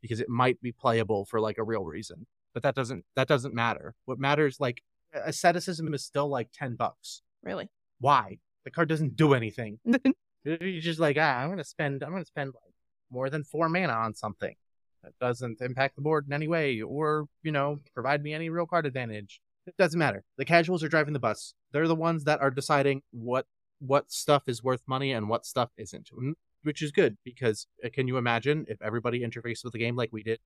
because 0.00 0.20
it 0.20 0.28
might 0.28 0.60
be 0.62 0.70
playable 0.72 1.24
for 1.24 1.40
like 1.40 1.58
a 1.58 1.64
real 1.64 1.84
reason. 1.84 2.26
But 2.54 2.62
that 2.62 2.74
doesn't 2.76 3.04
that 3.16 3.26
doesn't 3.26 3.52
matter. 3.52 3.94
What 4.04 4.18
matters 4.20 4.60
like 4.60 4.82
asceticism 5.12 5.92
is 5.92 6.04
still 6.04 6.28
like 6.28 6.48
10 6.52 6.76
bucks. 6.76 7.22
really. 7.42 7.68
Why? 7.98 8.38
The 8.64 8.70
card 8.70 8.88
doesn't 8.88 9.16
do 9.16 9.34
anything. 9.34 9.78
You're 10.44 10.80
just 10.80 11.00
like, 11.00 11.16
ah, 11.18 11.38
I'm 11.40 11.48
gonna 11.48 11.64
spend 11.64 12.02
I'm 12.02 12.12
gonna 12.12 12.24
spend 12.24 12.52
like 12.54 12.65
more 13.10 13.30
than 13.30 13.44
four 13.44 13.68
mana 13.68 13.92
on 13.92 14.14
something 14.14 14.54
that 15.02 15.12
doesn't 15.20 15.60
impact 15.60 15.96
the 15.96 16.02
board 16.02 16.26
in 16.26 16.32
any 16.32 16.48
way 16.48 16.80
or, 16.80 17.26
you 17.42 17.52
know, 17.52 17.78
provide 17.94 18.22
me 18.22 18.32
any 18.34 18.48
real 18.48 18.66
card 18.66 18.86
advantage. 18.86 19.40
It 19.66 19.76
doesn't 19.78 19.98
matter. 19.98 20.24
The 20.36 20.44
casuals 20.44 20.82
are 20.82 20.88
driving 20.88 21.12
the 21.12 21.18
bus. 21.18 21.54
They're 21.72 21.88
the 21.88 21.94
ones 21.94 22.24
that 22.24 22.40
are 22.40 22.50
deciding 22.50 23.02
what 23.10 23.46
what 23.78 24.10
stuff 24.10 24.44
is 24.46 24.62
worth 24.62 24.82
money 24.86 25.12
and 25.12 25.28
what 25.28 25.44
stuff 25.44 25.70
isn't. 25.76 26.08
Mm, 26.10 26.32
Which 26.62 26.82
is 26.82 26.92
good 26.92 27.18
because 27.24 27.66
uh, 27.84 27.88
can 27.92 28.08
you 28.08 28.16
imagine 28.16 28.64
if 28.68 28.80
everybody 28.80 29.20
interfaced 29.20 29.64
with 29.64 29.72
the 29.72 29.78
game 29.78 29.96
like 29.96 30.10
we 30.12 30.22
did, 30.22 30.38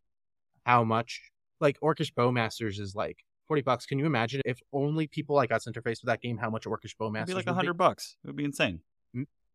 how 0.65 0.85
much 0.85 1.21
like 1.61 1.79
Orcish 1.81 2.13
Bowmasters 2.13 2.81
is 2.81 2.95
like 2.95 3.19
40 3.51 3.63
bucks. 3.63 3.85
Can 3.85 3.99
you 3.99 4.07
imagine 4.07 4.41
if 4.45 4.61
only 4.73 5.07
people 5.07 5.35
like 5.35 5.51
us 5.51 5.67
interfaced 5.67 6.03
with 6.03 6.07
that 6.07 6.23
game, 6.23 6.39
how 6.39 6.51
much 6.51 6.65
Orcish 6.65 6.95
Bowmasters 6.97 7.23
It'd 7.23 7.27
be 7.27 7.35
like 7.35 7.47
would 7.47 7.53
a 7.53 7.55
hundred 7.55 7.75
bucks. 7.75 8.17
It 8.25 8.29
would 8.29 8.37
be 8.37 8.45
insane. 8.45 8.81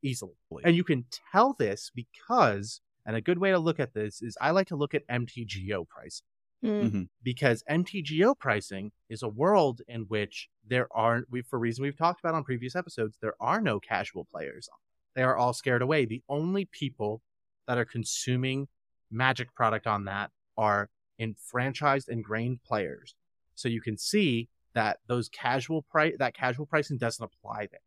easily. 0.04 0.34
And 0.64 0.76
you 0.76 0.84
can 0.84 1.06
tell 1.32 1.54
this 1.58 1.92
because, 1.96 2.82
and 3.06 3.16
a 3.16 3.22
good 3.22 3.38
way 3.40 3.52
to 3.52 3.60
look 3.60 3.80
at 3.80 3.94
this 3.94 4.22
is 4.22 4.38
I 4.42 4.52
like 4.52 4.68
to 4.68 4.76
look 4.76 4.94
at 4.94 5.08
MTGO 5.08 5.88
pricing. 5.88 6.26
Mm. 6.64 6.90
Mhm. 6.92 7.10
because 7.22 7.64
MTGO 7.70 8.34
pricing 8.34 8.92
is 9.10 9.22
a 9.22 9.28
world 9.28 9.82
in 9.88 10.04
which 10.04 10.50
there 10.66 10.88
are, 10.96 11.26
we, 11.30 11.42
for 11.44 11.60
reason 11.60 11.84
we've 11.84 11.98
talked 11.98 12.22
about 12.22 12.34
on 12.34 12.44
previous 12.44 12.76
episodes, 12.76 13.18
there 13.22 13.36
are 13.42 13.60
no 13.62 13.80
casual 13.80 14.26
players. 14.26 14.68
They 15.16 15.22
are 15.22 15.36
all 15.36 15.54
scared 15.54 15.82
away. 15.84 16.06
The 16.06 16.24
only 16.30 16.66
people 16.66 17.22
that 17.68 17.78
are 17.78 17.86
consuming 17.86 18.68
Magic 19.12 19.54
product 19.54 19.86
on 19.86 20.06
that 20.06 20.32
are 20.58 20.90
enfranchised, 21.20 22.10
ingrained 22.10 22.64
players. 22.64 23.16
So 23.54 23.70
you 23.70 23.82
can 23.82 23.98
see 23.98 24.50
that 24.74 25.00
those 25.08 25.30
casual 25.30 25.84
price, 25.84 26.16
that 26.18 26.34
casual 26.34 26.66
pricing 26.66 26.98
doesn't 26.98 27.24
apply 27.24 27.68
there, 27.68 27.80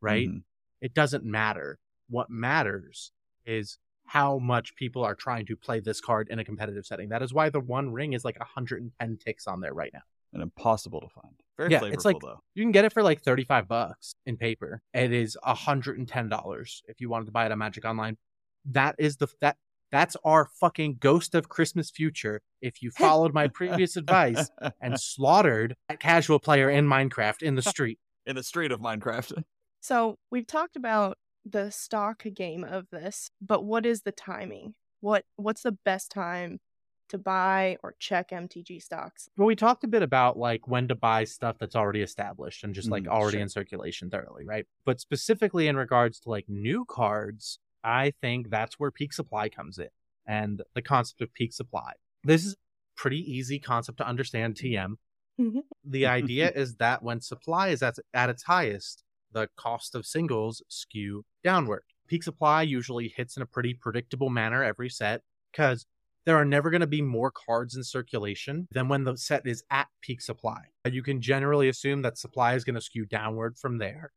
right? 0.00 0.28
Mhm. 0.28 0.44
it 0.80 0.94
doesn't 0.94 1.24
matter. 1.24 1.78
What 2.08 2.28
matters 2.30 3.12
is 3.44 3.78
how 4.06 4.38
much 4.38 4.74
people 4.76 5.04
are 5.04 5.14
trying 5.14 5.46
to 5.46 5.56
play 5.56 5.80
this 5.80 6.00
card 6.00 6.28
in 6.30 6.38
a 6.38 6.44
competitive 6.44 6.84
setting. 6.84 7.08
That 7.08 7.22
is 7.22 7.32
why 7.32 7.48
the 7.50 7.60
one 7.60 7.92
ring 7.92 8.12
is 8.12 8.24
like 8.24 8.38
110 8.38 9.18
tix 9.26 9.46
on 9.48 9.60
there 9.60 9.72
right 9.74 9.90
now. 9.92 10.02
And 10.34 10.42
impossible 10.42 11.00
to 11.00 11.08
find. 11.08 11.34
Very 11.58 11.70
Yeah, 11.72 11.80
flavorful 11.80 11.92
it's 11.94 12.04
like- 12.06 12.16
though. 12.22 12.40
You 12.54 12.64
can 12.64 12.72
get 12.72 12.84
it 12.86 12.92
for 12.92 13.02
like 13.02 13.22
35 13.22 13.68
bucks 13.68 14.14
in 14.26 14.36
paper. 14.38 14.80
It 14.94 15.12
is 15.12 15.36
$110 15.46 16.82
if 16.88 17.00
you 17.00 17.08
wanted 17.08 17.26
to 17.26 17.32
buy 17.32 17.46
it 17.46 17.52
on 17.52 17.58
Magic 17.58 17.84
Online. 17.84 18.16
That 18.64 18.94
is 18.98 19.16
the 19.16 19.28
that 19.40 19.56
that's 19.90 20.16
our 20.24 20.46
fucking 20.58 20.96
ghost 21.00 21.34
of 21.34 21.48
Christmas 21.50 21.90
future 21.90 22.40
if 22.62 22.82
you 22.82 22.90
followed 22.96 23.34
my 23.34 23.48
previous 23.48 23.96
advice 23.96 24.50
and 24.80 24.98
slaughtered 25.00 25.76
a 25.88 25.96
casual 25.96 26.38
player 26.38 26.70
in 26.70 26.86
Minecraft 26.86 27.42
in 27.42 27.54
the 27.56 27.62
street. 27.74 27.98
in 28.24 28.36
the 28.36 28.42
street 28.42 28.72
of 28.72 28.80
Minecraft. 28.80 29.42
So 29.80 30.16
we've 30.30 30.46
talked 30.46 30.76
about 30.76 31.18
the 31.44 31.70
stock 31.70 32.24
game 32.34 32.64
of 32.64 32.88
this, 32.90 33.30
but 33.40 33.64
what 33.64 33.86
is 33.86 34.02
the 34.02 34.12
timing? 34.12 34.74
What 35.00 35.24
what's 35.36 35.62
the 35.62 35.72
best 35.72 36.10
time 36.10 36.60
to 37.08 37.18
buy 37.18 37.76
or 37.82 37.94
check 37.98 38.32
MTG 38.32 38.78
stocks? 38.78 39.28
Well, 39.36 39.46
we 39.46 39.56
talked 39.56 39.82
a 39.84 39.88
bit 39.88 40.02
about 40.02 40.38
like 40.38 40.68
when 40.68 40.88
to 40.88 40.94
buy 40.94 41.24
stuff 41.24 41.56
that's 41.58 41.74
already 41.76 42.02
established 42.02 42.64
and 42.64 42.74
just 42.74 42.90
like 42.90 43.04
Mm, 43.04 43.08
already 43.08 43.38
sure. 43.38 43.42
in 43.42 43.48
circulation 43.48 44.10
thoroughly, 44.10 44.44
right? 44.44 44.66
But 44.84 45.00
specifically 45.00 45.68
in 45.68 45.76
regards 45.76 46.20
to 46.20 46.30
like 46.30 46.48
new 46.48 46.84
cards, 46.84 47.58
I 47.82 48.12
think 48.20 48.50
that's 48.50 48.78
where 48.78 48.90
peak 48.90 49.12
supply 49.12 49.48
comes 49.48 49.78
in 49.78 49.88
and 50.26 50.62
the 50.74 50.82
concept 50.82 51.20
of 51.22 51.32
peak 51.34 51.52
supply. 51.52 51.94
This 52.24 52.44
is 52.44 52.52
a 52.52 52.56
pretty 52.96 53.18
easy 53.20 53.58
concept 53.58 53.98
to 53.98 54.06
understand 54.06 54.56
TM. 54.56 54.98
Mhm. 55.38 55.62
the 55.84 56.06
idea 56.06 56.50
is 56.54 56.76
that 56.76 57.02
when 57.02 57.20
supply 57.20 57.68
is 57.68 57.82
at, 57.82 57.96
at 58.14 58.30
its 58.30 58.44
highest, 58.44 59.02
the 59.32 59.48
cost 59.56 59.94
of 59.94 60.06
singles 60.06 60.62
skew 60.68 61.24
downward. 61.42 61.82
Peak 62.08 62.22
supply 62.22 62.62
usually 62.62 63.12
hits 63.16 63.36
in 63.36 63.42
a 63.42 63.46
pretty 63.46 63.74
predictable 63.74 64.28
manner 64.28 64.62
every 64.62 64.90
set 64.90 65.22
because 65.50 65.86
there 66.24 66.36
are 66.36 66.44
never 66.44 66.70
going 66.70 66.80
to 66.80 66.86
be 66.86 67.02
more 67.02 67.30
cards 67.30 67.74
in 67.74 67.82
circulation 67.82 68.68
than 68.70 68.88
when 68.88 69.04
the 69.04 69.16
set 69.16 69.46
is 69.46 69.64
at 69.70 69.88
peak 70.02 70.20
supply. 70.20 70.60
You 70.84 71.02
can 71.02 71.20
generally 71.20 71.68
assume 71.68 72.02
that 72.02 72.18
supply 72.18 72.54
is 72.54 72.64
going 72.64 72.76
to 72.76 72.80
skew 72.80 73.06
downward 73.06 73.58
from 73.58 73.78
there. 73.78 74.12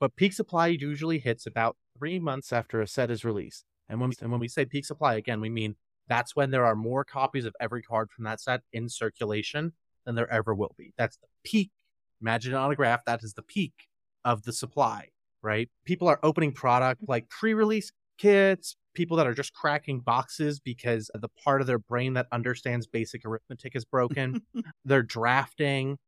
But 0.00 0.16
peak 0.16 0.32
supply 0.32 0.68
usually 0.68 1.18
hits 1.18 1.46
about 1.46 1.76
three 1.98 2.18
months 2.18 2.52
after 2.52 2.80
a 2.80 2.86
set 2.86 3.10
is 3.10 3.24
released. 3.24 3.64
And 3.88 4.00
when, 4.00 4.12
and 4.20 4.30
when 4.30 4.40
we 4.40 4.48
say 4.48 4.64
peak 4.64 4.86
supply, 4.86 5.14
again, 5.14 5.40
we 5.40 5.50
mean 5.50 5.76
that's 6.08 6.34
when 6.34 6.50
there 6.50 6.64
are 6.64 6.74
more 6.74 7.04
copies 7.04 7.44
of 7.44 7.54
every 7.60 7.82
card 7.82 8.10
from 8.10 8.24
that 8.24 8.40
set 8.40 8.62
in 8.72 8.88
circulation 8.88 9.72
than 10.04 10.14
there 10.14 10.32
ever 10.32 10.54
will 10.54 10.74
be. 10.76 10.92
That's 10.96 11.18
the 11.18 11.28
peak. 11.44 11.70
Imagine 12.20 12.54
on 12.54 12.72
a 12.72 12.76
graph. 12.76 13.04
That 13.04 13.22
is 13.22 13.34
the 13.34 13.42
peak 13.42 13.74
of 14.24 14.42
the 14.42 14.52
supply, 14.52 15.08
right? 15.42 15.68
People 15.84 16.08
are 16.08 16.20
opening 16.22 16.52
product 16.52 17.02
like 17.08 17.28
pre 17.28 17.54
release 17.54 17.92
kits, 18.18 18.76
people 18.94 19.16
that 19.16 19.26
are 19.26 19.34
just 19.34 19.52
cracking 19.52 20.00
boxes 20.00 20.60
because 20.60 21.10
the 21.14 21.28
part 21.28 21.60
of 21.60 21.66
their 21.66 21.78
brain 21.78 22.14
that 22.14 22.26
understands 22.32 22.86
basic 22.86 23.24
arithmetic 23.24 23.74
is 23.74 23.84
broken. 23.84 24.42
they're 24.84 25.02
drafting. 25.02 25.98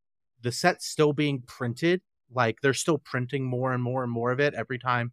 The 0.42 0.52
set's 0.52 0.86
still 0.86 1.12
being 1.12 1.42
printed. 1.46 2.02
Like 2.32 2.60
they're 2.62 2.74
still 2.74 2.98
printing 2.98 3.44
more 3.44 3.72
and 3.72 3.82
more 3.82 4.02
and 4.02 4.12
more 4.12 4.30
of 4.32 4.40
it 4.40 4.54
every 4.54 4.78
time 4.78 5.12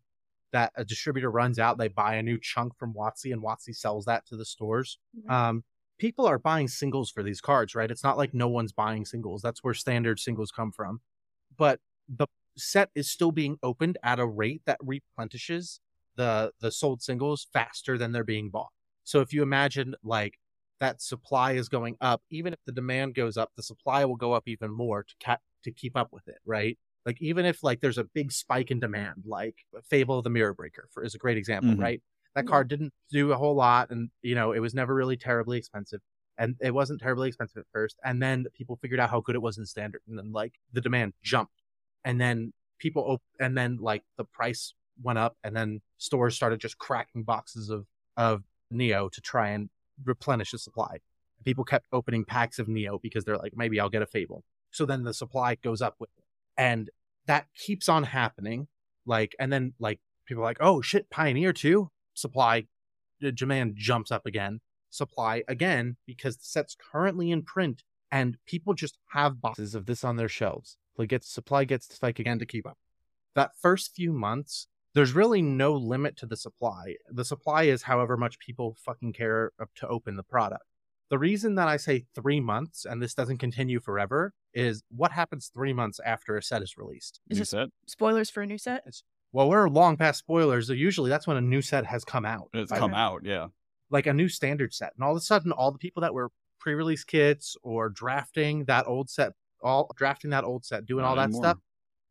that 0.52 0.72
a 0.76 0.84
distributor 0.84 1.32
runs 1.32 1.60
out. 1.60 1.78
They 1.78 1.88
buy 1.88 2.16
a 2.16 2.24
new 2.24 2.38
chunk 2.40 2.78
from 2.78 2.94
WotC 2.94 3.32
and 3.32 3.42
WotC 3.42 3.76
sells 3.76 4.06
that 4.06 4.26
to 4.28 4.36
the 4.36 4.46
stores. 4.46 4.98
Um, 5.30 5.64
people 5.98 6.26
are 6.26 6.40
buying 6.40 6.68
singles 6.68 7.10
for 7.10 7.24
these 7.24 7.42
cards, 7.42 7.76
right? 7.76 7.92
It's 7.92 8.04
not 8.04 8.18
like 8.18 8.34
no 8.34 8.48
one's 8.48 8.74
buying 8.74 9.06
singles. 9.06 9.42
That's 9.42 9.64
where 9.64 9.74
standard 9.74 10.20
singles 10.20 10.52
come 10.52 10.72
from. 10.72 11.00
But 11.58 11.80
the 12.10 12.28
set 12.58 12.90
is 12.96 13.10
still 13.12 13.32
being 13.32 13.58
opened 13.64 13.98
at 14.04 14.20
a 14.20 14.28
rate 14.28 14.62
that 14.66 14.78
replenishes 14.82 15.80
the 16.16 16.52
the 16.60 16.72
sold 16.72 17.02
singles 17.02 17.48
faster 17.54 17.98
than 17.98 18.12
they're 18.12 18.24
being 18.24 18.50
bought. 18.50 18.72
So 19.04 19.22
if 19.22 19.34
you 19.34 19.42
imagine 19.44 19.96
like 20.04 20.38
that 20.80 21.02
supply 21.02 21.54
is 21.54 21.70
going 21.70 21.96
up, 22.02 22.24
even 22.30 22.54
if 22.54 22.60
the 22.66 22.72
demand 22.72 23.14
goes 23.16 23.38
up, 23.38 23.52
the 23.56 23.64
supply 23.64 24.04
will 24.06 24.16
go 24.16 24.34
up 24.34 24.48
even 24.48 24.72
more 24.72 25.04
to 25.04 25.16
ca- 25.24 25.38
to 25.64 25.72
keep 25.72 25.96
up 25.96 26.12
with 26.12 26.28
it, 26.28 26.40
right? 26.46 26.78
Like 27.06 27.22
even 27.22 27.46
if 27.46 27.64
like 27.64 27.82
there's 27.82 27.98
a 27.98 28.04
big 28.04 28.32
spike 28.32 28.72
in 28.72 28.80
demand, 28.80 29.24
like 29.26 29.56
Fable 29.84 30.18
of 30.18 30.24
the 30.24 30.30
Mirror 30.30 30.56
Breaker 30.56 30.88
for, 30.92 31.04
is 31.04 31.16
a 31.16 31.20
great 31.20 31.38
example, 31.38 31.76
Mhm. 31.76 31.78
right? 31.78 32.02
That 32.36 32.46
Yeah. 32.46 32.48
card 32.48 32.68
didn't 32.70 32.94
do 33.10 33.32
a 33.32 33.38
whole 33.38 33.56
lot, 33.56 33.92
and 33.92 34.10
you 34.22 34.36
know 34.36 34.52
it 34.54 34.60
was 34.60 34.74
never 34.74 34.94
really 34.96 35.18
terribly 35.18 35.58
expensive, 35.58 36.02
and 36.38 36.56
it 36.62 36.74
wasn't 36.74 37.02
terribly 37.02 37.28
expensive 37.28 37.62
at 37.62 37.68
first. 37.74 37.98
And 38.04 38.22
then 38.22 38.46
people 38.54 38.78
figured 38.78 39.00
out 39.00 39.10
how 39.10 39.22
good 39.22 39.36
it 39.36 39.42
was 39.42 39.58
in 39.58 39.66
standard, 39.66 40.02
and 40.08 40.18
then 40.18 40.32
like 40.32 40.56
the 40.72 40.82
demand 40.82 41.14
jumped, 41.24 41.61
and 42.06 42.20
then 42.20 42.54
people 42.80 43.04
op- 43.04 43.22
and 43.40 43.58
then 43.58 43.78
like 43.80 44.04
the 44.18 44.26
price 44.26 44.74
went 45.02 45.20
up, 45.20 45.38
and 45.44 45.56
then 45.56 45.82
stores 45.98 46.36
started 46.36 46.60
just 46.60 46.78
cracking 46.78 47.24
boxes 47.24 47.70
of 47.70 47.86
of 48.18 48.44
Neo 48.70 49.10
to 49.10 49.22
try 49.22 49.50
and 49.50 49.70
replenish 50.04 50.52
the 50.52 50.58
supply. 50.58 50.98
People 51.46 51.64
kept 51.64 51.86
opening 51.92 52.24
packs 52.24 52.60
of 52.60 52.68
Neo 52.68 53.00
because 53.02 53.26
they're 53.26 53.38
like, 53.38 53.54
maybe 53.56 53.80
I'll 53.80 53.90
get 53.90 54.02
a 54.02 54.06
Fable. 54.06 54.44
So 54.72 54.86
then 54.86 55.04
the 55.04 55.14
supply 55.14 55.56
goes 55.56 55.82
up 55.82 55.96
with 56.00 56.10
it. 56.18 56.24
And 56.58 56.90
that 57.26 57.48
keeps 57.56 57.90
on 57.90 58.04
happening. 58.04 58.68
Like, 59.06 59.36
and 59.40 59.52
then 59.52 59.74
like 59.80 60.00
people 60.26 60.44
are 60.44 60.46
like, 60.46 60.58
oh 60.60 60.82
shit, 60.82 61.10
Pioneer 61.10 61.54
too. 61.54 61.90
Supply 62.14 62.68
demand 63.36 63.76
jumps 63.76 64.12
up 64.12 64.26
again. 64.26 64.62
Supply 64.90 65.44
again 65.48 65.98
because 66.06 66.38
the 66.38 66.46
set's 66.46 66.76
currently 66.92 67.32
in 67.32 67.44
print 67.44 67.84
and 68.12 68.38
people 68.46 68.74
just 68.74 68.98
have 69.12 69.42
boxes 69.42 69.74
of 69.74 69.86
this 69.86 70.04
on 70.04 70.18
their 70.18 70.30
shelves. 70.30 70.78
Like 70.98 71.10
gets 71.10 71.30
supply 71.30 71.64
gets 71.66 71.88
to 71.88 71.96
spike 71.96 72.20
again 72.20 72.40
to 72.40 72.46
keep 72.46 72.66
up. 72.68 72.78
That 73.36 73.52
first 73.60 73.96
few 73.96 74.12
months, 74.12 74.68
there's 74.94 75.14
really 75.14 75.42
no 75.42 75.74
limit 75.74 76.18
to 76.18 76.26
the 76.26 76.36
supply. 76.36 76.96
The 77.10 77.24
supply 77.26 77.64
is 77.64 77.84
however 77.84 78.18
much 78.18 78.40
people 78.40 78.76
fucking 78.86 79.14
care 79.14 79.52
to 79.76 79.88
open 79.88 80.16
the 80.18 80.24
product. 80.24 80.64
The 81.10 81.18
reason 81.20 81.56
that 81.56 81.68
I 81.68 81.78
say 81.78 82.06
three 82.16 82.40
months 82.40 82.86
and 82.86 83.02
this 83.02 83.14
doesn't 83.14 83.38
continue 83.38 83.80
forever 83.80 84.34
is 84.54 84.84
what 84.90 85.12
happens 85.12 85.50
three 85.54 85.74
months 85.74 86.00
after 86.06 86.38
a 86.38 86.44
set 86.44 86.62
is 86.62 86.78
released. 86.78 87.20
Is 87.30 87.38
New 87.38 87.42
this- 87.42 87.50
set. 87.50 87.70
Spoilers 87.88 88.30
for 88.30 88.42
a 88.44 88.46
new 88.46 88.58
set? 88.58 88.84
Well, 89.34 89.50
we're 89.50 89.70
long 89.70 89.96
past 89.98 90.20
spoilers. 90.20 90.68
So 90.68 90.74
usually 90.74 91.10
that's 91.10 91.26
when 91.28 91.38
a 91.38 91.42
new 91.42 91.62
set 91.62 91.86
has 91.86 92.04
come 92.04 92.26
out. 92.26 92.50
It's 92.54 92.72
Like- 92.72 92.80
come 92.80 92.94
out. 92.94 93.24
Yeah. 93.24 93.48
like 93.90 94.08
a 94.08 94.14
new 94.14 94.30
standard 94.30 94.74
set. 94.74 94.94
And 94.96 95.04
all 95.04 95.12
of 95.12 95.18
a 95.18 95.22
sudden, 95.22 95.52
all 95.52 95.70
the 95.72 95.78
people 95.78 96.00
that 96.02 96.14
were 96.14 96.32
pre-release 96.60 97.04
kits 97.04 97.58
or 97.62 97.90
drafting 97.90 98.64
that 98.66 98.88
old 98.88 99.10
set, 99.10 99.34
all 99.64 99.92
drafting 99.96 100.32
that 100.32 100.44
old 100.44 100.66
set, 100.66 100.86
doing 100.86 101.04
Not 101.04 101.10
all 101.10 101.16
that 101.18 101.24
anymore. 101.24 101.44
stuff, 101.44 101.58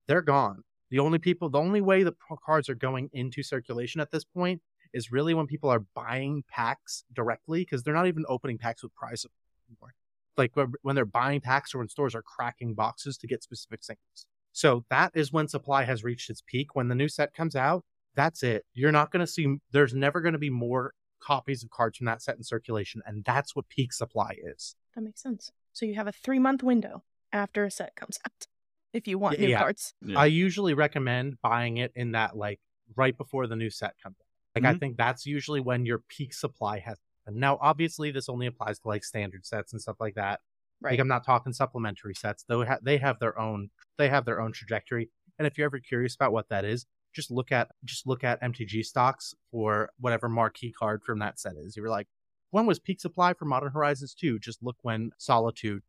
they're 0.06 0.22
gone. 0.22 0.62
The 0.90 0.98
only 0.98 1.18
people, 1.18 1.48
the 1.48 1.58
only 1.60 1.80
way 1.80 2.02
the 2.02 2.12
pro- 2.12 2.36
cards 2.36 2.68
are 2.68 2.74
going 2.74 3.10
into 3.12 3.42
circulation 3.42 4.00
at 4.00 4.10
this 4.10 4.24
point 4.24 4.60
is 4.92 5.12
really 5.12 5.34
when 5.34 5.46
people 5.46 5.70
are 5.70 5.84
buying 5.94 6.42
packs 6.48 7.04
directly 7.12 7.60
because 7.60 7.82
they're 7.82 7.94
not 7.94 8.08
even 8.08 8.24
opening 8.28 8.58
packs 8.58 8.82
with 8.82 8.94
prize 8.94 9.24
anymore. 9.68 9.94
Like 10.36 10.56
when 10.56 10.72
when 10.82 10.96
they're 10.96 11.04
buying 11.04 11.40
packs 11.40 11.74
or 11.74 11.78
when 11.78 11.88
stores 11.88 12.14
are 12.14 12.22
cracking 12.22 12.74
boxes 12.74 13.16
to 13.18 13.26
get 13.26 13.42
specific 13.42 13.82
things. 13.84 14.26
So 14.52 14.84
that 14.90 15.12
is 15.14 15.32
when 15.32 15.46
supply 15.46 15.84
has 15.84 16.02
reached 16.02 16.28
its 16.28 16.42
peak. 16.44 16.74
When 16.74 16.88
the 16.88 16.94
new 16.94 17.08
set 17.08 17.34
comes 17.34 17.54
out, 17.54 17.84
that's 18.16 18.42
it. 18.42 18.64
You're 18.74 18.90
not 18.90 19.12
going 19.12 19.20
to 19.24 19.26
see, 19.30 19.58
there's 19.70 19.94
never 19.94 20.20
going 20.20 20.32
to 20.32 20.38
be 20.38 20.50
more 20.50 20.94
copies 21.22 21.62
of 21.62 21.70
cards 21.70 21.98
from 21.98 22.06
that 22.06 22.22
set 22.22 22.36
in 22.36 22.42
circulation. 22.42 23.00
And 23.06 23.24
that's 23.24 23.54
what 23.54 23.68
peak 23.68 23.92
supply 23.92 24.34
is. 24.42 24.74
That 24.94 25.02
makes 25.02 25.22
sense. 25.22 25.52
So 25.72 25.86
you 25.86 25.94
have 25.94 26.08
a 26.08 26.12
three 26.12 26.40
month 26.40 26.62
window 26.64 27.04
after 27.32 27.64
a 27.64 27.70
set 27.70 27.94
comes 27.96 28.18
out 28.26 28.46
if 28.92 29.06
you 29.06 29.18
want 29.18 29.38
Yeah, 29.38 29.44
new 29.46 29.50
yeah. 29.52 29.58
cards. 29.60 29.94
Yeah. 30.02 30.18
I 30.18 30.26
usually 30.26 30.74
recommend 30.74 31.40
buying 31.42 31.76
it 31.78 31.92
in 31.94 32.12
that 32.12 32.36
like 32.36 32.60
right 32.96 33.16
before 33.16 33.46
the 33.46 33.56
new 33.56 33.70
set 33.70 33.94
comes 34.02 34.16
out. 34.20 34.26
Like 34.62 34.64
I 34.72 34.74
Mhm. 34.76 34.80
think 34.80 34.96
that's 34.96 35.26
usually 35.26 35.60
when 35.60 35.86
your 35.86 35.98
peak 36.08 36.34
supply 36.34 36.80
has. 36.80 36.98
And 37.26 37.36
now, 37.36 37.58
obviously, 37.60 38.10
this 38.10 38.28
only 38.28 38.46
applies 38.46 38.80
to 38.80 38.88
like 38.88 39.04
standard 39.04 39.46
sets 39.46 39.72
and 39.72 39.80
stuff 39.80 39.96
like 40.00 40.14
that. 40.14 40.40
Right. 40.80 40.92
Like 40.92 41.00
I'm 41.00 41.06
not 41.08 41.24
talking 41.24 41.52
supplementary 41.52 42.14
sets, 42.14 42.42
though. 42.48 42.64
Ha- 42.64 42.78
they 42.82 42.98
have 42.98 43.20
their 43.20 43.38
own. 43.38 43.70
They 43.98 44.08
have 44.08 44.24
their 44.24 44.40
own 44.40 44.52
trajectory. 44.52 45.10
And 45.38 45.46
if 45.46 45.56
you're 45.56 45.66
ever 45.66 45.78
curious 45.78 46.14
about 46.16 46.32
what 46.32 46.48
that 46.48 46.64
is, 46.64 46.86
just 47.14 47.30
look 47.30 47.52
at 47.52 47.70
just 47.84 48.06
look 48.06 48.24
at 48.24 48.40
MTG 48.42 48.82
stocks 48.84 49.34
for 49.52 49.90
whatever 49.98 50.28
marquee 50.28 50.72
card 50.72 51.02
from 51.04 51.18
that 51.20 51.38
set 51.38 51.56
is. 51.56 51.76
You're 51.76 51.88
like, 51.88 52.08
when 52.50 52.66
was 52.66 52.80
peak 52.80 53.00
supply 53.00 53.34
for 53.34 53.44
Modern 53.44 53.70
Horizons 53.70 54.14
2? 54.14 54.38
Just 54.40 54.62
look 54.62 54.76
when 54.82 55.10
Solitude 55.18 55.82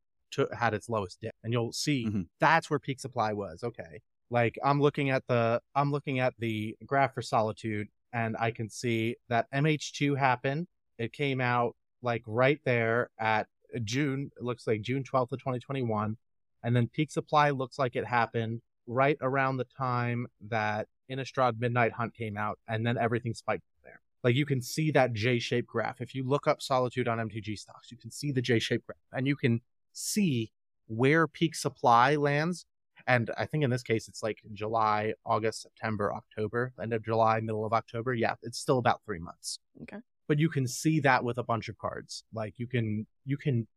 had 0.58 0.74
its 0.74 0.90
lowest 0.90 1.22
dip, 1.22 1.36
and 1.44 1.54
you'll 1.54 1.74
see 1.74 2.06
Mhm. 2.06 2.28
that's 2.40 2.70
where 2.70 2.80
peak 2.80 3.00
supply 3.00 3.34
was. 3.34 3.64
Okay, 3.64 4.02
like 4.30 4.58
I'm 4.64 4.82
looking 4.82 5.10
at 5.10 5.26
the 5.28 5.62
I'm 5.76 5.92
looking 5.92 6.20
at 6.20 6.34
the 6.40 6.78
graph 6.86 7.14
for 7.14 7.22
Solitude, 7.22 7.90
and 8.14 8.36
I 8.38 8.52
can 8.52 8.70
see 8.70 9.16
that 9.30 9.48
MH2 9.52 10.16
happened. 10.16 10.68
It 10.98 11.14
came 11.14 11.42
out 11.42 11.76
like 12.02 12.24
right 12.26 12.60
there 12.64 13.10
at 13.20 13.48
June. 13.84 14.32
It 14.38 14.44
looks 14.44 14.68
like 14.68 14.82
June 14.82 15.04
12th 15.04 15.32
of 15.32 15.40
2021, 15.40 16.18
and 16.64 16.76
then 16.76 16.88
peak 16.88 17.12
supply 17.12 17.50
looks 17.52 17.78
like 17.80 17.96
it 17.96 18.06
happened 18.06 18.62
right 18.88 19.18
around 19.22 19.58
the 19.58 19.66
time 19.66 20.28
that 20.42 20.88
Innistrad 21.10 21.60
Midnight 21.60 21.94
Hunt 21.94 22.14
came 22.14 22.38
out, 22.38 22.60
and 22.68 22.86
then 22.86 22.98
everything 22.98 23.34
spiked 23.34 23.64
there. 23.84 24.02
Like 24.24 24.36
you 24.36 24.46
can 24.46 24.62
see 24.62 24.92
that 24.92 25.14
J-shaped 25.14 25.68
graph. 25.68 26.02
If 26.02 26.14
you 26.14 26.24
look 26.24 26.48
up 26.48 26.62
Solitude 26.62 27.08
on 27.08 27.20
MTG 27.20 27.56
stocks, 27.58 27.92
you 27.92 27.98
can 27.98 28.12
see 28.12 28.32
the 28.32 28.42
J-shaped 28.42 28.86
graph, 28.86 28.98
and 29.12 29.28
you 29.28 29.36
can 29.36 29.62
see 29.94 30.52
where 30.88 31.28
peak 31.28 31.56
supply 31.56 32.16
lands. 32.16 32.66
And 33.08 33.32
I 33.38 33.46
think 33.46 33.64
in 33.64 33.70
this 33.70 33.84
case, 33.84 34.08
it's 34.08 34.22
like 34.22 34.40
July, 34.54 35.14
August, 35.26 35.64
September, 35.64 36.14
October, 36.14 36.74
end 36.82 36.94
of 36.94 37.04
July, 37.04 37.40
middle 37.40 37.66
of 37.66 37.74
October. 37.74 38.14
Yeah, 38.14 38.36
it's 38.44 38.60
still 38.60 38.78
about 38.78 39.02
three 39.06 39.20
months. 39.20 39.58
Okay. 39.82 39.98
But 40.28 40.40
you 40.40 40.50
can 40.50 40.68
see 40.68 41.00
that 41.02 41.24
with 41.24 41.38
a 41.38 41.44
bunch 41.44 41.68
of 41.68 41.78
cards. 41.78 42.24
Like 42.34 42.54
you 42.58 42.68
can, 42.68 43.08
you 43.26 43.38
can, 43.38 43.68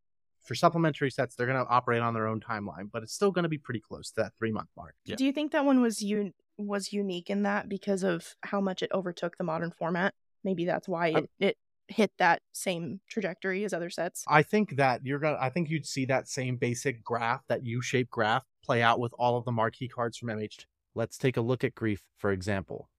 for 0.43 0.53
supplementary 0.53 1.09
sets, 1.09 1.35
they're 1.35 1.47
going 1.47 1.63
to 1.63 1.69
operate 1.71 2.01
on 2.01 2.13
their 2.13 2.27
own 2.27 2.39
timeline, 2.39 2.89
but 2.91 3.01
it's 3.01 3.13
still 3.13 3.31
going 3.31 3.43
to 3.43 3.49
be 3.49 3.57
pretty 3.57 3.79
close 3.81 4.11
to 4.11 4.21
that 4.21 4.33
three 4.37 4.51
month 4.51 4.69
mark. 4.77 4.93
Yeah. 5.05 5.15
Do 5.15 5.25
you 5.25 5.31
think 5.31 5.51
that 5.53 5.65
one 5.65 5.81
was 5.81 6.01
un- 6.03 6.33
was 6.57 6.93
unique 6.93 7.29
in 7.29 7.43
that 7.43 7.67
because 7.67 8.03
of 8.03 8.35
how 8.41 8.61
much 8.61 8.83
it 8.83 8.91
overtook 8.93 9.37
the 9.37 9.43
modern 9.43 9.71
format? 9.71 10.13
Maybe 10.43 10.65
that's 10.65 10.87
why 10.87 11.07
it, 11.07 11.29
it 11.39 11.57
hit 11.87 12.11
that 12.17 12.41
same 12.51 12.99
trajectory 13.09 13.63
as 13.63 13.73
other 13.73 13.89
sets. 13.89 14.23
I 14.27 14.41
think 14.43 14.75
that 14.77 15.05
you're 15.05 15.19
gonna. 15.19 15.37
I 15.39 15.49
think 15.49 15.69
you'd 15.69 15.85
see 15.85 16.05
that 16.05 16.27
same 16.27 16.57
basic 16.57 17.03
graph, 17.03 17.41
that 17.47 17.65
U-shaped 17.65 18.09
graph, 18.11 18.43
play 18.63 18.81
out 18.81 18.99
with 18.99 19.13
all 19.19 19.37
of 19.37 19.45
the 19.45 19.51
marquee 19.51 19.87
cards 19.87 20.17
from 20.17 20.29
MH. 20.29 20.65
Let's 20.95 21.17
take 21.17 21.37
a 21.37 21.41
look 21.41 21.63
at 21.63 21.75
Grief, 21.75 22.01
for 22.17 22.31
example. 22.31 22.89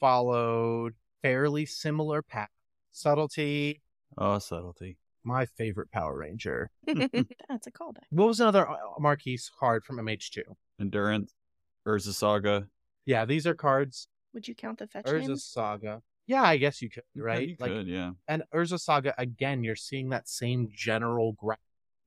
followed 0.00 0.94
fairly 1.22 1.66
similar 1.66 2.22
path. 2.22 2.48
Subtlety, 2.92 3.80
Oh, 4.18 4.38
subtlety. 4.38 4.98
my 5.24 5.46
favorite 5.46 5.90
Power 5.90 6.16
Ranger. 6.18 6.70
That's 6.86 7.66
a 7.66 7.70
callback. 7.72 8.04
What 8.10 8.28
was 8.28 8.40
another 8.40 8.68
uh, 8.68 8.76
Marquise 9.00 9.50
card 9.58 9.84
from 9.84 9.96
MH2? 9.96 10.42
Endurance. 10.80 11.32
Urza 11.86 12.12
Saga. 12.14 12.68
Yeah, 13.06 13.24
these 13.24 13.46
are 13.46 13.54
cards. 13.54 14.08
Would 14.32 14.46
you 14.48 14.54
count 14.54 14.78
the 14.78 14.86
fetch 14.86 15.06
Urza 15.06 15.28
names? 15.28 15.44
Saga. 15.44 16.02
Yeah, 16.26 16.42
I 16.42 16.56
guess 16.56 16.80
you 16.80 16.88
could, 16.88 17.02
right? 17.14 17.48
You 17.48 17.56
like, 17.58 17.70
could, 17.70 17.86
yeah. 17.86 18.12
and 18.28 18.42
Urza 18.54 18.80
Saga 18.80 19.14
again, 19.18 19.62
you're 19.62 19.76
seeing 19.76 20.08
that 20.10 20.28
same 20.28 20.68
general 20.74 21.32
graph, 21.32 21.58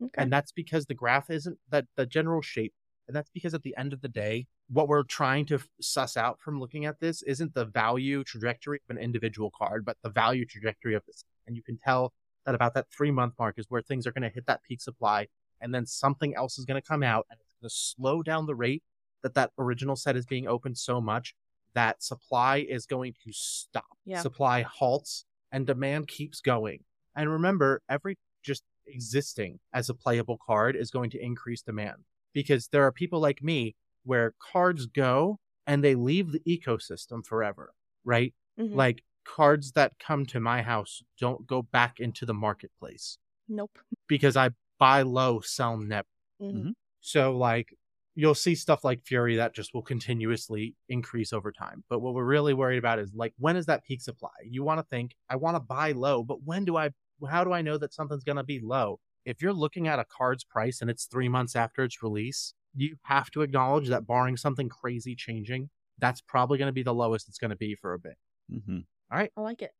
Okay. 0.01 0.21
and 0.21 0.31
that's 0.31 0.51
because 0.51 0.85
the 0.85 0.93
graph 0.93 1.29
isn't 1.29 1.57
that 1.69 1.85
the 1.95 2.05
general 2.05 2.41
shape, 2.41 2.73
and 3.07 3.15
that's 3.15 3.29
because 3.29 3.53
at 3.53 3.61
the 3.63 3.75
end 3.77 3.93
of 3.93 4.01
the 4.01 4.07
day, 4.07 4.47
what 4.69 4.87
we're 4.87 5.03
trying 5.03 5.45
to 5.47 5.55
f- 5.55 5.67
suss 5.79 6.17
out 6.17 6.39
from 6.41 6.59
looking 6.59 6.85
at 6.85 6.99
this 6.99 7.21
isn't 7.23 7.53
the 7.53 7.65
value 7.65 8.23
trajectory 8.23 8.79
of 8.89 8.95
an 8.95 9.01
individual 9.01 9.51
card, 9.57 9.85
but 9.85 9.97
the 10.03 10.09
value 10.09 10.45
trajectory 10.45 10.93
of 10.95 11.03
this. 11.05 11.23
And 11.45 11.55
you 11.55 11.63
can 11.63 11.77
tell 11.77 12.11
that 12.45 12.55
about 12.55 12.73
that 12.73 12.87
three 12.95 13.11
month 13.11 13.33
mark 13.39 13.55
is 13.57 13.65
where 13.69 13.81
things 13.81 14.05
are 14.07 14.11
going 14.11 14.23
to 14.23 14.29
hit 14.29 14.45
that 14.47 14.63
peak 14.63 14.81
supply, 14.81 15.27
and 15.61 15.73
then 15.73 15.85
something 15.85 16.35
else 16.35 16.57
is 16.57 16.65
going 16.65 16.81
to 16.81 16.87
come 16.87 17.03
out, 17.03 17.27
and 17.29 17.39
it's 17.39 17.53
going 17.61 17.69
to 17.69 17.75
slow 17.75 18.23
down 18.23 18.45
the 18.47 18.55
rate 18.55 18.83
that 19.23 19.35
that 19.35 19.51
original 19.57 19.95
set 19.95 20.15
is 20.15 20.25
being 20.25 20.47
opened 20.47 20.77
so 20.77 20.99
much 21.01 21.33
that 21.73 22.01
supply 22.03 22.57
is 22.67 22.85
going 22.85 23.13
to 23.23 23.31
stop. 23.31 23.85
Yeah. 24.05 24.21
Supply 24.21 24.61
halts 24.63 25.25
and 25.51 25.65
demand 25.67 26.07
keeps 26.07 26.41
going. 26.41 26.83
And 27.15 27.29
remember, 27.31 27.81
every 27.89 28.17
just 28.43 28.63
existing 28.85 29.59
as 29.73 29.89
a 29.89 29.93
playable 29.93 30.39
card 30.45 30.75
is 30.75 30.89
going 30.91 31.09
to 31.11 31.23
increase 31.23 31.61
demand 31.61 31.97
because 32.33 32.67
there 32.69 32.83
are 32.83 32.91
people 32.91 33.19
like 33.19 33.43
me 33.43 33.75
where 34.03 34.33
cards 34.39 34.85
go 34.85 35.39
and 35.65 35.83
they 35.83 35.95
leave 35.95 36.31
the 36.31 36.39
ecosystem 36.47 37.25
forever, 37.25 37.73
right? 38.05 38.33
Mhm. 38.57 38.75
Like 38.75 39.03
cards 39.25 39.73
that 39.73 39.99
come 39.99 40.25
to 40.25 40.39
my 40.39 40.61
house 40.61 41.01
don't 41.19 41.45
go 41.45 41.61
back 41.61 41.99
into 41.99 42.25
the 42.25 42.33
marketplace 42.33 43.17
nope. 43.49 43.77
because 44.07 44.37
I 44.37 44.51
buy 44.79 45.01
low, 45.01 45.41
sell 45.41 45.75
never. 45.77 46.07
Mhm. 46.41 46.73
So 47.01 47.35
like 47.35 47.75
you'll 48.17 48.33
see 48.33 48.55
stuff 48.55 48.83
like 48.83 48.99
Fury 49.05 49.35
that 49.35 49.53
just 49.53 49.75
will 49.75 49.83
continuously 49.83 50.73
increase 50.89 51.31
over 51.31 51.51
time. 51.51 51.83
But 51.87 51.99
what 51.99 52.15
we're 52.15 52.25
really 52.25 52.55
worried 52.55 52.79
about 52.79 52.97
is 52.97 53.11
like 53.15 53.33
when 53.37 53.55
is 53.55 53.67
that 53.67 53.85
peak 53.85 54.01
supply? 54.01 54.31
You 54.43 54.63
want 54.63 54.79
to 54.79 54.85
think 54.89 55.15
I 55.29 55.35
want 55.35 55.55
to 55.55 55.59
buy 55.59 55.91
low, 55.91 56.23
but 56.23 56.43
when 56.43 56.65
do 56.65 56.75
I 56.75 56.89
how 57.29 57.43
do 57.43 57.53
I 57.53 57.61
know 57.61 57.77
that 57.77 57.93
something's 57.93 58.23
going 58.23 58.37
to 58.37 58.43
be 58.43 58.59
low? 58.59 58.99
If 59.23 59.41
you're 59.41 59.53
looking 59.53 59.87
at 59.87 59.99
a 59.99 60.05
card's 60.05 60.43
price 60.43 60.81
and 60.81 60.89
it's 60.89 61.05
3 61.05 61.29
months 61.29 61.55
after 61.55 61.83
its 61.83 62.01
release, 62.01 62.55
you 62.75 62.95
have 63.03 63.29
to 63.31 63.43
acknowledge 63.43 63.87
that 63.89 64.07
barring 64.07 64.35
something 64.35 64.67
crazy 64.67 65.15
changing, 65.15 65.69
that's 65.99 66.21
probably 66.21 66.57
going 66.57 66.69
to 66.69 66.73
be 66.73 66.83
the 66.83 66.93
lowest 66.95 67.29
it's 67.29 67.37
going 67.37 67.51
to 67.51 67.55
be 67.55 67.75
for 67.75 67.93
a 67.93 67.99
bit. 67.99 68.17
hmm 68.49 68.79
All 69.11 69.17
right. 69.19 69.31
I 69.37 69.41
like 69.41 69.61
it. 69.61 69.71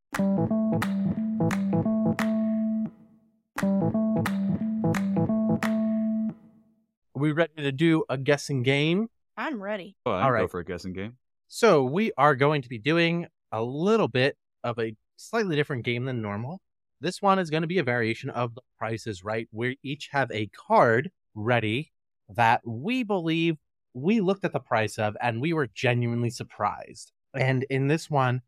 Are 7.18 7.20
we 7.20 7.32
ready 7.32 7.64
to 7.64 7.72
do 7.72 8.04
a 8.10 8.16
guessing 8.16 8.62
game? 8.62 9.10
I'm 9.36 9.60
ready. 9.60 9.98
Oh, 10.06 10.12
I 10.12 10.22
All 10.22 10.32
can 10.32 10.42
go 10.42 10.48
for 10.48 10.60
a 10.60 10.64
guessing 10.64 10.94
game. 10.94 11.18
So 11.48 11.84
we 11.84 12.12
are 12.16 12.36
going 12.36 12.62
to 12.62 12.70
be 12.70 12.78
doing 12.78 13.26
a 13.52 13.64
little 13.64 14.08
bit 14.08 14.38
of 14.64 14.78
a 14.78 14.96
slightly 15.16 15.56
different 15.56 15.84
game 15.84 16.06
than 16.06 16.22
normal. 16.22 16.62
This 17.02 17.20
one 17.20 17.40
is 17.40 17.50
going 17.50 17.64
to 17.64 17.68
be 17.68 17.80
a 17.80 17.84
variation 17.84 18.30
of 18.30 18.54
the 18.54 18.62
Price 18.78 19.08
is 19.08 19.24
Right. 19.24 19.48
We 19.52 19.80
each 19.82 20.10
have 20.12 20.30
a 20.30 20.46
card 20.56 21.10
ready 21.34 21.92
that 22.30 22.62
we 22.64 23.02
believe 23.02 23.58
we 23.96 24.22
looked 24.22 24.46
at 24.46 24.54
the 24.54 24.60
price 24.60 25.00
of 25.00 25.18
and 25.20 25.42
we 25.42 25.54
were 25.54 25.70
genuinely 25.74 26.30
surprised. 26.30 27.14
And 27.34 27.66
in 27.72 27.88
this 27.88 28.12
one, 28.12 28.44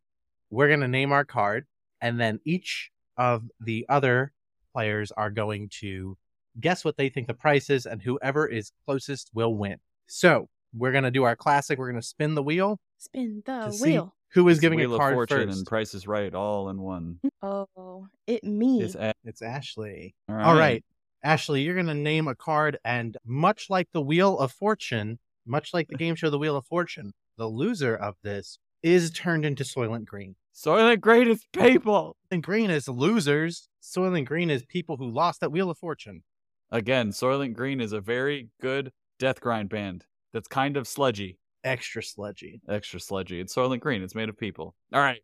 we're 0.52 0.68
going 0.68 0.82
to 0.82 0.88
name 0.88 1.12
our 1.12 1.26
card 1.26 1.66
and 2.02 2.22
then 2.22 2.40
each 2.46 2.92
of 3.18 3.50
the 3.60 3.88
other 3.90 4.32
players 4.74 5.12
are 5.12 5.32
going 5.32 5.70
to 5.80 6.16
guess 6.60 6.84
what 6.86 6.98
they 6.98 7.10
think 7.10 7.28
the 7.28 7.34
price 7.34 7.70
is 7.70 7.86
and 7.86 8.02
whoever 8.02 8.46
is 8.48 8.72
closest 8.86 9.30
will 9.34 9.56
win. 9.56 9.78
So 10.08 10.50
we're 10.76 10.92
going 10.92 11.04
to 11.04 11.12
do 11.12 11.24
our 11.24 11.36
classic. 11.36 11.80
We're 11.80 11.90
going 11.92 12.02
to 12.02 12.08
spin 12.08 12.36
the 12.36 12.44
wheel 12.44 12.80
Spin 12.98 13.42
the 13.46 13.66
to 13.66 13.74
see 13.74 13.92
wheel. 13.92 14.16
who 14.34 14.48
is 14.50 14.58
It's 14.58 14.62
giving 14.62 14.80
Wheel 14.80 14.96
a 14.96 14.98
card 14.98 15.14
of 15.14 15.18
Fortune 15.18 15.48
first. 15.48 15.58
and 15.60 15.68
Price 15.68 15.94
is 15.94 16.06
Right 16.08 16.34
all 16.36 16.70
in 16.70 16.82
one. 16.82 17.20
Oh, 17.42 18.08
it 18.28 18.44
me. 18.44 18.82
It's 18.82 18.96
a- 18.96 19.14
It's 19.24 19.42
Ashley. 19.42 20.16
all 20.28 20.36
All 20.36 20.56
right. 20.58 20.84
Ashley, 21.24 21.62
you're 21.64 21.74
going 21.76 21.88
to 21.88 21.94
name 21.94 22.28
a 22.28 22.36
card, 22.36 22.78
and 22.86 23.18
much 23.26 23.70
like 23.70 23.90
the 23.92 24.02
Wheel 24.02 24.38
of 24.40 24.52
Fortune, 24.54 25.20
much 25.46 25.74
like 25.74 25.88
the 25.90 25.96
game 25.96 26.16
show 26.16 26.30
The 26.30 26.38
Wheel 26.40 26.56
of 26.56 26.66
Fortune, 26.66 27.14
the 27.38 27.48
loser 27.48 27.96
of 27.96 28.16
this 28.24 28.58
is 28.84 29.12
turned 29.12 29.46
into 29.46 29.64
Soylent 29.64 30.06
Green. 30.06 30.36
Soylent 30.56 31.02
Green 31.02 31.28
is 31.30 31.44
people. 31.54 32.16
And 32.32 32.42
Green 32.44 32.70
is 32.70 32.88
losers. 32.88 33.68
Soylent 33.82 34.26
Green 34.26 34.50
is 34.50 34.64
people 34.64 34.96
who 34.98 35.10
lost 35.10 35.40
that 35.42 35.52
Wheel 35.52 35.70
of 35.70 35.78
Fortune. 35.78 36.24
Again, 36.72 37.10
Soylent 37.12 37.54
Green 37.56 37.82
is 37.82 37.94
a 37.94 38.02
very 38.02 38.50
good 38.62 38.92
death 39.18 39.42
grind 39.42 39.70
band 39.70 40.06
that's 40.34 40.48
kind 40.48 40.78
of 40.78 40.88
sludgy. 40.88 41.40
Extra 41.64 42.02
sludgy. 42.04 42.62
Extra 42.70 43.00
sludgy. 43.00 43.40
It's 43.40 43.56
Soylent 43.56 43.80
Green. 43.80 44.02
It's 44.04 44.16
made 44.16 44.30
of 44.30 44.38
people. 44.38 44.76
All 44.94 45.02
right. 45.02 45.22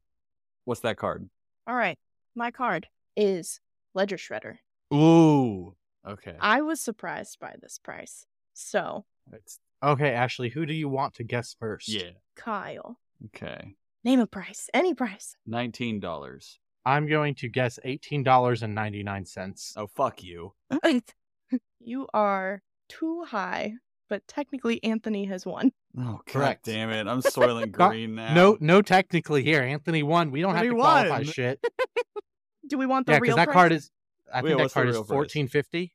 What's 0.66 0.82
that 0.82 0.98
card? 0.98 1.30
All 1.68 1.76
right. 1.76 1.98
My 2.36 2.52
card 2.52 2.88
is 3.16 3.60
Ledger 3.94 4.18
Shredder. 4.18 4.58
Ooh. 4.94 5.76
Okay. 6.08 6.36
I 6.40 6.62
was 6.62 6.82
surprised 6.82 7.40
by 7.40 7.56
this 7.62 7.80
price. 7.82 8.26
So, 8.54 9.06
It's 9.32 9.60
Okay, 9.84 10.12
Ashley, 10.14 10.50
who 10.50 10.66
do 10.66 10.74
you 10.74 10.90
want 10.90 11.14
to 11.16 11.24
guess 11.24 11.56
first? 11.60 11.88
yeah. 11.90 12.12
Kyle, 12.36 12.98
Okay. 13.26 13.76
name 14.04 14.20
a 14.20 14.26
price. 14.28 14.70
Any 14.74 14.94
price. 14.94 15.36
Nineteen 15.46 16.00
dollars. 16.00 16.60
I'm 16.86 17.08
going 17.08 17.36
to 17.36 17.50
guess 17.50 17.80
$18.99. 17.86 19.74
Oh 19.78 19.88
fuck 19.88 20.24
you. 20.24 20.54
You 21.80 22.08
are 22.14 22.62
too 22.90 23.24
high, 23.26 23.74
but 24.10 24.28
technically 24.28 24.84
Anthony 24.84 25.26
has 25.26 25.46
won. 25.46 25.72
Oh 25.98 26.04
god 26.04 26.26
Correct. 26.28 26.66
damn 26.66 26.90
it. 26.90 27.08
I'm 27.08 27.22
Soylent 27.24 27.78
Not- 27.78 27.90
Green 27.92 28.16
now. 28.16 28.34
No, 28.34 28.58
no, 28.60 28.82
technically 28.82 29.44
here. 29.44 29.62
Anthony 29.62 30.04
won. 30.04 30.32
We 30.32 30.42
don't 30.42 30.52
have 30.56 30.62
But 30.62 30.66
he 30.66 30.70
to 30.72 30.76
qualify 30.76 31.10
won. 31.10 31.24
shit. 31.26 31.66
Do 32.68 32.78
we 32.78 32.86
want 32.86 33.06
the 33.06 33.14
Yeah, 33.14 33.18
real 33.20 33.22
because 33.22 33.36
that 33.38 33.46
price? 33.46 33.54
card 33.54 33.72
is. 33.72 33.92
I 34.34 34.42
Wait, 34.42 34.50
think 34.50 34.58
that 34.58 34.64
what's 34.64 34.74
the 34.74 34.78
card 34.80 34.90
is 34.90 34.96
real 34.96 35.04
price? 35.04 35.16
fourteen 35.16 35.48
fifty. 35.48 35.94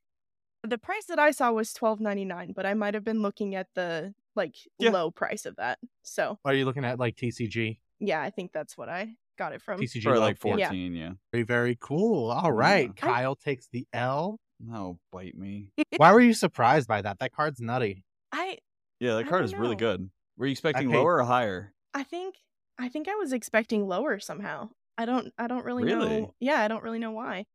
the 0.62 0.78
price 0.78 1.04
that 1.06 1.18
I 1.18 1.32
saw 1.32 1.50
was 1.52 1.72
twelve 1.72 2.00
ninety 2.00 2.24
nine, 2.24 2.52
but 2.54 2.64
I 2.66 2.74
might 2.74 2.94
have 2.94 3.04
been 3.04 3.22
looking 3.22 3.54
at 3.54 3.66
the 3.74 4.14
like 4.36 4.54
Yeah. 4.78 4.90
low 4.90 5.10
price 5.10 5.46
of 5.46 5.56
that. 5.56 5.78
So 6.02 6.38
Are 6.44 6.54
you 6.54 6.64
looking 6.64 6.84
at 6.84 6.98
like 6.98 7.16
TCG? 7.16 7.78
yeah, 7.98 8.22
I 8.22 8.30
think 8.30 8.52
that's 8.52 8.78
what 8.78 8.88
I 8.88 9.16
got 9.36 9.52
it 9.52 9.60
from. 9.60 9.80
TCG 9.80 10.02
For 10.04 10.14
low? 10.14 10.20
like 10.20 10.38
Yeah. 10.44 10.68
14, 10.68 10.94
yeah. 10.94 11.10
Very, 11.32 11.42
very 11.44 11.76
cool. 11.80 12.30
All 12.30 12.52
right. 12.52 12.86
Yeah. 12.86 12.92
Kyle 13.08 13.34
takes 13.36 13.66
the 13.72 13.86
L. 13.92 14.38
No, 14.62 14.98
bite 15.10 15.36
me. 15.36 15.72
Why 15.96 16.12
were 16.12 16.20
you 16.20 16.34
surprised 16.34 16.86
by 16.86 17.00
that? 17.02 17.18
That 17.18 17.32
card's 17.32 17.60
nutty. 17.60 18.04
I 18.32 18.58
Yeah, 18.98 19.14
that 19.14 19.26
I 19.26 19.28
card 19.28 19.40
don't 19.40 19.44
is 19.44 19.54
really 19.54 19.70
know. 19.70 19.78
good. 19.78 20.10
Were 20.36 20.46
you 20.46 20.52
expecting 20.52 20.90
paid- 20.90 20.96
lower 20.96 21.16
or 21.16 21.22
higher? 21.24 21.72
I 21.94 22.02
think 22.04 22.36
I 22.78 22.88
think 22.88 23.08
I 23.08 23.14
was 23.14 23.32
expecting 23.32 23.86
lower 23.86 24.20
somehow. 24.20 24.70
I 24.98 25.04
don't 25.06 25.32
I 25.38 25.46
don't 25.46 25.64
really, 25.64 25.84
Really? 25.84 26.20
know. 26.22 26.34
Yeah, 26.40 26.60
I 26.60 26.68
don't 26.68 26.82
really 26.82 26.98
know 26.98 27.10
why. 27.12 27.46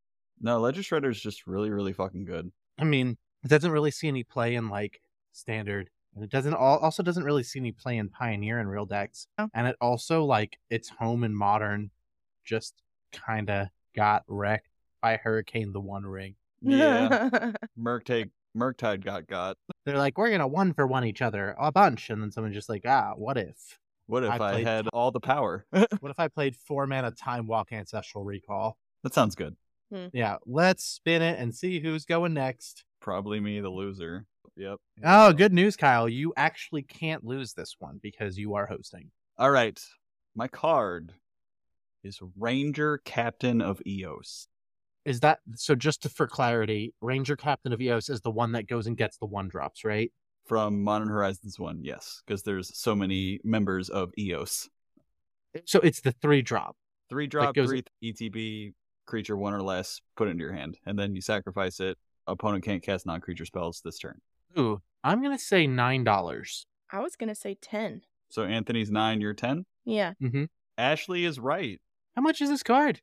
No, 0.41 0.59
Ledger 0.59 0.81
Shredder 0.81 1.09
is 1.09 1.21
just 1.21 1.47
really, 1.47 1.69
really 1.69 1.93
fucking 1.93 2.25
good. 2.25 2.51
I 2.77 2.83
mean, 2.83 3.17
it 3.43 3.47
doesn't 3.47 3.71
really 3.71 3.91
see 3.91 4.07
any 4.07 4.23
play 4.23 4.55
in 4.55 4.69
like 4.69 4.99
standard, 5.31 5.89
and 6.15 6.23
it 6.23 6.29
doesn't 6.31 6.53
al- 6.53 6.79
also 6.79 7.03
doesn't 7.03 7.23
really 7.23 7.43
see 7.43 7.59
any 7.59 7.71
play 7.71 7.97
in 7.97 8.09
Pioneer 8.09 8.59
and 8.59 8.69
Real 8.69 8.85
Decks. 8.85 9.27
Oh. 9.37 9.49
And 9.53 9.67
it 9.67 9.75
also 9.79 10.23
like 10.25 10.57
its 10.69 10.89
home 10.89 11.23
in 11.23 11.33
Modern, 11.35 11.91
just 12.43 12.73
kind 13.13 13.49
of 13.49 13.67
got 13.95 14.23
wrecked 14.27 14.67
by 15.01 15.17
Hurricane 15.17 15.71
the 15.71 15.79
One 15.79 16.03
Ring. 16.05 16.35
Yeah. 16.65 17.51
Murktide 17.79 18.31
Murktide 18.57 19.03
got 19.03 19.27
got. 19.27 19.57
They're 19.85 19.97
like, 19.97 20.17
we're 20.17 20.31
gonna 20.31 20.47
one 20.47 20.73
for 20.73 20.87
one 20.87 21.05
each 21.05 21.21
other 21.21 21.55
a 21.59 21.71
bunch, 21.71 22.09
and 22.09 22.21
then 22.21 22.31
someone's 22.31 22.55
just 22.55 22.69
like, 22.69 22.83
ah, 22.85 23.11
what 23.15 23.37
if? 23.37 23.79
What 24.07 24.23
if 24.23 24.31
I 24.31 24.35
I, 24.35 24.37
played- 24.37 24.67
had 24.67 24.87
all 24.89 25.11
the 25.11 25.19
power? 25.19 25.65
What 25.71 26.11
if 26.11 26.19
I 26.19 26.27
played 26.27 26.55
four 26.55 26.87
mana 26.87 27.11
Time 27.11 27.47
Walk 27.47 27.71
Ancestral 27.71 28.23
Recall? 28.23 28.77
that 29.03 29.13
sounds 29.13 29.35
good. 29.35 29.55
Yeah, 30.11 30.37
let's 30.45 30.83
spin 30.83 31.21
it 31.21 31.39
and 31.39 31.55
see 31.55 31.79
who's 31.79 32.03
going 32.05 32.33
next. 32.33 32.83
Probably 33.01 33.39
me, 33.39 33.61
the 33.61 33.69
loser. 33.69 34.25
Yep. 34.57 34.77
Oh, 35.05 35.31
good 35.31 35.53
news, 35.53 35.77
Kyle. 35.77 36.09
You 36.09 36.33
actually 36.35 36.81
can't 36.83 37.23
lose 37.23 37.53
this 37.53 37.75
one 37.79 37.99
because 38.01 38.37
you 38.37 38.55
are 38.55 38.65
hosting. 38.65 39.11
All 39.37 39.51
right. 39.51 39.79
My 40.35 40.47
card 40.49 41.13
is 42.03 42.19
Ranger 42.37 42.97
Captain 43.05 43.61
of 43.61 43.81
Eos. 43.85 44.47
Is 45.05 45.19
that 45.21 45.39
so? 45.55 45.75
Just 45.75 46.01
to, 46.03 46.09
for 46.09 46.27
clarity, 46.27 46.93
Ranger 47.01 47.35
Captain 47.35 47.71
of 47.71 47.79
Eos 47.81 48.09
is 48.09 48.21
the 48.21 48.31
one 48.31 48.51
that 48.53 48.67
goes 48.67 48.87
and 48.87 48.97
gets 48.97 49.17
the 49.17 49.25
one 49.27 49.47
drops, 49.47 49.83
right? 49.85 50.11
From 50.47 50.83
Modern 50.83 51.07
Horizons 51.07 51.59
1, 51.59 51.79
yes, 51.83 52.21
because 52.25 52.43
there's 52.43 52.75
so 52.77 52.95
many 52.95 53.39
members 53.43 53.89
of 53.89 54.11
Eos. 54.17 54.69
So 55.65 55.79
it's 55.79 56.01
the 56.01 56.11
three 56.11 56.41
drop. 56.41 56.75
Three 57.09 57.27
drop, 57.27 57.55
goes- 57.55 57.69
three 57.69 57.83
ETB, 58.03 58.73
creature 59.05 59.37
one 59.37 59.53
or 59.53 59.61
less, 59.61 60.01
put 60.17 60.27
it 60.27 60.31
into 60.31 60.43
your 60.43 60.53
hand, 60.53 60.77
and 60.85 60.97
then 60.99 61.15
you 61.15 61.21
sacrifice 61.21 61.79
it. 61.79 61.97
Opponent 62.27 62.63
can't 62.63 62.81
cast 62.83 63.05
non 63.05 63.21
creature 63.21 63.45
spells 63.45 63.81
this 63.85 63.99
turn. 63.99 64.19
Ooh, 64.57 64.81
I'm 65.03 65.21
gonna 65.21 65.37
say 65.39 65.67
nine 65.67 66.03
dollars. 66.03 66.65
I 66.91 66.99
was 67.01 67.15
gonna 67.15 67.35
say 67.35 67.55
ten. 67.61 68.01
So 68.29 68.43
Anthony's 68.43 68.89
nine, 68.89 69.21
you're 69.21 69.33
10. 69.35 69.65
Yeah. 69.85 70.13
Mm-hmm. 70.21 70.45
Ashley 70.79 71.25
is 71.25 71.39
right. 71.39 71.79
How 72.15 72.21
much 72.23 72.41
is 72.41 72.49
this 72.49 72.63
card? 72.63 72.99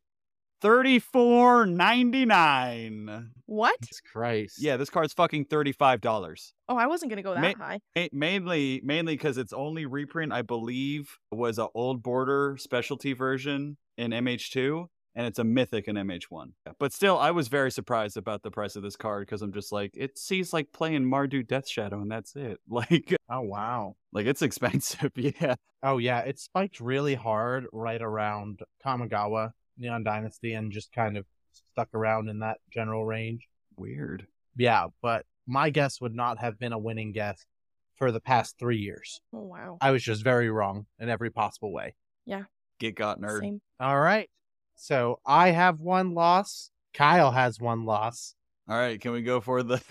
Thirty 0.62 1.00
four 1.00 1.66
ninety 1.66 2.24
nine. 2.24 3.30
What? 3.46 3.80
Jesus 3.82 4.00
Christ. 4.00 4.56
Yeah, 4.62 4.76
this 4.76 4.90
card's 4.90 5.12
fucking 5.12 5.46
thirty 5.46 5.72
five 5.72 6.00
dollars. 6.00 6.54
Oh, 6.68 6.76
I 6.76 6.86
wasn't 6.86 7.10
gonna 7.10 7.22
go 7.22 7.34
that 7.34 7.58
Ma- 7.58 7.64
high. 7.64 7.80
Mainly, 8.12 8.80
mainly 8.84 9.14
because 9.14 9.38
its 9.38 9.52
only 9.52 9.86
reprint, 9.86 10.32
I 10.32 10.42
believe, 10.42 11.18
was 11.32 11.58
a 11.58 11.66
old 11.74 12.02
border 12.02 12.56
specialty 12.58 13.12
version 13.12 13.76
in 13.98 14.12
MH2, 14.12 14.86
and 15.16 15.26
it's 15.26 15.40
a 15.40 15.44
mythic 15.44 15.88
in 15.88 15.96
MH1. 15.96 16.52
But 16.78 16.92
still, 16.92 17.18
I 17.18 17.32
was 17.32 17.48
very 17.48 17.70
surprised 17.72 18.16
about 18.16 18.42
the 18.44 18.50
price 18.52 18.76
of 18.76 18.82
this 18.84 18.96
card 18.96 19.26
because 19.26 19.42
I'm 19.42 19.52
just 19.52 19.72
like, 19.72 19.90
it 19.96 20.16
seems 20.16 20.52
like 20.52 20.72
playing 20.72 21.02
Mardu 21.02 21.46
Death 21.46 21.68
Shadow, 21.68 22.00
and 22.00 22.10
that's 22.10 22.36
it. 22.36 22.60
Like, 22.68 23.16
Oh 23.28 23.40
wow. 23.40 23.96
like 24.12 24.26
it's 24.26 24.42
expensive. 24.42 25.10
Yeah. 25.16 25.56
Oh 25.82 25.98
yeah, 25.98 26.20
it 26.20 26.38
spiked 26.38 26.78
really 26.80 27.16
hard 27.16 27.66
right 27.72 28.00
around 28.00 28.60
Kamigawa, 28.86 29.50
Neon 29.76 30.04
Dynasty, 30.04 30.54
and 30.54 30.72
just 30.72 30.92
kind 30.92 31.16
of 31.16 31.24
stuck 31.72 31.88
around 31.94 32.28
in 32.28 32.40
that 32.40 32.58
general 32.70 33.04
range. 33.04 33.48
Weird. 33.76 34.26
Yeah, 34.56 34.88
but 35.00 35.24
my 35.46 35.70
guess 35.70 36.00
would 36.00 36.14
not 36.14 36.38
have 36.38 36.58
been 36.58 36.72
a 36.72 36.78
winning 36.78 37.12
guess 37.12 37.44
for 37.96 38.12
the 38.12 38.20
past 38.20 38.58
three 38.58 38.78
years. 38.78 39.20
Oh 39.34 39.42
wow. 39.42 39.78
I 39.80 39.90
was 39.90 40.02
just 40.02 40.22
very 40.22 40.50
wrong 40.50 40.86
in 40.98 41.08
every 41.08 41.30
possible 41.30 41.72
way. 41.72 41.94
Yeah. 42.26 42.44
Get 42.78 42.94
got 42.94 43.20
nerd. 43.20 43.40
Same. 43.40 43.60
All 43.80 44.00
right. 44.00 44.28
So 44.76 45.20
I 45.26 45.50
have 45.50 45.80
one 45.80 46.14
loss. 46.14 46.70
Kyle 46.94 47.30
has 47.30 47.60
one 47.60 47.84
loss. 47.84 48.34
All 48.68 48.76
right, 48.76 49.00
can 49.00 49.12
we 49.12 49.22
go 49.22 49.40
for 49.40 49.62
the 49.62 49.82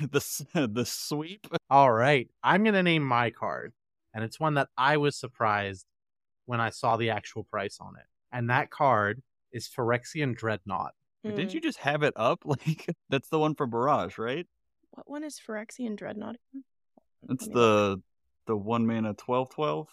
the 0.54 0.68
the 0.68 0.86
sweep? 0.86 1.48
All 1.70 1.92
right. 1.92 2.30
I'm 2.44 2.64
going 2.64 2.74
to 2.74 2.84
name 2.84 3.04
my 3.04 3.30
card. 3.30 3.74
And 4.14 4.24
it's 4.24 4.40
one 4.40 4.56
that 4.56 4.68
I 4.78 4.98
was 4.98 5.16
surprised 5.16 5.86
when 6.46 6.60
I 6.60 6.70
saw 6.70 6.98
the 6.98 7.12
actual 7.12 7.46
price 7.46 7.78
on 7.80 7.96
it. 7.98 8.06
And 8.32 8.50
that 8.50 8.70
card 8.70 9.22
is 9.52 9.70
Phyrexian 9.70 10.36
Dreadnought. 10.36 10.94
Or 11.24 11.32
Didn't 11.32 11.50
Mm. 11.52 11.54
you 11.56 11.62
just 11.62 11.78
have 11.80 12.04
it 12.04 12.14
up? 12.16 12.44
Like 12.46 12.88
that's 13.10 13.30
the 13.30 13.40
one 13.40 13.56
for 13.56 13.68
Barrage, 13.68 14.18
right? 14.18 14.48
What 14.92 15.10
one 15.10 15.24
is 15.24 15.40
Phyrexian 15.40 15.96
Dreadnought? 15.96 16.36
again? 16.52 16.64
It's 17.30 17.48
the 17.48 18.02
the 18.48 18.58
one 18.58 18.88
mana 18.88 19.14
twelve 19.14 19.50
twelve. 19.50 19.88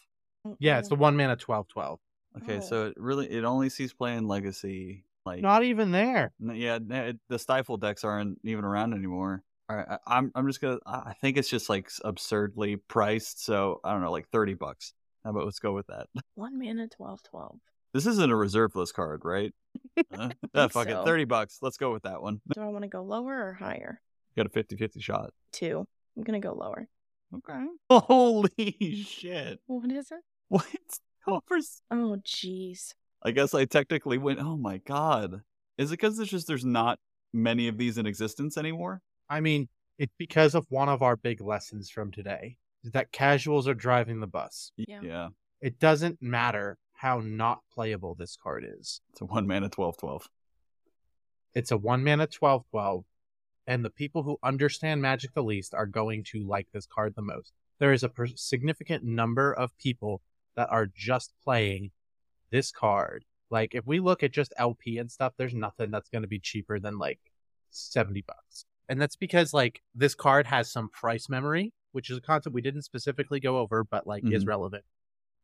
look. 0.45 0.57
Yeah, 0.61 0.79
it's 0.79 0.89
the 0.89 0.95
one 0.97 1.17
mana 1.17 1.37
12 1.37 1.69
12. 1.69 2.01
Okay, 2.43 2.57
Oh. 2.59 2.61
so 2.61 2.87
it 2.87 2.95
really 2.97 3.31
it 3.31 3.45
only 3.45 3.69
sees 3.69 3.93
playing 3.93 4.27
Legacy. 4.27 5.05
Like 5.27 5.43
Not 5.43 5.63
even 5.65 5.91
there. 5.93 6.33
Yeah, 6.41 6.79
it- 6.91 7.21
the 7.29 7.39
stifle 7.39 7.77
decks 7.77 8.03
aren't 8.05 8.39
even 8.45 8.65
around 8.65 8.95
anymore. 8.95 9.43
All 9.69 9.77
right, 9.77 9.87
I, 9.87 9.99
I'm 10.07 10.33
I'm 10.35 10.47
just 10.47 10.63
gonna. 10.63 10.79
I 10.87 11.13
think 11.21 11.37
it's 11.37 11.51
just 11.51 11.69
like 11.69 11.91
absurdly 12.03 12.77
priced. 12.77 13.45
So 13.45 13.81
I 13.85 13.93
don't 13.93 14.01
know, 14.01 14.11
like 14.11 14.29
thirty 14.31 14.55
bucks. 14.55 14.95
How 15.25 15.31
about 15.31 15.45
let's 15.45 15.59
go 15.59 15.75
with 15.75 15.89
that? 15.89 16.07
one 16.37 16.59
mana 16.59 16.89
twelve 16.89 17.23
twelve. 17.23 17.59
This 17.93 18.07
isn't 18.07 18.31
a 18.31 18.37
reserve 18.37 18.75
list 18.77 18.95
card, 18.95 19.23
right? 19.25 19.53
Uh, 20.17 20.31
ah, 20.55 20.69
fuck 20.69 20.89
so. 20.89 21.03
it, 21.03 21.05
thirty 21.05 21.25
bucks. 21.25 21.59
Let's 21.61 21.77
go 21.77 21.93
with 21.93 22.05
that 22.05 22.23
one. 22.23 22.41
Do 22.55 22.61
I 22.63 22.69
want 22.69 22.83
to 22.83 22.89
go 22.89 23.03
lower 23.03 23.49
or 23.49 23.55
higher? 23.55 24.01
Got 24.37 24.47
a 24.47 24.49
50-50 24.49 25.03
shot. 25.03 25.31
Two. 25.53 25.87
I'm 26.17 26.23
gonna 26.23 26.39
go 26.41 26.55
lower. 26.55 26.87
Okay. 27.37 27.65
Holy 27.91 29.05
shit! 29.05 29.59
What 29.67 29.91
is 29.91 30.11
it? 30.13 30.21
What? 30.49 30.67
Over 31.27 31.57
s- 31.57 31.83
Oh 31.91 32.17
jeez. 32.25 32.95
I 33.25 33.33
guess 33.33 33.55
I 33.55 33.65
technically 33.65 34.19
went. 34.19 34.39
Oh 34.41 34.57
my 34.57 34.79
god! 34.79 35.43
Is 35.77 35.91
it 35.91 35.95
because 35.99 36.19
it's 36.21 36.31
just 36.31 36.47
there's 36.47 36.65
not 36.65 36.99
many 37.33 37.67
of 37.69 37.77
these 37.77 37.99
in 37.99 38.07
existence 38.07 38.57
anymore? 38.57 39.01
I 39.29 39.41
mean, 39.41 39.69
it's 39.99 40.15
because 40.17 40.55
of 40.55 40.65
one 40.69 40.89
of 40.89 41.03
our 41.03 41.17
big 41.17 41.41
lessons 41.41 41.91
from 41.91 42.13
today 42.13 42.57
that 42.85 43.11
casuals 43.13 43.67
are 43.67 43.75
driving 43.75 44.21
the 44.21 44.27
bus. 44.27 44.71
Yeah. 44.77 45.01
yeah. 45.03 45.29
It 45.61 45.79
doesn't 45.81 46.23
matter 46.23 46.79
how 46.99 47.21
not 47.21 47.61
playable 47.73 48.17
this 48.17 48.37
card 48.43 48.67
is. 48.69 49.01
It's 49.13 49.21
a 49.21 49.25
one 49.25 49.47
mana 49.47 49.71
12-12. 49.71 50.23
It's 51.55 51.71
a 51.71 51.77
one 51.77 52.03
mana 52.03 52.27
12 52.27 52.65
12, 52.71 53.05
and 53.69 53.85
the 53.85 53.91
people 53.91 54.25
who 54.25 54.37
understand 54.43 55.01
Magic 55.01 55.33
the 55.33 55.43
least 55.45 55.75
are 55.75 55.87
going 55.87 56.25
to 56.25 56.45
like 56.45 56.67
this 56.73 56.87
card 56.87 57.15
the 57.15 57.23
most. 57.23 57.53
There 57.79 57.93
is 57.93 58.03
a 58.03 58.09
per- 58.09 58.27
significant 58.27 59.05
number 59.05 59.53
of 59.53 59.79
people 59.79 60.23
that 60.57 60.69
are 60.73 60.87
just 60.93 61.33
playing 61.45 61.93
this 62.51 62.73
card. 62.73 63.25
Like, 63.49 63.77
if 63.77 63.87
we 63.87 64.01
look 64.01 64.25
at 64.25 64.33
just 64.33 64.53
LP 64.57 64.99
and 64.99 65.09
stuff, 65.09 65.35
there's 65.37 65.55
nothing 65.55 65.93
that's 65.93 66.11
going 66.11 66.23
to 66.23 66.29
be 66.29 66.41
cheaper 66.41 66.81
than 66.81 66.99
like 66.99 67.21
70 67.71 68.23
bucks. 68.27 68.65
And 68.89 69.01
that's 69.01 69.17
because, 69.17 69.55
like, 69.55 69.83
this 69.95 70.17
card 70.17 70.49
has 70.49 70.69
some 70.73 70.89
price 70.89 71.29
memory, 71.29 71.73
which 71.93 72.11
is 72.11 72.19
a 72.19 72.23
concept 72.23 72.55
we 72.55 72.61
didn't 72.63 72.83
specifically 72.83 73.39
go 73.39 73.59
over, 73.59 73.85
but 73.85 74.05
like 74.05 74.25
is 74.25 74.45
Mhm. 74.45 74.49
relevant 74.49 74.85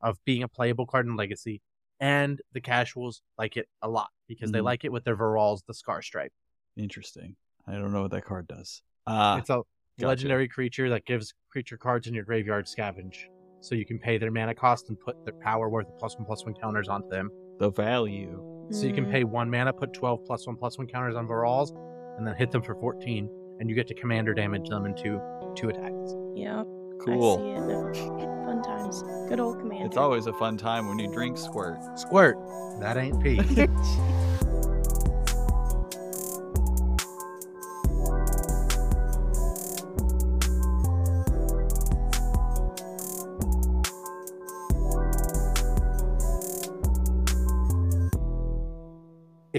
of 0.04 0.24
being 0.24 0.44
a 0.44 0.48
playable 0.48 0.86
card 0.86 1.06
in 1.06 1.16
Legacy. 1.16 1.60
And 1.98 2.40
the 2.52 2.60
casuals 2.60 3.22
like 3.38 3.56
it 3.56 3.68
a 3.82 3.88
lot 3.88 4.10
because 4.28 4.52
they 4.52 4.58
Mhm. 4.60 4.64
like 4.64 4.84
it 4.84 4.92
with 4.92 5.02
their 5.04 5.16
Varolz, 5.16 5.64
the 5.66 5.74
Scar 5.74 6.02
Stripe. 6.02 6.32
Interesting. 6.76 7.36
I 7.66 7.72
don't 7.72 7.92
know 7.92 8.02
what 8.02 8.10
that 8.12 8.24
card 8.24 8.46
does. 8.46 8.82
Uh, 9.06 9.36
it's 9.40 9.50
a 9.50 9.62
gotcha. 9.98 10.06
legendary 10.08 10.48
creature 10.48 10.90
that 10.90 11.04
gives 11.06 11.34
creature 11.50 11.76
cards 11.78 12.06
in 12.06 12.14
your 12.14 12.24
graveyard 12.24 12.66
scavenge. 12.66 13.16
So 13.60 13.74
you 13.74 13.86
can 13.86 13.98
pay 13.98 14.18
their 14.18 14.30
mana 14.30 14.54
cost 14.54 14.88
and 14.90 15.00
put 15.00 15.24
their 15.24 15.34
power 15.40 15.68
worth 15.70 15.88
of 15.88 15.96
plus 15.98 16.16
one 16.16 16.26
plus 16.26 16.44
one 16.44 16.54
counters 16.54 16.88
onto 16.88 17.08
them. 17.08 17.30
the 17.58 17.70
value. 17.70 18.42
So 18.72 18.84
you 18.86 18.92
can 18.92 19.06
Mm, 19.06 19.10
pay 19.12 19.22
one 19.24 19.48
mana, 19.48 19.72
put 19.72 19.92
12 19.92 20.24
plus 20.26 20.44
one 20.46 20.56
plus 20.56 20.76
one 20.76 20.88
counters 20.88 21.14
on 21.14 21.28
Varolz, 21.28 21.70
and 22.18 22.26
then 22.26 22.34
hit 22.34 22.50
them 22.50 22.62
for 22.62 22.74
14, 22.74 23.30
and 23.60 23.70
you 23.70 23.76
get 23.76 23.86
to 23.86 23.94
commander 23.94 24.34
damage 24.34 24.68
them 24.68 24.84
into 24.84 25.20
two 25.54 25.68
attacks. 25.68 26.14
Yep. 26.34 26.66
I 26.66 27.04
Cool. 27.04 28.33
See 28.64 28.70
it 28.70 28.76
now. 28.76 28.90
Fun 28.90 28.90
times. 28.90 29.02
Good 29.28 29.40
old 29.40 29.58
commander. 29.60 29.86
It's 29.86 29.96
always 29.96 30.26
a 30.26 30.32
fun 30.32 30.56
time 30.56 30.88
when 30.88 30.98
you 30.98 31.08
drink 31.12 31.38
squirt. 31.38 31.78
Squirt! 31.98 32.38
That 32.80 32.96
ain't 32.96 33.22
pee. 33.22 33.40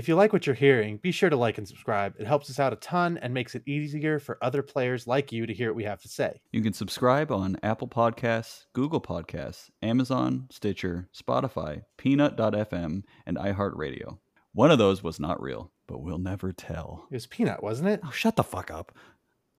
If 0.06 0.10
you 0.10 0.14
like 0.14 0.34
what 0.34 0.45
you're 0.45 0.53
hearing, 0.53 0.97
be 0.97 1.12
sure 1.12 1.32
to 1.32 1.36
like 1.36 1.58
and 1.58 1.68
subscribe. 1.68 2.14
It 2.20 2.28
helps 2.28 2.47
us 2.51 2.60
out 2.60 2.72
a 2.72 2.76
ton 2.76 3.18
and 3.18 3.34
makes 3.34 3.56
it 3.56 3.68
easier 3.68 4.20
for 4.20 4.38
other 4.39 4.62
players 4.62 5.08
like 5.08 5.32
you 5.32 5.47
to 5.47 5.51
hear 5.51 5.70
what 5.70 5.78
we 5.78 5.84
have 5.86 6.03
to 6.03 6.08
say. 6.08 6.41
You 6.51 6.62
can 6.62 6.74
subscribe 6.74 7.32
on 7.32 7.58
Apple 7.64 7.88
Podcasts, 7.88 8.66
Google 8.74 9.01
Podcasts, 9.01 9.72
Amazon, 9.82 10.45
Stitcher, 10.51 11.10
Spotify, 11.12 11.86
Peanut.fm, 11.97 13.01
and 13.26 13.38
iHeartRadio. 13.38 14.20
One 14.53 14.70
of 14.70 14.78
those 14.78 15.01
was 15.01 15.20
not 15.20 15.41
real, 15.41 15.72
but 15.88 16.03
we'll 16.03 16.20
never 16.20 16.53
tell. 16.53 17.08
It 17.10 17.16
was 17.16 17.26
Peanut, 17.26 17.64
wasn't 17.64 17.89
it? 17.89 18.01
Oh, 18.06 18.12
shut 18.12 18.36
the 18.36 18.43
fuck 18.43 18.70
up. 18.70 18.91